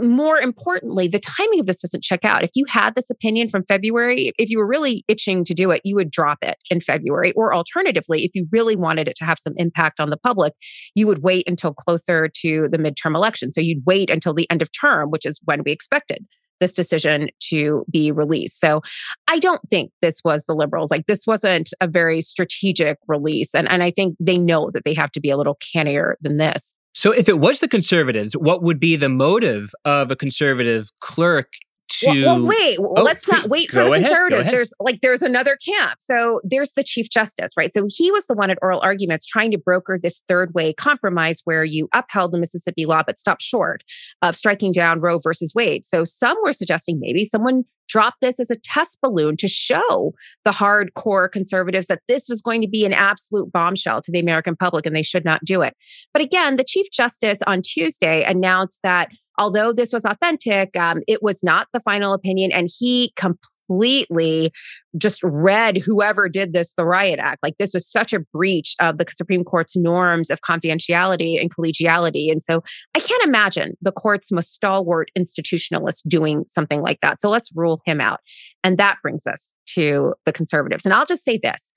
more 0.00 0.38
importantly, 0.38 1.08
the 1.08 1.18
timing 1.18 1.60
of 1.60 1.66
this 1.66 1.80
doesn't 1.80 2.02
check 2.02 2.24
out. 2.24 2.44
If 2.44 2.50
you 2.54 2.64
had 2.68 2.94
this 2.94 3.10
opinion 3.10 3.48
from 3.48 3.64
February, 3.66 4.32
if 4.38 4.50
you 4.50 4.58
were 4.58 4.66
really 4.66 5.04
itching 5.08 5.44
to 5.44 5.54
do 5.54 5.70
it, 5.70 5.80
you 5.84 5.94
would 5.94 6.10
drop 6.10 6.38
it 6.42 6.56
in 6.70 6.80
February. 6.80 7.32
Or 7.32 7.54
alternatively, 7.54 8.24
if 8.24 8.32
you 8.34 8.46
really 8.52 8.76
wanted 8.76 9.08
it 9.08 9.16
to 9.16 9.24
have 9.24 9.38
some 9.38 9.54
impact 9.56 10.00
on 10.00 10.10
the 10.10 10.16
public, 10.16 10.52
you 10.94 11.06
would 11.06 11.22
wait 11.22 11.48
until 11.48 11.72
closer 11.72 12.28
to 12.42 12.68
the 12.68 12.78
midterm 12.78 13.14
election. 13.14 13.52
So 13.52 13.60
you'd 13.60 13.84
wait 13.86 14.10
until 14.10 14.34
the 14.34 14.50
end 14.50 14.62
of 14.62 14.70
term, 14.72 15.10
which 15.10 15.24
is 15.24 15.40
when 15.44 15.62
we 15.64 15.72
expected 15.72 16.26
this 16.60 16.74
decision 16.74 17.28
to 17.50 17.84
be 17.90 18.10
released. 18.10 18.60
So 18.60 18.80
I 19.28 19.38
don't 19.38 19.60
think 19.68 19.92
this 20.00 20.22
was 20.24 20.44
the 20.44 20.54
liberals. 20.54 20.90
Like 20.90 21.06
this 21.06 21.26
wasn't 21.26 21.70
a 21.80 21.86
very 21.86 22.20
strategic 22.20 22.98
release. 23.08 23.54
And, 23.54 23.70
and 23.70 23.82
I 23.82 23.90
think 23.90 24.16
they 24.18 24.38
know 24.38 24.70
that 24.72 24.84
they 24.84 24.94
have 24.94 25.12
to 25.12 25.20
be 25.20 25.30
a 25.30 25.36
little 25.36 25.58
cannier 25.72 26.16
than 26.20 26.38
this. 26.38 26.74
So, 26.96 27.12
if 27.12 27.28
it 27.28 27.38
was 27.38 27.60
the 27.60 27.68
conservatives, 27.68 28.32
what 28.32 28.62
would 28.62 28.80
be 28.80 28.96
the 28.96 29.10
motive 29.10 29.74
of 29.84 30.10
a 30.10 30.16
conservative 30.16 30.88
clerk 31.02 31.52
to 31.88 32.24
well, 32.24 32.38
well 32.38 32.46
wait 32.46 32.78
oh, 32.80 33.02
let's 33.02 33.26
please, 33.26 33.32
not 33.32 33.48
wait 33.50 33.70
for 33.70 33.84
the 33.84 33.90
conservatives. 33.90 34.46
there's 34.46 34.72
like 34.80 35.02
there's 35.02 35.20
another 35.20 35.56
camp. 35.56 36.00
So 36.00 36.40
there's 36.42 36.72
the 36.72 36.82
chief 36.82 37.10
justice 37.10 37.52
right? 37.54 37.70
So 37.70 37.86
he 37.86 38.10
was 38.10 38.26
the 38.26 38.34
one 38.34 38.48
at 38.48 38.58
oral 38.62 38.80
arguments 38.80 39.26
trying 39.26 39.50
to 39.50 39.58
broker 39.58 39.98
this 40.02 40.22
third 40.26 40.54
way 40.54 40.72
compromise 40.72 41.42
where 41.44 41.64
you 41.64 41.88
upheld 41.94 42.32
the 42.32 42.38
mississippi 42.38 42.86
law 42.86 43.02
but 43.06 43.18
stopped 43.18 43.42
short 43.42 43.84
of 44.22 44.34
striking 44.34 44.72
down 44.72 45.00
roe 45.00 45.18
versus 45.18 45.52
wade. 45.54 45.84
So 45.84 46.04
some 46.04 46.38
were 46.42 46.54
suggesting 46.54 46.98
maybe 46.98 47.26
someone 47.26 47.64
drop 47.88 48.14
this 48.20 48.40
as 48.40 48.50
a 48.50 48.56
test 48.56 48.98
balloon 49.02 49.36
to 49.38 49.48
show 49.48 50.14
the 50.44 50.50
hardcore 50.50 51.30
conservatives 51.30 51.86
that 51.86 52.02
this 52.08 52.28
was 52.28 52.42
going 52.42 52.60
to 52.60 52.68
be 52.68 52.84
an 52.84 52.92
absolute 52.92 53.50
bombshell 53.52 54.02
to 54.02 54.12
the 54.12 54.20
American 54.20 54.56
public 54.56 54.86
and 54.86 54.96
they 54.96 55.02
should 55.02 55.24
not 55.24 55.44
do 55.44 55.62
it. 55.62 55.74
But 56.12 56.22
again, 56.22 56.56
the 56.56 56.64
Chief 56.64 56.86
Justice 56.92 57.40
on 57.46 57.62
Tuesday 57.62 58.24
announced 58.24 58.80
that 58.82 59.08
although 59.38 59.72
this 59.72 59.92
was 59.92 60.04
authentic, 60.04 60.76
um, 60.76 61.02
it 61.06 61.22
was 61.22 61.42
not 61.42 61.68
the 61.72 61.80
final 61.80 62.12
opinion. 62.12 62.52
And 62.52 62.70
he 62.72 63.12
completely 63.16 64.52
just 64.96 65.20
read 65.22 65.78
whoever 65.78 66.28
did 66.28 66.52
this 66.52 66.72
the 66.74 66.86
riot 66.86 67.18
act. 67.18 67.42
Like 67.42 67.56
this 67.58 67.74
was 67.74 67.90
such 67.90 68.12
a 68.12 68.20
breach 68.20 68.74
of 68.80 68.98
the 68.98 69.06
Supreme 69.10 69.44
Court's 69.44 69.76
norms 69.76 70.30
of 70.30 70.40
confidentiality 70.40 71.40
and 71.40 71.54
collegiality. 71.54 72.30
And 72.30 72.42
so 72.42 72.62
I 72.94 73.00
can't 73.00 73.24
imagine 73.24 73.76
the 73.82 73.92
court's 73.92 74.32
most 74.32 74.52
stalwart 74.52 75.10
institutionalist 75.18 76.02
doing 76.08 76.44
something 76.46 76.80
like 76.80 77.00
that. 77.02 77.20
So 77.20 77.28
let's 77.28 77.50
rule 77.54 77.75
him 77.84 78.00
out. 78.00 78.20
And 78.64 78.78
that 78.78 78.98
brings 79.02 79.26
us 79.26 79.54
to 79.74 80.14
the 80.24 80.32
conservatives. 80.32 80.84
And 80.84 80.94
I'll 80.94 81.06
just 81.06 81.24
say 81.24 81.38
this 81.42 81.72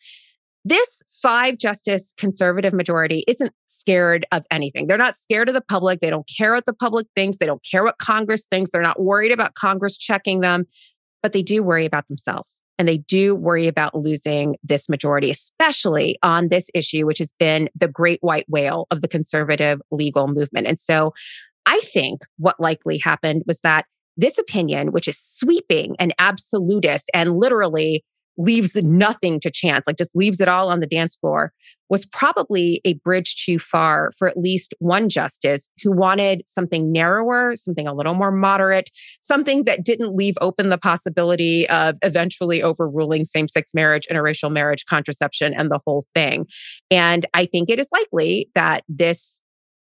this 0.66 1.02
five 1.22 1.58
justice 1.58 2.14
conservative 2.18 2.74
majority 2.74 3.24
isn't 3.28 3.54
scared 3.68 4.26
of 4.32 4.44
anything. 4.52 4.88
They're 4.88 4.98
not 4.98 5.18
scared 5.18 5.48
of 5.48 5.56
the 5.56 5.62
public. 5.62 6.02
They 6.02 6.10
don't 6.10 6.30
care 6.38 6.54
what 6.54 6.66
the 6.66 6.74
public 6.74 7.08
thinks. 7.16 7.38
They 7.38 7.46
don't 7.46 7.64
care 7.70 7.84
what 7.84 7.98
Congress 7.98 8.46
thinks. 8.46 8.72
They're 8.72 8.82
not 8.82 9.02
worried 9.02 9.32
about 9.32 9.56
Congress 9.56 9.98
checking 9.98 10.42
them, 10.42 10.66
but 11.24 11.34
they 11.34 11.42
do 11.42 11.64
worry 11.64 11.86
about 11.86 12.08
themselves. 12.08 12.62
And 12.78 12.88
they 12.88 12.98
do 12.98 13.36
worry 13.36 13.68
about 13.68 13.96
losing 13.96 14.58
this 14.64 14.90
majority, 14.90 15.32
especially 15.32 16.18
on 16.24 16.50
this 16.50 16.70
issue, 16.74 17.06
which 17.06 17.20
has 17.20 17.34
been 17.40 17.70
the 17.76 17.88
great 17.88 18.20
white 18.22 18.46
whale 18.50 18.88
of 18.92 19.02
the 19.02 19.08
conservative 19.08 19.82
legal 19.92 20.28
movement. 20.28 20.68
And 20.68 20.80
so 20.80 21.14
I 21.66 21.80
think 21.80 22.22
what 22.38 22.60
likely 22.60 22.98
happened 22.98 23.44
was 23.46 23.62
that 23.62 23.86
this 24.18 24.38
opinion, 24.38 24.92
which 24.92 25.08
is 25.08 25.20
sweeping 25.20 25.96
and 26.00 26.14
absolutist 26.20 27.10
and 27.14 27.38
literally 27.38 28.04
leaves 28.40 28.76
nothing 28.78 29.40
to 29.42 29.52
chance, 29.52 29.86
like 29.86 29.98
just 29.98 30.16
leaves 30.16 30.40
it 30.40 30.48
all 30.48 30.70
on 30.70 30.80
the 30.80 30.88
dance 30.88 31.16
floor, 31.16 31.52
was 31.90 32.06
probably 32.06 32.80
a 32.86 32.94
bridge 32.94 33.44
too 33.44 33.60
far 33.60 34.12
for 34.18 34.28
at 34.30 34.38
least 34.38 34.74
one 34.80 35.10
justice 35.10 35.70
who 35.84 35.92
wanted 35.92 36.42
something 36.48 36.92
narrower, 36.92 37.56
something 37.56 37.86
a 37.86 37.94
little 37.94 38.14
more 38.14 38.32
moderate, 38.32 38.90
something 39.22 39.66
that 39.66 39.84
didn't 39.84 40.16
leave 40.16 40.38
open 40.40 40.70
the 40.70 40.78
possibility 40.78 41.68
of 41.70 41.98
eventually 42.02 42.64
overruling 42.64 43.26
same 43.26 43.50
sex 43.50 43.74
marriage, 43.74 44.08
interracial 44.10 44.52
marriage, 44.52 44.86
contraception, 44.86 45.54
and 45.54 45.70
the 45.70 45.80
whole 45.86 46.06
thing. 46.16 46.46
And 46.90 47.26
I 47.34 47.46
think 47.46 47.70
it 47.70 47.80
is 47.80 47.90
likely 47.92 48.50
that 48.56 48.84
this 48.88 49.42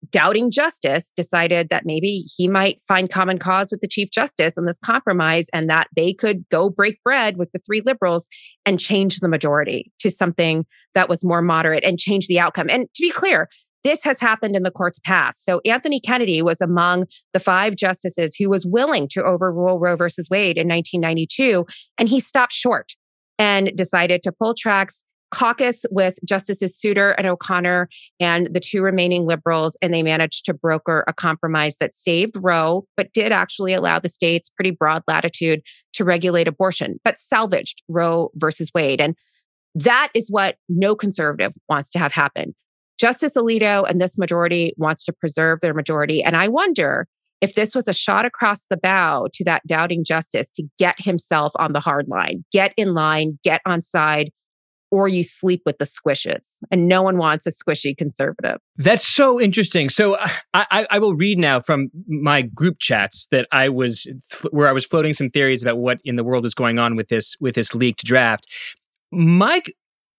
doubting 0.10 0.52
justice 0.52 1.12
decided 1.16 1.70
that 1.70 1.86
maybe 1.86 2.24
he 2.36 2.48
might 2.48 2.82
find 2.88 3.10
common 3.10 3.38
cause 3.38 3.70
with 3.72 3.82
the 3.82 3.88
chief 3.88 4.10
justice 4.12 4.58
in 4.58 4.66
this 4.66 4.80
compromise 4.80 5.48
and 5.54 5.70
that 5.70 5.88
they 5.96 6.14
could 6.14 6.48
go 6.50 6.70
break 6.70 7.02
bread 7.04 7.38
with 7.38 7.52
the 7.52 7.60
three 7.60 7.82
liberals 7.86 8.28
and 8.66 8.80
change 8.80 9.20
the 9.20 9.28
majority 9.28 9.92
to 10.00 10.10
something 10.10 10.66
that 10.94 11.10
was 11.10 11.24
more 11.24 11.42
moderate 11.42 11.84
and 11.84 12.00
change 12.00 12.28
the 12.28 12.40
outcome. 12.40 12.70
And 12.70 12.88
to 12.94 13.02
be 13.02 13.12
clear, 13.12 13.48
this 13.84 14.04
has 14.04 14.20
happened 14.20 14.56
in 14.56 14.64
the 14.64 14.72
court's 14.72 15.00
past. 15.00 15.44
So 15.44 15.62
Anthony 15.66 16.00
Kennedy 16.00 16.42
was 16.42 16.62
among 16.62 17.06
the 17.34 17.40
five 17.40 17.76
justices 17.76 18.36
who 18.36 18.50
was 18.50 18.66
willing 18.66 19.08
to 19.10 19.24
overrule 19.24 19.80
Roe 19.80 19.96
versus 19.96 20.30
Wade 20.30 20.58
in 20.58 20.68
1992, 20.68 21.66
and 21.98 22.10
he 22.10 22.20
stopped 22.20 22.54
short 22.54 22.94
and 23.40 23.72
decided 23.76 24.22
to 24.24 24.32
pull 24.32 24.54
tracks 24.54 25.06
caucus 25.32 25.86
with 25.90 26.16
Justices 26.26 26.78
Souter 26.78 27.12
and 27.12 27.26
O'Connor 27.26 27.90
and 28.20 28.54
the 28.54 28.60
two 28.60 28.82
remaining 28.82 29.26
liberals, 29.26 29.76
and 29.82 29.94
they 29.94 30.04
managed 30.04 30.46
to 30.46 30.54
broker 30.54 31.04
a 31.08 31.14
compromise 31.14 31.78
that 31.78 31.94
saved 31.94 32.36
Roe, 32.40 32.86
but 32.98 33.12
did 33.14 33.32
actually 33.32 33.74
allow 33.74 33.98
the 33.98 34.10
states 34.10 34.50
pretty 34.50 34.72
broad 34.72 35.04
latitude 35.08 35.62
to 35.94 36.06
regulate 36.06 36.48
abortion, 36.48 37.00
but 37.04 37.18
salvaged 37.18 37.82
Roe 37.88 38.32
versus 38.36 38.72
Wade. 38.76 39.02
And 39.02 39.16
that 39.74 40.10
is 40.14 40.28
what 40.30 40.58
no 40.68 40.96
conservative 40.96 41.54
wants 41.70 41.90
to 41.92 42.00
have 42.00 42.12
happen. 42.12 42.54
Justice 43.00 43.34
Alito 43.36 43.90
and 43.90 44.00
this 44.00 44.18
majority 44.18 44.74
wants 44.78 45.06
to 45.06 45.14
preserve 45.14 45.60
their 45.62 45.74
majority. 45.74 46.22
And 46.22 46.36
I 46.36 46.50
wonder 46.50 47.08
if 47.40 47.56
this 47.56 47.74
was 47.74 47.88
a 47.88 47.94
shot 47.94 48.26
across 48.26 48.66
the 48.70 48.78
bow 48.78 49.28
to 49.34 49.44
that 49.46 49.66
doubting 49.66 50.04
justice 50.04 50.52
to 50.52 50.64
get 50.78 50.96
himself 51.00 51.54
on 51.56 51.74
the 51.74 51.80
hard 51.80 52.08
line, 52.08 52.46
get 52.52 52.74
in 52.78 52.94
line, 52.94 53.40
get 53.44 53.62
on 53.66 53.82
side 53.82 54.30
or 54.92 55.08
you 55.08 55.24
sleep 55.24 55.62
with 55.66 55.78
the 55.78 55.86
squishes. 55.86 56.58
And 56.70 56.88
no 56.88 57.02
one 57.02 57.18
wants 57.18 57.48
a 57.48 57.52
squishy 57.52 57.98
conservative. 57.98 58.58
That's 58.78 59.08
so 59.08 59.40
interesting. 59.40 59.90
So 59.90 60.16
uh, 60.16 60.28
I, 60.54 60.86
I, 60.92 61.00
will 61.00 61.16
read 61.16 61.40
now 61.40 61.60
from 61.60 61.90
my 62.08 62.42
group 62.42 62.78
chats 62.80 63.28
that 63.32 63.48
I 63.52 63.70
was 63.70 64.06
where 64.52 64.68
I 64.68 64.74
was 64.74 64.86
floating 64.86 65.14
some 65.14 65.30
theories 65.30 65.64
about 65.64 65.78
what 65.78 66.00
in 66.04 66.18
the 66.18 66.24
world 66.24 66.46
is 66.46 66.54
going 66.54 66.78
on 66.78 66.96
with 66.96 67.08
this 67.08 67.36
with 67.40 67.56
this 67.56 67.74
leaked 67.74 68.04
draft. 68.04 68.48
Mike 69.12 69.74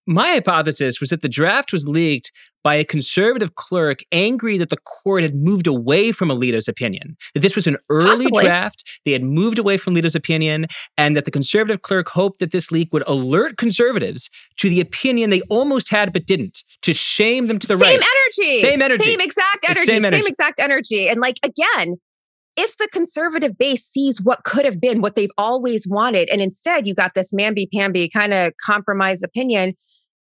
my 0.07 0.29
hypothesis 0.29 1.01
was 1.01 1.11
that 1.11 1.23
the 1.23 1.29
draft 1.29 1.73
was 1.73 1.87
leaked 1.87 2.33
by 2.65 2.75
a 2.77 2.85
conservative 2.85 3.55
clerk 3.57 4.01
angry 4.13 4.57
that 4.57 4.71
the 4.71 4.77
court 4.79 5.23
had 5.23 5.35
moved 5.35 5.67
away 5.67 6.13
from 6.13 6.29
Alito's 6.29 6.69
opinion, 6.69 7.17
that 7.35 7.41
this 7.41 7.57
was 7.57 7.67
an 7.67 7.77
early 7.89 8.27
Possibly. 8.27 8.45
draft, 8.45 8.85
they 9.05 9.13
had 9.13 9.23
moved 9.23 9.59
away 9.59 9.77
from 9.77 9.95
Alito's 9.95 10.15
opinion, 10.15 10.67
and 10.97 11.17
that 11.17 11.25
the 11.25 11.31
conservative 11.31 11.83
clerk 11.83 12.09
hoped 12.09 12.39
that 12.39 12.53
this 12.53 12.71
leak 12.71 12.93
would 12.93 13.03
alert 13.07 13.57
conservatives 13.57 14.31
to 14.59 14.69
the 14.69 14.81
opinion 14.81 15.31
they 15.31 15.41
almost 15.43 15.91
had 15.91 16.13
but 16.13 16.27
didn't, 16.27 16.63
to 16.83 16.93
shame 16.93 17.49
them 17.49 17.59
to 17.59 17.67
the 17.67 17.77
same 17.77 17.81
right. 17.81 18.01
Same 18.01 18.09
energy. 18.41 18.61
Same 18.61 18.83
energy. 18.83 19.05
Same 19.05 19.21
exact 19.21 19.65
energy. 19.69 19.87
Same, 19.87 20.05
energy. 20.05 20.23
same 20.23 20.29
exact 20.29 20.61
energy. 20.61 21.09
And 21.09 21.21
like, 21.21 21.39
again, 21.43 21.97
if 22.57 22.77
the 22.77 22.89
conservative 22.93 23.57
base 23.57 23.85
sees 23.85 24.21
what 24.21 24.45
could 24.45 24.65
have 24.65 24.81
been 24.81 25.01
what 25.01 25.15
they've 25.15 25.31
always 25.39 25.87
wanted, 25.89 26.29
and 26.29 26.41
instead 26.41 26.87
you 26.87 26.95
got 26.95 27.15
this 27.15 27.33
mamby 27.33 27.67
pamby 27.73 28.09
kind 28.09 28.35
of 28.35 28.53
compromise 28.65 29.23
opinion, 29.23 29.75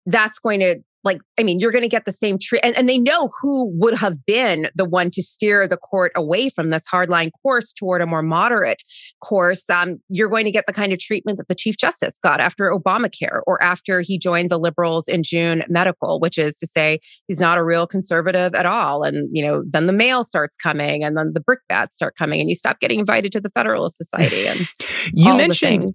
that's 0.08 0.40
going 0.40 0.62
to 0.62 0.78
like 1.04 1.20
i 1.40 1.44
mean 1.44 1.60
you're 1.60 1.72
going 1.72 1.84
to 1.84 1.88
get 1.88 2.06
the 2.06 2.12
same 2.12 2.38
treat 2.40 2.60
and, 2.64 2.76
and 2.76 2.90
they 2.90 2.98
know 2.98 3.30
who 3.40 3.72
would 3.80 3.94
have 3.94 4.26
been 4.26 4.68
the 4.76 4.86
one 4.86 5.12
to 5.12 5.22
steer 5.22 5.68
the 5.68 5.78
court 5.78 6.12
away 6.16 6.50
from 6.50 6.70
this 6.70 6.84
hardline 6.92 7.30
course 7.44 7.72
toward 7.72 8.02
a 8.02 8.06
more 8.06 8.22
moderate 8.22 8.84
course. 9.24 9.70
Um, 9.70 10.00
you're 10.10 10.30
going 10.30 10.46
to 10.46 10.52
get 10.52 10.66
the 10.68 10.74
kind 10.74 10.92
of 10.92 11.00
treatment 11.00 11.38
that 11.38 11.48
the 11.48 11.56
chief 11.56 11.78
justice 11.78 12.20
got 12.20 12.40
after 12.40 12.72
obamacare 12.72 13.42
or 13.46 13.62
after 13.62 14.02
he 14.02 14.18
joined 14.18 14.50
the 14.50 14.60
liberals 14.60 15.08
in 15.08 15.24
june 15.24 15.64
medical 15.70 16.20
which 16.20 16.38
is 16.38 16.56
to 16.56 16.68
say 16.68 17.00
he's 17.28 17.40
not 17.40 17.58
a 17.58 17.64
real 17.64 17.88
conservative 17.88 18.56
at 18.56 18.66
all. 18.66 19.04
And 19.04 19.30
you 19.32 19.44
know 19.44 19.64
then 19.68 19.88
the 19.88 19.94
mail 19.94 20.24
starts 20.24 20.58
coming 20.58 21.04
and 21.04 21.18
then 21.18 21.32
the 21.34 21.42
brickbats 21.42 21.96
start 21.96 22.16
coming 22.18 22.40
and 22.42 22.50
you 22.50 22.56
stop 22.56 22.80
getting 22.80 23.00
invited 23.00 23.32
to 23.34 23.42
the 23.42 23.50
federalist 23.52 23.98
society 23.98 24.48
and 24.48 24.68
you 25.14 25.36
mentioned 25.36 25.86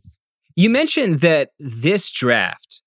you 0.54 0.70
mentioned 0.70 1.20
that 1.20 1.50
this 1.58 2.10
draft 2.10 2.81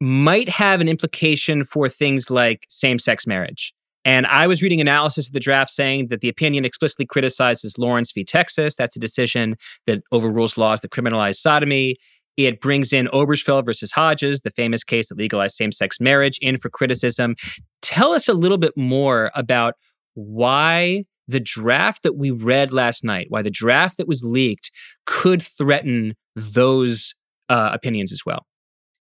might 0.00 0.48
have 0.48 0.80
an 0.80 0.88
implication 0.88 1.64
for 1.64 1.88
things 1.88 2.30
like 2.30 2.66
same 2.68 2.98
sex 2.98 3.26
marriage. 3.26 3.72
And 4.04 4.24
I 4.26 4.46
was 4.46 4.62
reading 4.62 4.80
analysis 4.80 5.26
of 5.26 5.32
the 5.32 5.40
draft 5.40 5.70
saying 5.72 6.08
that 6.08 6.20
the 6.20 6.28
opinion 6.28 6.64
explicitly 6.64 7.06
criticizes 7.06 7.76
Lawrence 7.76 8.12
v. 8.12 8.24
Texas. 8.24 8.76
That's 8.76 8.94
a 8.94 9.00
decision 9.00 9.56
that 9.86 10.02
overrules 10.12 10.56
laws 10.56 10.80
that 10.82 10.92
criminalize 10.92 11.36
sodomy. 11.36 11.96
It 12.36 12.60
brings 12.60 12.92
in 12.92 13.06
Obergefell 13.08 13.64
versus 13.64 13.90
Hodges, 13.90 14.42
the 14.42 14.50
famous 14.50 14.84
case 14.84 15.08
that 15.08 15.18
legalized 15.18 15.56
same 15.56 15.72
sex 15.72 15.98
marriage, 15.98 16.38
in 16.40 16.58
for 16.58 16.68
criticism. 16.68 17.34
Tell 17.82 18.12
us 18.12 18.28
a 18.28 18.34
little 18.34 18.58
bit 18.58 18.76
more 18.76 19.32
about 19.34 19.74
why 20.14 21.04
the 21.26 21.40
draft 21.40 22.02
that 22.04 22.16
we 22.16 22.30
read 22.30 22.72
last 22.72 23.02
night, 23.02 23.26
why 23.30 23.42
the 23.42 23.50
draft 23.50 23.96
that 23.96 24.06
was 24.06 24.22
leaked 24.22 24.70
could 25.06 25.42
threaten 25.42 26.14
those 26.36 27.14
uh, 27.48 27.70
opinions 27.72 28.12
as 28.12 28.24
well. 28.24 28.46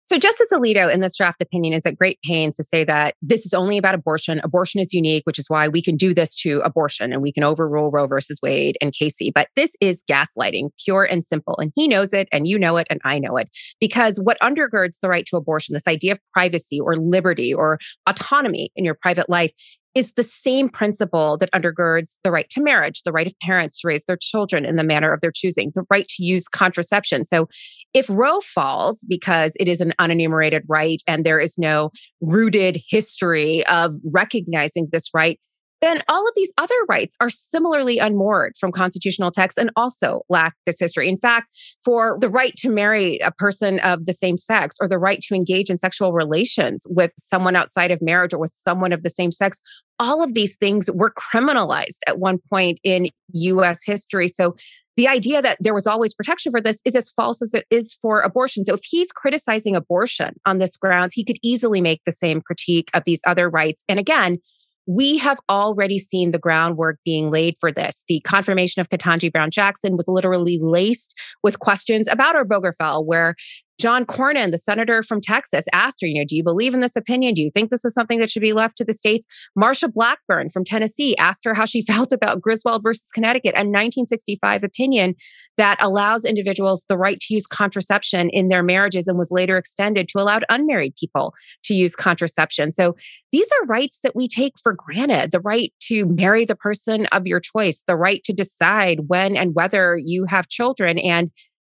So, 0.06 0.18
Justice 0.18 0.48
Alito, 0.52 0.92
in 0.92 1.00
this 1.00 1.16
draft 1.16 1.40
opinion, 1.40 1.72
is 1.72 1.86
at 1.86 1.96
great 1.96 2.18
pains 2.22 2.56
to 2.56 2.62
say 2.62 2.84
that 2.84 3.14
this 3.22 3.46
is 3.46 3.54
only 3.54 3.78
about 3.78 3.94
abortion. 3.94 4.38
Abortion 4.44 4.78
is 4.78 4.92
unique, 4.92 5.22
which 5.24 5.38
is 5.38 5.48
why 5.48 5.66
we 5.66 5.80
can 5.80 5.96
do 5.96 6.12
this 6.12 6.36
to 6.36 6.60
abortion 6.60 7.10
and 7.10 7.22
we 7.22 7.32
can 7.32 7.42
overrule 7.42 7.90
Roe 7.90 8.06
versus 8.06 8.38
Wade 8.42 8.76
and 8.82 8.92
Casey. 8.92 9.30
But 9.34 9.48
this 9.56 9.76
is 9.80 10.02
gaslighting, 10.10 10.70
pure 10.84 11.04
and 11.04 11.24
simple. 11.24 11.56
And 11.58 11.72
he 11.74 11.88
knows 11.88 12.12
it, 12.12 12.28
and 12.32 12.46
you 12.46 12.58
know 12.58 12.76
it, 12.76 12.86
and 12.90 13.00
I 13.04 13.18
know 13.18 13.38
it. 13.38 13.48
Because 13.80 14.18
what 14.18 14.36
undergirds 14.42 14.98
the 15.00 15.08
right 15.08 15.24
to 15.26 15.36
abortion, 15.36 15.72
this 15.72 15.88
idea 15.88 16.12
of 16.12 16.18
privacy 16.34 16.78
or 16.78 16.96
liberty 16.96 17.54
or 17.54 17.78
autonomy 18.06 18.70
in 18.76 18.84
your 18.84 18.94
private 18.94 19.30
life, 19.30 19.52
is 19.94 20.12
the 20.12 20.22
same 20.22 20.68
principle 20.68 21.38
that 21.38 21.50
undergirds 21.52 22.16
the 22.24 22.30
right 22.30 22.48
to 22.50 22.62
marriage, 22.62 23.02
the 23.04 23.12
right 23.12 23.26
of 23.26 23.38
parents 23.40 23.80
to 23.80 23.88
raise 23.88 24.04
their 24.04 24.18
children 24.20 24.64
in 24.64 24.76
the 24.76 24.84
manner 24.84 25.12
of 25.12 25.20
their 25.20 25.32
choosing, 25.32 25.72
the 25.74 25.84
right 25.90 26.08
to 26.08 26.24
use 26.24 26.48
contraception. 26.48 27.24
So 27.24 27.48
if 27.92 28.06
Roe 28.08 28.40
falls 28.40 29.04
because 29.08 29.56
it 29.60 29.68
is 29.68 29.80
an 29.80 29.92
unenumerated 30.00 30.62
right 30.68 31.00
and 31.06 31.24
there 31.24 31.38
is 31.38 31.56
no 31.56 31.90
rooted 32.20 32.82
history 32.88 33.64
of 33.66 33.94
recognizing 34.04 34.88
this 34.90 35.08
right, 35.14 35.38
then 35.84 36.02
all 36.08 36.26
of 36.26 36.34
these 36.34 36.52
other 36.56 36.74
rights 36.88 37.14
are 37.20 37.28
similarly 37.28 37.98
unmoored 37.98 38.56
from 38.58 38.72
constitutional 38.72 39.30
texts 39.30 39.58
and 39.58 39.70
also 39.76 40.22
lack 40.30 40.54
this 40.64 40.80
history. 40.80 41.08
In 41.08 41.18
fact, 41.18 41.48
for 41.84 42.16
the 42.20 42.30
right 42.30 42.54
to 42.56 42.70
marry 42.70 43.18
a 43.18 43.30
person 43.30 43.78
of 43.80 44.06
the 44.06 44.14
same 44.14 44.38
sex 44.38 44.76
or 44.80 44.88
the 44.88 44.98
right 44.98 45.20
to 45.20 45.34
engage 45.34 45.68
in 45.68 45.76
sexual 45.76 46.14
relations 46.14 46.86
with 46.88 47.10
someone 47.18 47.54
outside 47.54 47.90
of 47.90 48.00
marriage 48.00 48.32
or 48.32 48.38
with 48.38 48.52
someone 48.52 48.92
of 48.92 49.02
the 49.02 49.10
same 49.10 49.30
sex, 49.30 49.60
all 49.98 50.22
of 50.22 50.32
these 50.32 50.56
things 50.56 50.90
were 50.90 51.12
criminalized 51.12 51.98
at 52.06 52.18
one 52.18 52.38
point 52.50 52.78
in 52.82 53.10
US 53.32 53.84
history. 53.84 54.28
So 54.28 54.56
the 54.96 55.08
idea 55.08 55.42
that 55.42 55.58
there 55.60 55.74
was 55.74 55.86
always 55.86 56.14
protection 56.14 56.52
for 56.52 56.60
this 56.60 56.80
is 56.84 56.94
as 56.94 57.10
false 57.10 57.42
as 57.42 57.52
it 57.52 57.66
is 57.68 57.92
for 58.00 58.20
abortion. 58.20 58.64
So 58.64 58.74
if 58.74 58.84
he's 58.84 59.10
criticizing 59.10 59.76
abortion 59.76 60.36
on 60.46 60.58
this 60.58 60.76
grounds, 60.76 61.12
he 61.12 61.24
could 61.24 61.38
easily 61.42 61.80
make 61.80 62.00
the 62.06 62.12
same 62.12 62.40
critique 62.40 62.90
of 62.94 63.02
these 63.04 63.20
other 63.26 63.50
rights. 63.50 63.84
And 63.88 63.98
again, 63.98 64.38
we 64.86 65.18
have 65.18 65.38
already 65.48 65.98
seen 65.98 66.30
the 66.30 66.38
groundwork 66.38 66.98
being 67.04 67.30
laid 67.30 67.56
for 67.58 67.72
this. 67.72 68.04
The 68.08 68.20
confirmation 68.20 68.80
of 68.80 68.88
Ketanji 68.88 69.32
Brown 69.32 69.50
Jackson 69.50 69.96
was 69.96 70.06
literally 70.08 70.58
laced 70.60 71.18
with 71.42 71.58
questions 71.58 72.08
about 72.08 72.36
Obergefell, 72.36 73.04
where 73.04 73.34
John 73.78 74.06
Cornyn, 74.06 74.50
the 74.50 74.58
senator 74.58 75.02
from 75.02 75.20
Texas, 75.20 75.64
asked 75.72 76.00
her, 76.00 76.06
you 76.06 76.14
know, 76.14 76.24
do 76.26 76.36
you 76.36 76.44
believe 76.44 76.74
in 76.74 76.80
this 76.80 76.96
opinion? 76.96 77.34
Do 77.34 77.42
you 77.42 77.50
think 77.50 77.70
this 77.70 77.84
is 77.84 77.92
something 77.92 78.20
that 78.20 78.30
should 78.30 78.42
be 78.42 78.52
left 78.52 78.76
to 78.78 78.84
the 78.84 78.92
states? 78.92 79.26
Marsha 79.58 79.92
Blackburn 79.92 80.50
from 80.50 80.64
Tennessee 80.64 81.16
asked 81.16 81.44
her 81.44 81.54
how 81.54 81.64
she 81.64 81.82
felt 81.86 82.12
about 82.12 82.40
Griswold 82.40 82.82
versus 82.82 83.10
Connecticut, 83.10 83.54
a 83.54 83.66
1965 83.66 84.64
opinion 84.64 85.14
that 85.56 85.76
allows 85.80 86.24
individuals 86.24 86.84
the 86.88 86.98
right 86.98 87.18
to 87.20 87.34
use 87.34 87.46
contraception 87.46 88.30
in 88.30 88.48
their 88.48 88.62
marriages 88.62 89.06
and 89.08 89.18
was 89.18 89.30
later 89.30 89.56
extended 89.56 90.08
to 90.08 90.20
allow 90.20 90.40
unmarried 90.48 90.94
people 90.96 91.34
to 91.64 91.74
use 91.74 91.94
contraception. 91.94 92.72
So 92.72 92.96
these 93.32 93.48
are 93.60 93.66
rights 93.66 94.00
that 94.02 94.14
we 94.14 94.28
take 94.28 94.52
for 94.62 94.72
granted 94.72 95.32
the 95.32 95.40
right 95.40 95.72
to 95.88 96.06
marry 96.06 96.44
the 96.44 96.54
person 96.54 97.06
of 97.06 97.26
your 97.26 97.40
choice, 97.40 97.82
the 97.86 97.96
right 97.96 98.22
to 98.24 98.32
decide 98.32 99.08
when 99.08 99.36
and 99.36 99.54
whether 99.54 99.98
you 100.00 100.26
have 100.28 100.48
children. 100.48 100.98
And 100.98 101.30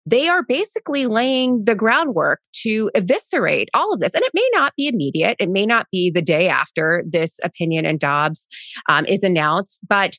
they 0.06 0.28
are 0.28 0.44
basically 0.44 1.06
laying 1.06 1.64
the 1.64 1.74
groundwork 1.74 2.40
to 2.62 2.90
eviscerate 2.94 3.68
all 3.74 3.92
of 3.92 4.00
this. 4.00 4.14
And 4.14 4.22
it 4.22 4.32
may 4.32 4.48
not 4.52 4.72
be 4.76 4.86
immediate, 4.86 5.36
it 5.40 5.50
may 5.50 5.66
not 5.66 5.88
be 5.90 6.10
the 6.10 6.22
day 6.22 6.48
after 6.48 7.04
this 7.06 7.38
opinion 7.42 7.84
in 7.84 7.98
Dobbs 7.98 8.46
um, 8.88 9.04
is 9.06 9.24
announced, 9.24 9.80
but 9.88 10.16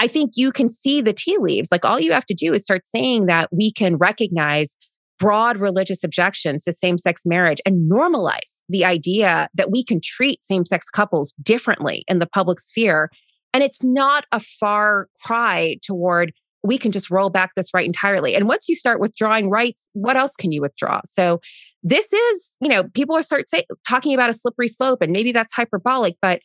I 0.00 0.08
think 0.08 0.32
you 0.34 0.52
can 0.52 0.68
see 0.68 1.00
the 1.00 1.12
tea 1.12 1.38
leaves. 1.38 1.70
Like 1.72 1.84
all 1.84 1.98
you 1.98 2.12
have 2.12 2.26
to 2.26 2.34
do 2.34 2.52
is 2.52 2.62
start 2.62 2.86
saying 2.86 3.26
that 3.26 3.48
we 3.52 3.72
can 3.72 3.96
recognize 3.96 4.76
broad 5.18 5.56
religious 5.56 6.04
objections 6.04 6.64
to 6.64 6.72
same 6.72 6.98
sex 6.98 7.22
marriage 7.26 7.60
and 7.66 7.90
normalize 7.90 8.60
the 8.68 8.84
idea 8.84 9.48
that 9.54 9.70
we 9.70 9.84
can 9.84 10.00
treat 10.02 10.42
same 10.42 10.64
sex 10.64 10.88
couples 10.88 11.32
differently 11.42 12.04
in 12.06 12.20
the 12.20 12.26
public 12.26 12.60
sphere. 12.60 13.10
And 13.52 13.64
it's 13.64 13.82
not 13.82 14.24
a 14.30 14.38
far 14.38 15.08
cry 15.24 15.76
toward 15.82 16.32
we 16.62 16.78
can 16.78 16.90
just 16.90 17.10
roll 17.10 17.30
back 17.30 17.52
this 17.56 17.72
right 17.72 17.86
entirely. 17.86 18.34
And 18.34 18.48
once 18.48 18.68
you 18.68 18.74
start 18.74 19.00
withdrawing 19.00 19.48
rights, 19.48 19.88
what 19.92 20.16
else 20.16 20.32
can 20.36 20.52
you 20.52 20.60
withdraw? 20.60 21.00
So 21.04 21.40
this 21.82 22.12
is, 22.12 22.56
you 22.60 22.68
know, 22.68 22.84
people 22.94 23.16
are 23.16 23.22
start 23.22 23.48
say, 23.48 23.64
talking 23.88 24.14
about 24.14 24.30
a 24.30 24.32
slippery 24.32 24.68
slope, 24.68 25.00
and 25.00 25.12
maybe 25.12 25.32
that's 25.32 25.52
hyperbolic, 25.52 26.16
but 26.20 26.40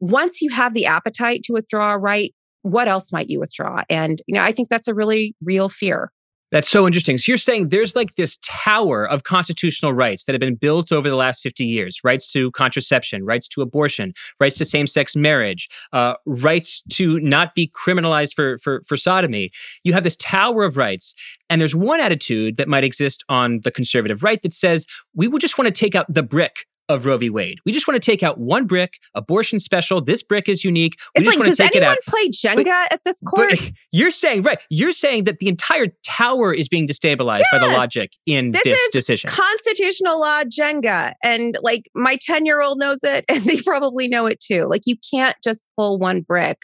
once 0.00 0.42
you 0.42 0.50
have 0.50 0.74
the 0.74 0.86
appetite 0.86 1.42
to 1.44 1.52
withdraw 1.52 1.94
a 1.94 1.98
right, 1.98 2.34
what 2.62 2.88
else 2.88 3.12
might 3.12 3.28
you 3.28 3.40
withdraw? 3.40 3.82
And, 3.88 4.20
you 4.26 4.34
know, 4.34 4.42
I 4.42 4.52
think 4.52 4.68
that's 4.68 4.88
a 4.88 4.94
really 4.94 5.34
real 5.42 5.68
fear. 5.68 6.10
That's 6.54 6.70
so 6.70 6.86
interesting. 6.86 7.18
So 7.18 7.32
you're 7.32 7.36
saying 7.36 7.70
there's 7.70 7.96
like 7.96 8.14
this 8.14 8.38
tower 8.40 9.08
of 9.08 9.24
constitutional 9.24 9.92
rights 9.92 10.24
that 10.24 10.34
have 10.34 10.40
been 10.40 10.54
built 10.54 10.92
over 10.92 11.08
the 11.08 11.16
last 11.16 11.42
50 11.42 11.64
years 11.64 11.98
rights 12.04 12.30
to 12.30 12.52
contraception, 12.52 13.24
rights 13.24 13.48
to 13.48 13.60
abortion, 13.60 14.14
rights 14.38 14.56
to 14.58 14.64
same 14.64 14.86
sex 14.86 15.16
marriage, 15.16 15.68
uh, 15.92 16.14
rights 16.26 16.84
to 16.90 17.18
not 17.18 17.56
be 17.56 17.66
criminalized 17.66 18.34
for, 18.34 18.58
for, 18.58 18.84
for 18.86 18.96
sodomy. 18.96 19.50
You 19.82 19.94
have 19.94 20.04
this 20.04 20.14
tower 20.14 20.62
of 20.62 20.76
rights. 20.76 21.16
And 21.50 21.60
there's 21.60 21.74
one 21.74 21.98
attitude 21.98 22.56
that 22.58 22.68
might 22.68 22.84
exist 22.84 23.24
on 23.28 23.58
the 23.64 23.72
conservative 23.72 24.22
right 24.22 24.40
that 24.42 24.52
says 24.52 24.86
we 25.12 25.26
would 25.26 25.40
just 25.40 25.58
want 25.58 25.66
to 25.66 25.72
take 25.72 25.96
out 25.96 26.06
the 26.08 26.22
brick 26.22 26.66
of 26.88 27.06
Roe 27.06 27.16
v. 27.16 27.30
Wade. 27.30 27.58
We 27.64 27.72
just 27.72 27.86
want 27.88 28.00
to 28.02 28.10
take 28.10 28.22
out 28.22 28.38
one 28.38 28.66
brick, 28.66 28.94
abortion 29.14 29.58
special. 29.60 30.00
This 30.00 30.22
brick 30.22 30.48
is 30.48 30.64
unique. 30.64 30.96
We 31.16 31.20
it's 31.20 31.24
just 31.26 31.36
like, 31.38 31.38
want 31.38 31.48
does 31.48 31.56
to 31.56 31.62
take 31.62 31.76
anyone 31.76 31.92
it 31.94 31.98
out. 31.98 32.04
play 32.06 32.28
Jenga 32.28 32.64
But- 32.64 32.92
at 32.92 33.00
this 33.04 33.20
court? 33.22 33.50
But 33.58 33.70
you're 33.92 34.10
saying, 34.10 34.42
right, 34.42 34.58
you're 34.70 34.92
saying 34.92 35.24
that 35.24 35.38
the 35.38 35.48
entire 35.48 35.86
tower 36.04 36.52
is 36.52 36.68
being 36.68 36.86
destabilized 36.86 37.44
by 37.50 37.58
the 37.58 37.66
logic 37.68 38.12
in 38.26 38.50
This 38.52 38.62
this, 38.64 38.78
is 38.80 38.90
decision. 38.92 39.30
Constitutional 39.30 40.20
law 40.20 40.42
Jenga. 40.44 41.12
And 41.22 41.56
like 41.62 41.88
my 41.94 42.18
10 42.20 42.44
year 42.46 42.60
old 42.60 42.78
knows 42.78 42.98
it, 43.02 43.24
and 43.28 43.42
they 43.44 43.60
probably 43.62 44.08
know 44.08 44.26
it 44.26 44.40
too. 44.40 44.66
Like 44.68 44.82
you 44.86 44.96
can't 45.12 45.36
just 45.42 45.62
pull 45.76 45.98
one 45.98 46.20
brick. 46.20 46.58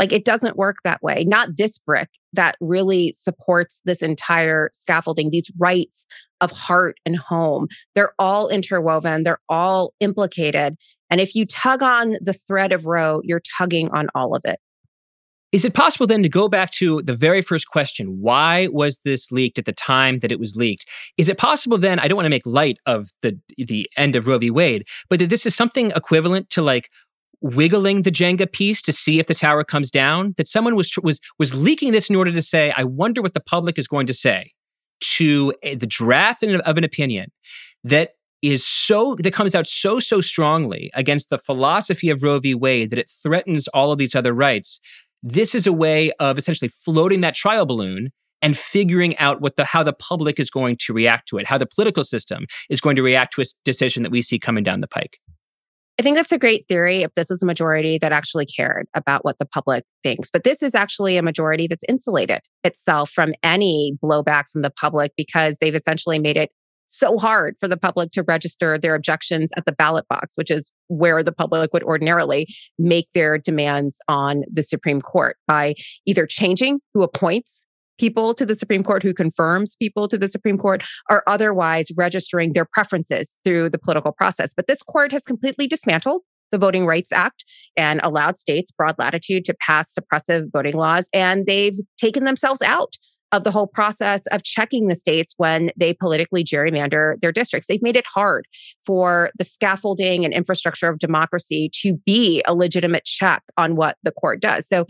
Like 0.00 0.12
it 0.12 0.24
doesn't 0.24 0.56
work 0.56 0.78
that 0.82 1.02
way. 1.02 1.24
Not 1.24 1.58
this 1.58 1.76
brick 1.76 2.08
that 2.32 2.56
really 2.58 3.12
supports 3.12 3.82
this 3.84 4.00
entire 4.00 4.70
scaffolding, 4.72 5.28
these 5.28 5.52
rights 5.58 6.06
of 6.40 6.50
heart 6.50 6.96
and 7.04 7.18
home. 7.18 7.68
They're 7.94 8.14
all 8.18 8.48
interwoven, 8.48 9.24
they're 9.24 9.42
all 9.50 9.92
implicated. 10.00 10.76
And 11.10 11.20
if 11.20 11.34
you 11.34 11.44
tug 11.44 11.82
on 11.82 12.16
the 12.22 12.32
thread 12.32 12.72
of 12.72 12.86
Roe, 12.86 13.20
you're 13.24 13.42
tugging 13.58 13.90
on 13.90 14.08
all 14.14 14.34
of 14.34 14.40
it. 14.46 14.58
Is 15.52 15.64
it 15.64 15.74
possible 15.74 16.06
then 16.06 16.22
to 16.22 16.28
go 16.28 16.48
back 16.48 16.70
to 16.74 17.02
the 17.02 17.12
very 17.12 17.42
first 17.42 17.66
question? 17.66 18.20
Why 18.20 18.68
was 18.68 19.00
this 19.00 19.32
leaked 19.32 19.58
at 19.58 19.64
the 19.64 19.72
time 19.72 20.18
that 20.18 20.30
it 20.30 20.38
was 20.38 20.54
leaked? 20.56 20.88
Is 21.18 21.28
it 21.28 21.38
possible 21.38 21.76
then? 21.76 21.98
I 21.98 22.06
don't 22.06 22.16
want 22.16 22.26
to 22.26 22.30
make 22.30 22.46
light 22.46 22.78
of 22.86 23.10
the 23.20 23.38
the 23.58 23.90
end 23.98 24.16
of 24.16 24.28
Roe 24.28 24.38
v. 24.38 24.50
Wade, 24.50 24.86
but 25.10 25.18
that 25.18 25.28
this 25.28 25.44
is 25.44 25.54
something 25.54 25.90
equivalent 25.96 26.48
to 26.50 26.62
like 26.62 26.88
wiggling 27.40 28.02
the 28.02 28.10
Jenga 28.10 28.50
piece 28.50 28.82
to 28.82 28.92
see 28.92 29.18
if 29.18 29.26
the 29.26 29.34
tower 29.34 29.64
comes 29.64 29.90
down. 29.90 30.34
That 30.36 30.46
someone 30.46 30.76
was 30.76 30.92
was 31.02 31.20
was 31.38 31.54
leaking 31.54 31.92
this 31.92 32.10
in 32.10 32.16
order 32.16 32.32
to 32.32 32.42
say, 32.42 32.72
I 32.76 32.84
wonder 32.84 33.22
what 33.22 33.34
the 33.34 33.40
public 33.40 33.78
is 33.78 33.86
going 33.86 34.06
to 34.06 34.14
say 34.14 34.52
to 35.16 35.54
a- 35.62 35.74
the 35.74 35.86
draft 35.86 36.42
of 36.42 36.60
of 36.60 36.78
an 36.78 36.84
opinion 36.84 37.30
that 37.84 38.10
is 38.42 38.66
so 38.66 39.16
that 39.16 39.32
comes 39.32 39.54
out 39.54 39.66
so 39.66 40.00
so 40.00 40.20
strongly 40.20 40.90
against 40.94 41.30
the 41.30 41.38
philosophy 41.38 42.08
of 42.10 42.22
Roe 42.22 42.38
v. 42.38 42.54
Wade 42.54 42.90
that 42.90 42.98
it 42.98 43.10
threatens 43.22 43.68
all 43.68 43.92
of 43.92 43.98
these 43.98 44.14
other 44.14 44.32
rights. 44.32 44.80
This 45.22 45.54
is 45.54 45.66
a 45.66 45.72
way 45.72 46.12
of 46.12 46.38
essentially 46.38 46.68
floating 46.68 47.20
that 47.20 47.34
trial 47.34 47.66
balloon 47.66 48.10
and 48.42 48.56
figuring 48.56 49.16
out 49.18 49.40
what 49.40 49.56
the 49.56 49.64
how 49.64 49.82
the 49.82 49.92
public 49.92 50.40
is 50.40 50.50
going 50.50 50.76
to 50.80 50.92
react 50.92 51.28
to 51.28 51.38
it, 51.38 51.46
how 51.46 51.58
the 51.58 51.66
political 51.66 52.04
system 52.04 52.46
is 52.70 52.80
going 52.80 52.96
to 52.96 53.02
react 53.02 53.34
to 53.34 53.42
a 53.42 53.44
decision 53.64 54.02
that 54.02 54.12
we 54.12 54.22
see 54.22 54.38
coming 54.38 54.64
down 54.64 54.80
the 54.80 54.88
pike. 54.88 55.18
I 56.00 56.02
think 56.02 56.16
that's 56.16 56.32
a 56.32 56.38
great 56.38 56.66
theory 56.66 57.02
if 57.02 57.12
this 57.12 57.28
was 57.28 57.42
a 57.42 57.46
majority 57.46 57.98
that 57.98 58.10
actually 58.10 58.46
cared 58.46 58.86
about 58.94 59.22
what 59.22 59.36
the 59.36 59.44
public 59.44 59.84
thinks. 60.02 60.30
But 60.30 60.44
this 60.44 60.62
is 60.62 60.74
actually 60.74 61.18
a 61.18 61.22
majority 61.22 61.66
that's 61.66 61.84
insulated 61.90 62.40
itself 62.64 63.10
from 63.10 63.34
any 63.42 63.98
blowback 64.02 64.44
from 64.50 64.62
the 64.62 64.70
public 64.70 65.12
because 65.14 65.58
they've 65.60 65.74
essentially 65.74 66.18
made 66.18 66.38
it 66.38 66.52
so 66.86 67.18
hard 67.18 67.54
for 67.60 67.68
the 67.68 67.76
public 67.76 68.12
to 68.12 68.22
register 68.22 68.78
their 68.78 68.94
objections 68.94 69.50
at 69.58 69.66
the 69.66 69.72
ballot 69.72 70.06
box, 70.08 70.32
which 70.36 70.50
is 70.50 70.72
where 70.88 71.22
the 71.22 71.32
public 71.32 71.70
would 71.74 71.84
ordinarily 71.84 72.46
make 72.78 73.08
their 73.12 73.36
demands 73.36 73.98
on 74.08 74.44
the 74.50 74.62
Supreme 74.62 75.02
Court 75.02 75.36
by 75.46 75.74
either 76.06 76.24
changing 76.24 76.80
who 76.94 77.02
appoints 77.02 77.66
people 78.00 78.32
to 78.32 78.46
the 78.46 78.56
Supreme 78.56 78.82
Court, 78.82 79.02
who 79.02 79.12
confirms 79.12 79.76
people 79.76 80.08
to 80.08 80.16
the 80.16 80.26
Supreme 80.26 80.56
Court, 80.56 80.82
are 81.10 81.22
otherwise 81.26 81.88
registering 81.96 82.54
their 82.54 82.64
preferences 82.64 83.38
through 83.44 83.68
the 83.68 83.78
political 83.78 84.10
process. 84.10 84.54
But 84.54 84.66
this 84.66 84.82
court 84.82 85.12
has 85.12 85.22
completely 85.22 85.66
dismantled 85.66 86.22
the 86.50 86.58
Voting 86.58 86.86
Rights 86.86 87.12
Act 87.12 87.44
and 87.76 88.00
allowed 88.02 88.38
states 88.38 88.72
broad 88.72 88.96
latitude 88.98 89.44
to 89.44 89.54
pass 89.60 89.94
suppressive 89.94 90.46
voting 90.50 90.76
laws. 90.76 91.08
And 91.12 91.44
they've 91.46 91.78
taken 91.98 92.24
themselves 92.24 92.62
out 92.62 92.94
of 93.32 93.44
the 93.44 93.50
whole 93.50 93.66
process 93.66 94.26
of 94.28 94.42
checking 94.42 94.88
the 94.88 94.94
states 94.94 95.34
when 95.36 95.70
they 95.76 95.94
politically 95.94 96.42
gerrymander 96.42 97.14
their 97.20 97.30
districts. 97.30 97.68
They've 97.68 97.82
made 97.82 97.96
it 97.96 98.06
hard 98.12 98.46
for 98.84 99.30
the 99.38 99.44
scaffolding 99.44 100.24
and 100.24 100.34
infrastructure 100.34 100.88
of 100.88 100.98
democracy 100.98 101.70
to 101.82 101.94
be 102.04 102.42
a 102.46 102.54
legitimate 102.54 103.04
check 103.04 103.42
on 103.56 103.76
what 103.76 103.96
the 104.02 104.10
court 104.10 104.40
does. 104.40 104.66
So 104.66 104.86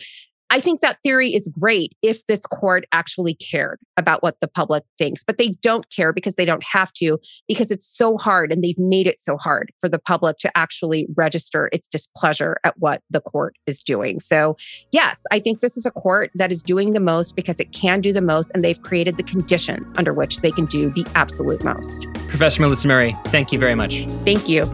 I 0.51 0.61
think 0.61 0.81
that 0.81 0.99
theory 1.05 1.33
is 1.33 1.49
great 1.49 1.95
if 2.03 2.27
this 2.27 2.45
court 2.45 2.85
actually 2.93 3.35
cared 3.35 3.79
about 3.97 4.23
what 4.23 4.41
the 4.41 4.49
public 4.49 4.83
thinks, 4.99 5.23
but 5.23 5.39
they 5.39 5.51
don't 5.63 5.89
care 5.95 6.13
because 6.13 6.35
they 6.35 6.45
don't 6.45 6.65
have 6.65 6.93
to, 6.95 7.19
because 7.47 7.71
it's 7.71 7.87
so 7.87 8.19
hard 8.19 8.53
and 8.53 8.63
they've 8.63 8.79
made 8.79 9.07
it 9.07 9.21
so 9.21 9.37
hard 9.37 9.73
for 9.81 9.89
the 9.89 9.99
public 9.99 10.39
to 10.39 10.51
actually 10.59 11.07
register 11.17 11.71
its 11.73 11.87
displeasure 11.87 12.57
at 12.65 12.75
what 12.79 13.03
the 13.11 13.21
court 13.21 13.57
is 13.67 13.81
doing. 13.81 14.19
So, 14.19 14.57
yes, 14.91 15.23
I 15.31 15.39
think 15.39 15.61
this 15.61 15.77
is 15.77 15.87
a 15.87 15.93
court 15.93 16.31
that 16.35 16.51
is 16.51 16.65
doing 16.65 16.95
the 16.95 17.01
most 17.01 17.37
because 17.37 17.61
it 17.61 17.73
can 17.73 18.01
do 18.01 18.13
the 18.13 18.21
most 18.21 18.51
and 18.53 18.65
they've 18.65 18.81
created 18.83 19.17
the 19.19 19.23
conditions 19.23 19.93
under 19.97 20.13
which 20.13 20.39
they 20.39 20.51
can 20.51 20.67
do 20.67 20.91
the 20.91 21.07
absolute 21.15 21.63
most. 21.63 22.07
Professor 22.29 22.61
Melissa 22.61 22.89
Murray, 22.89 23.17
thank 23.27 23.53
you 23.53 23.59
very 23.59 23.77
much. 23.77 24.05
Thank 24.25 24.49
you. 24.49 24.65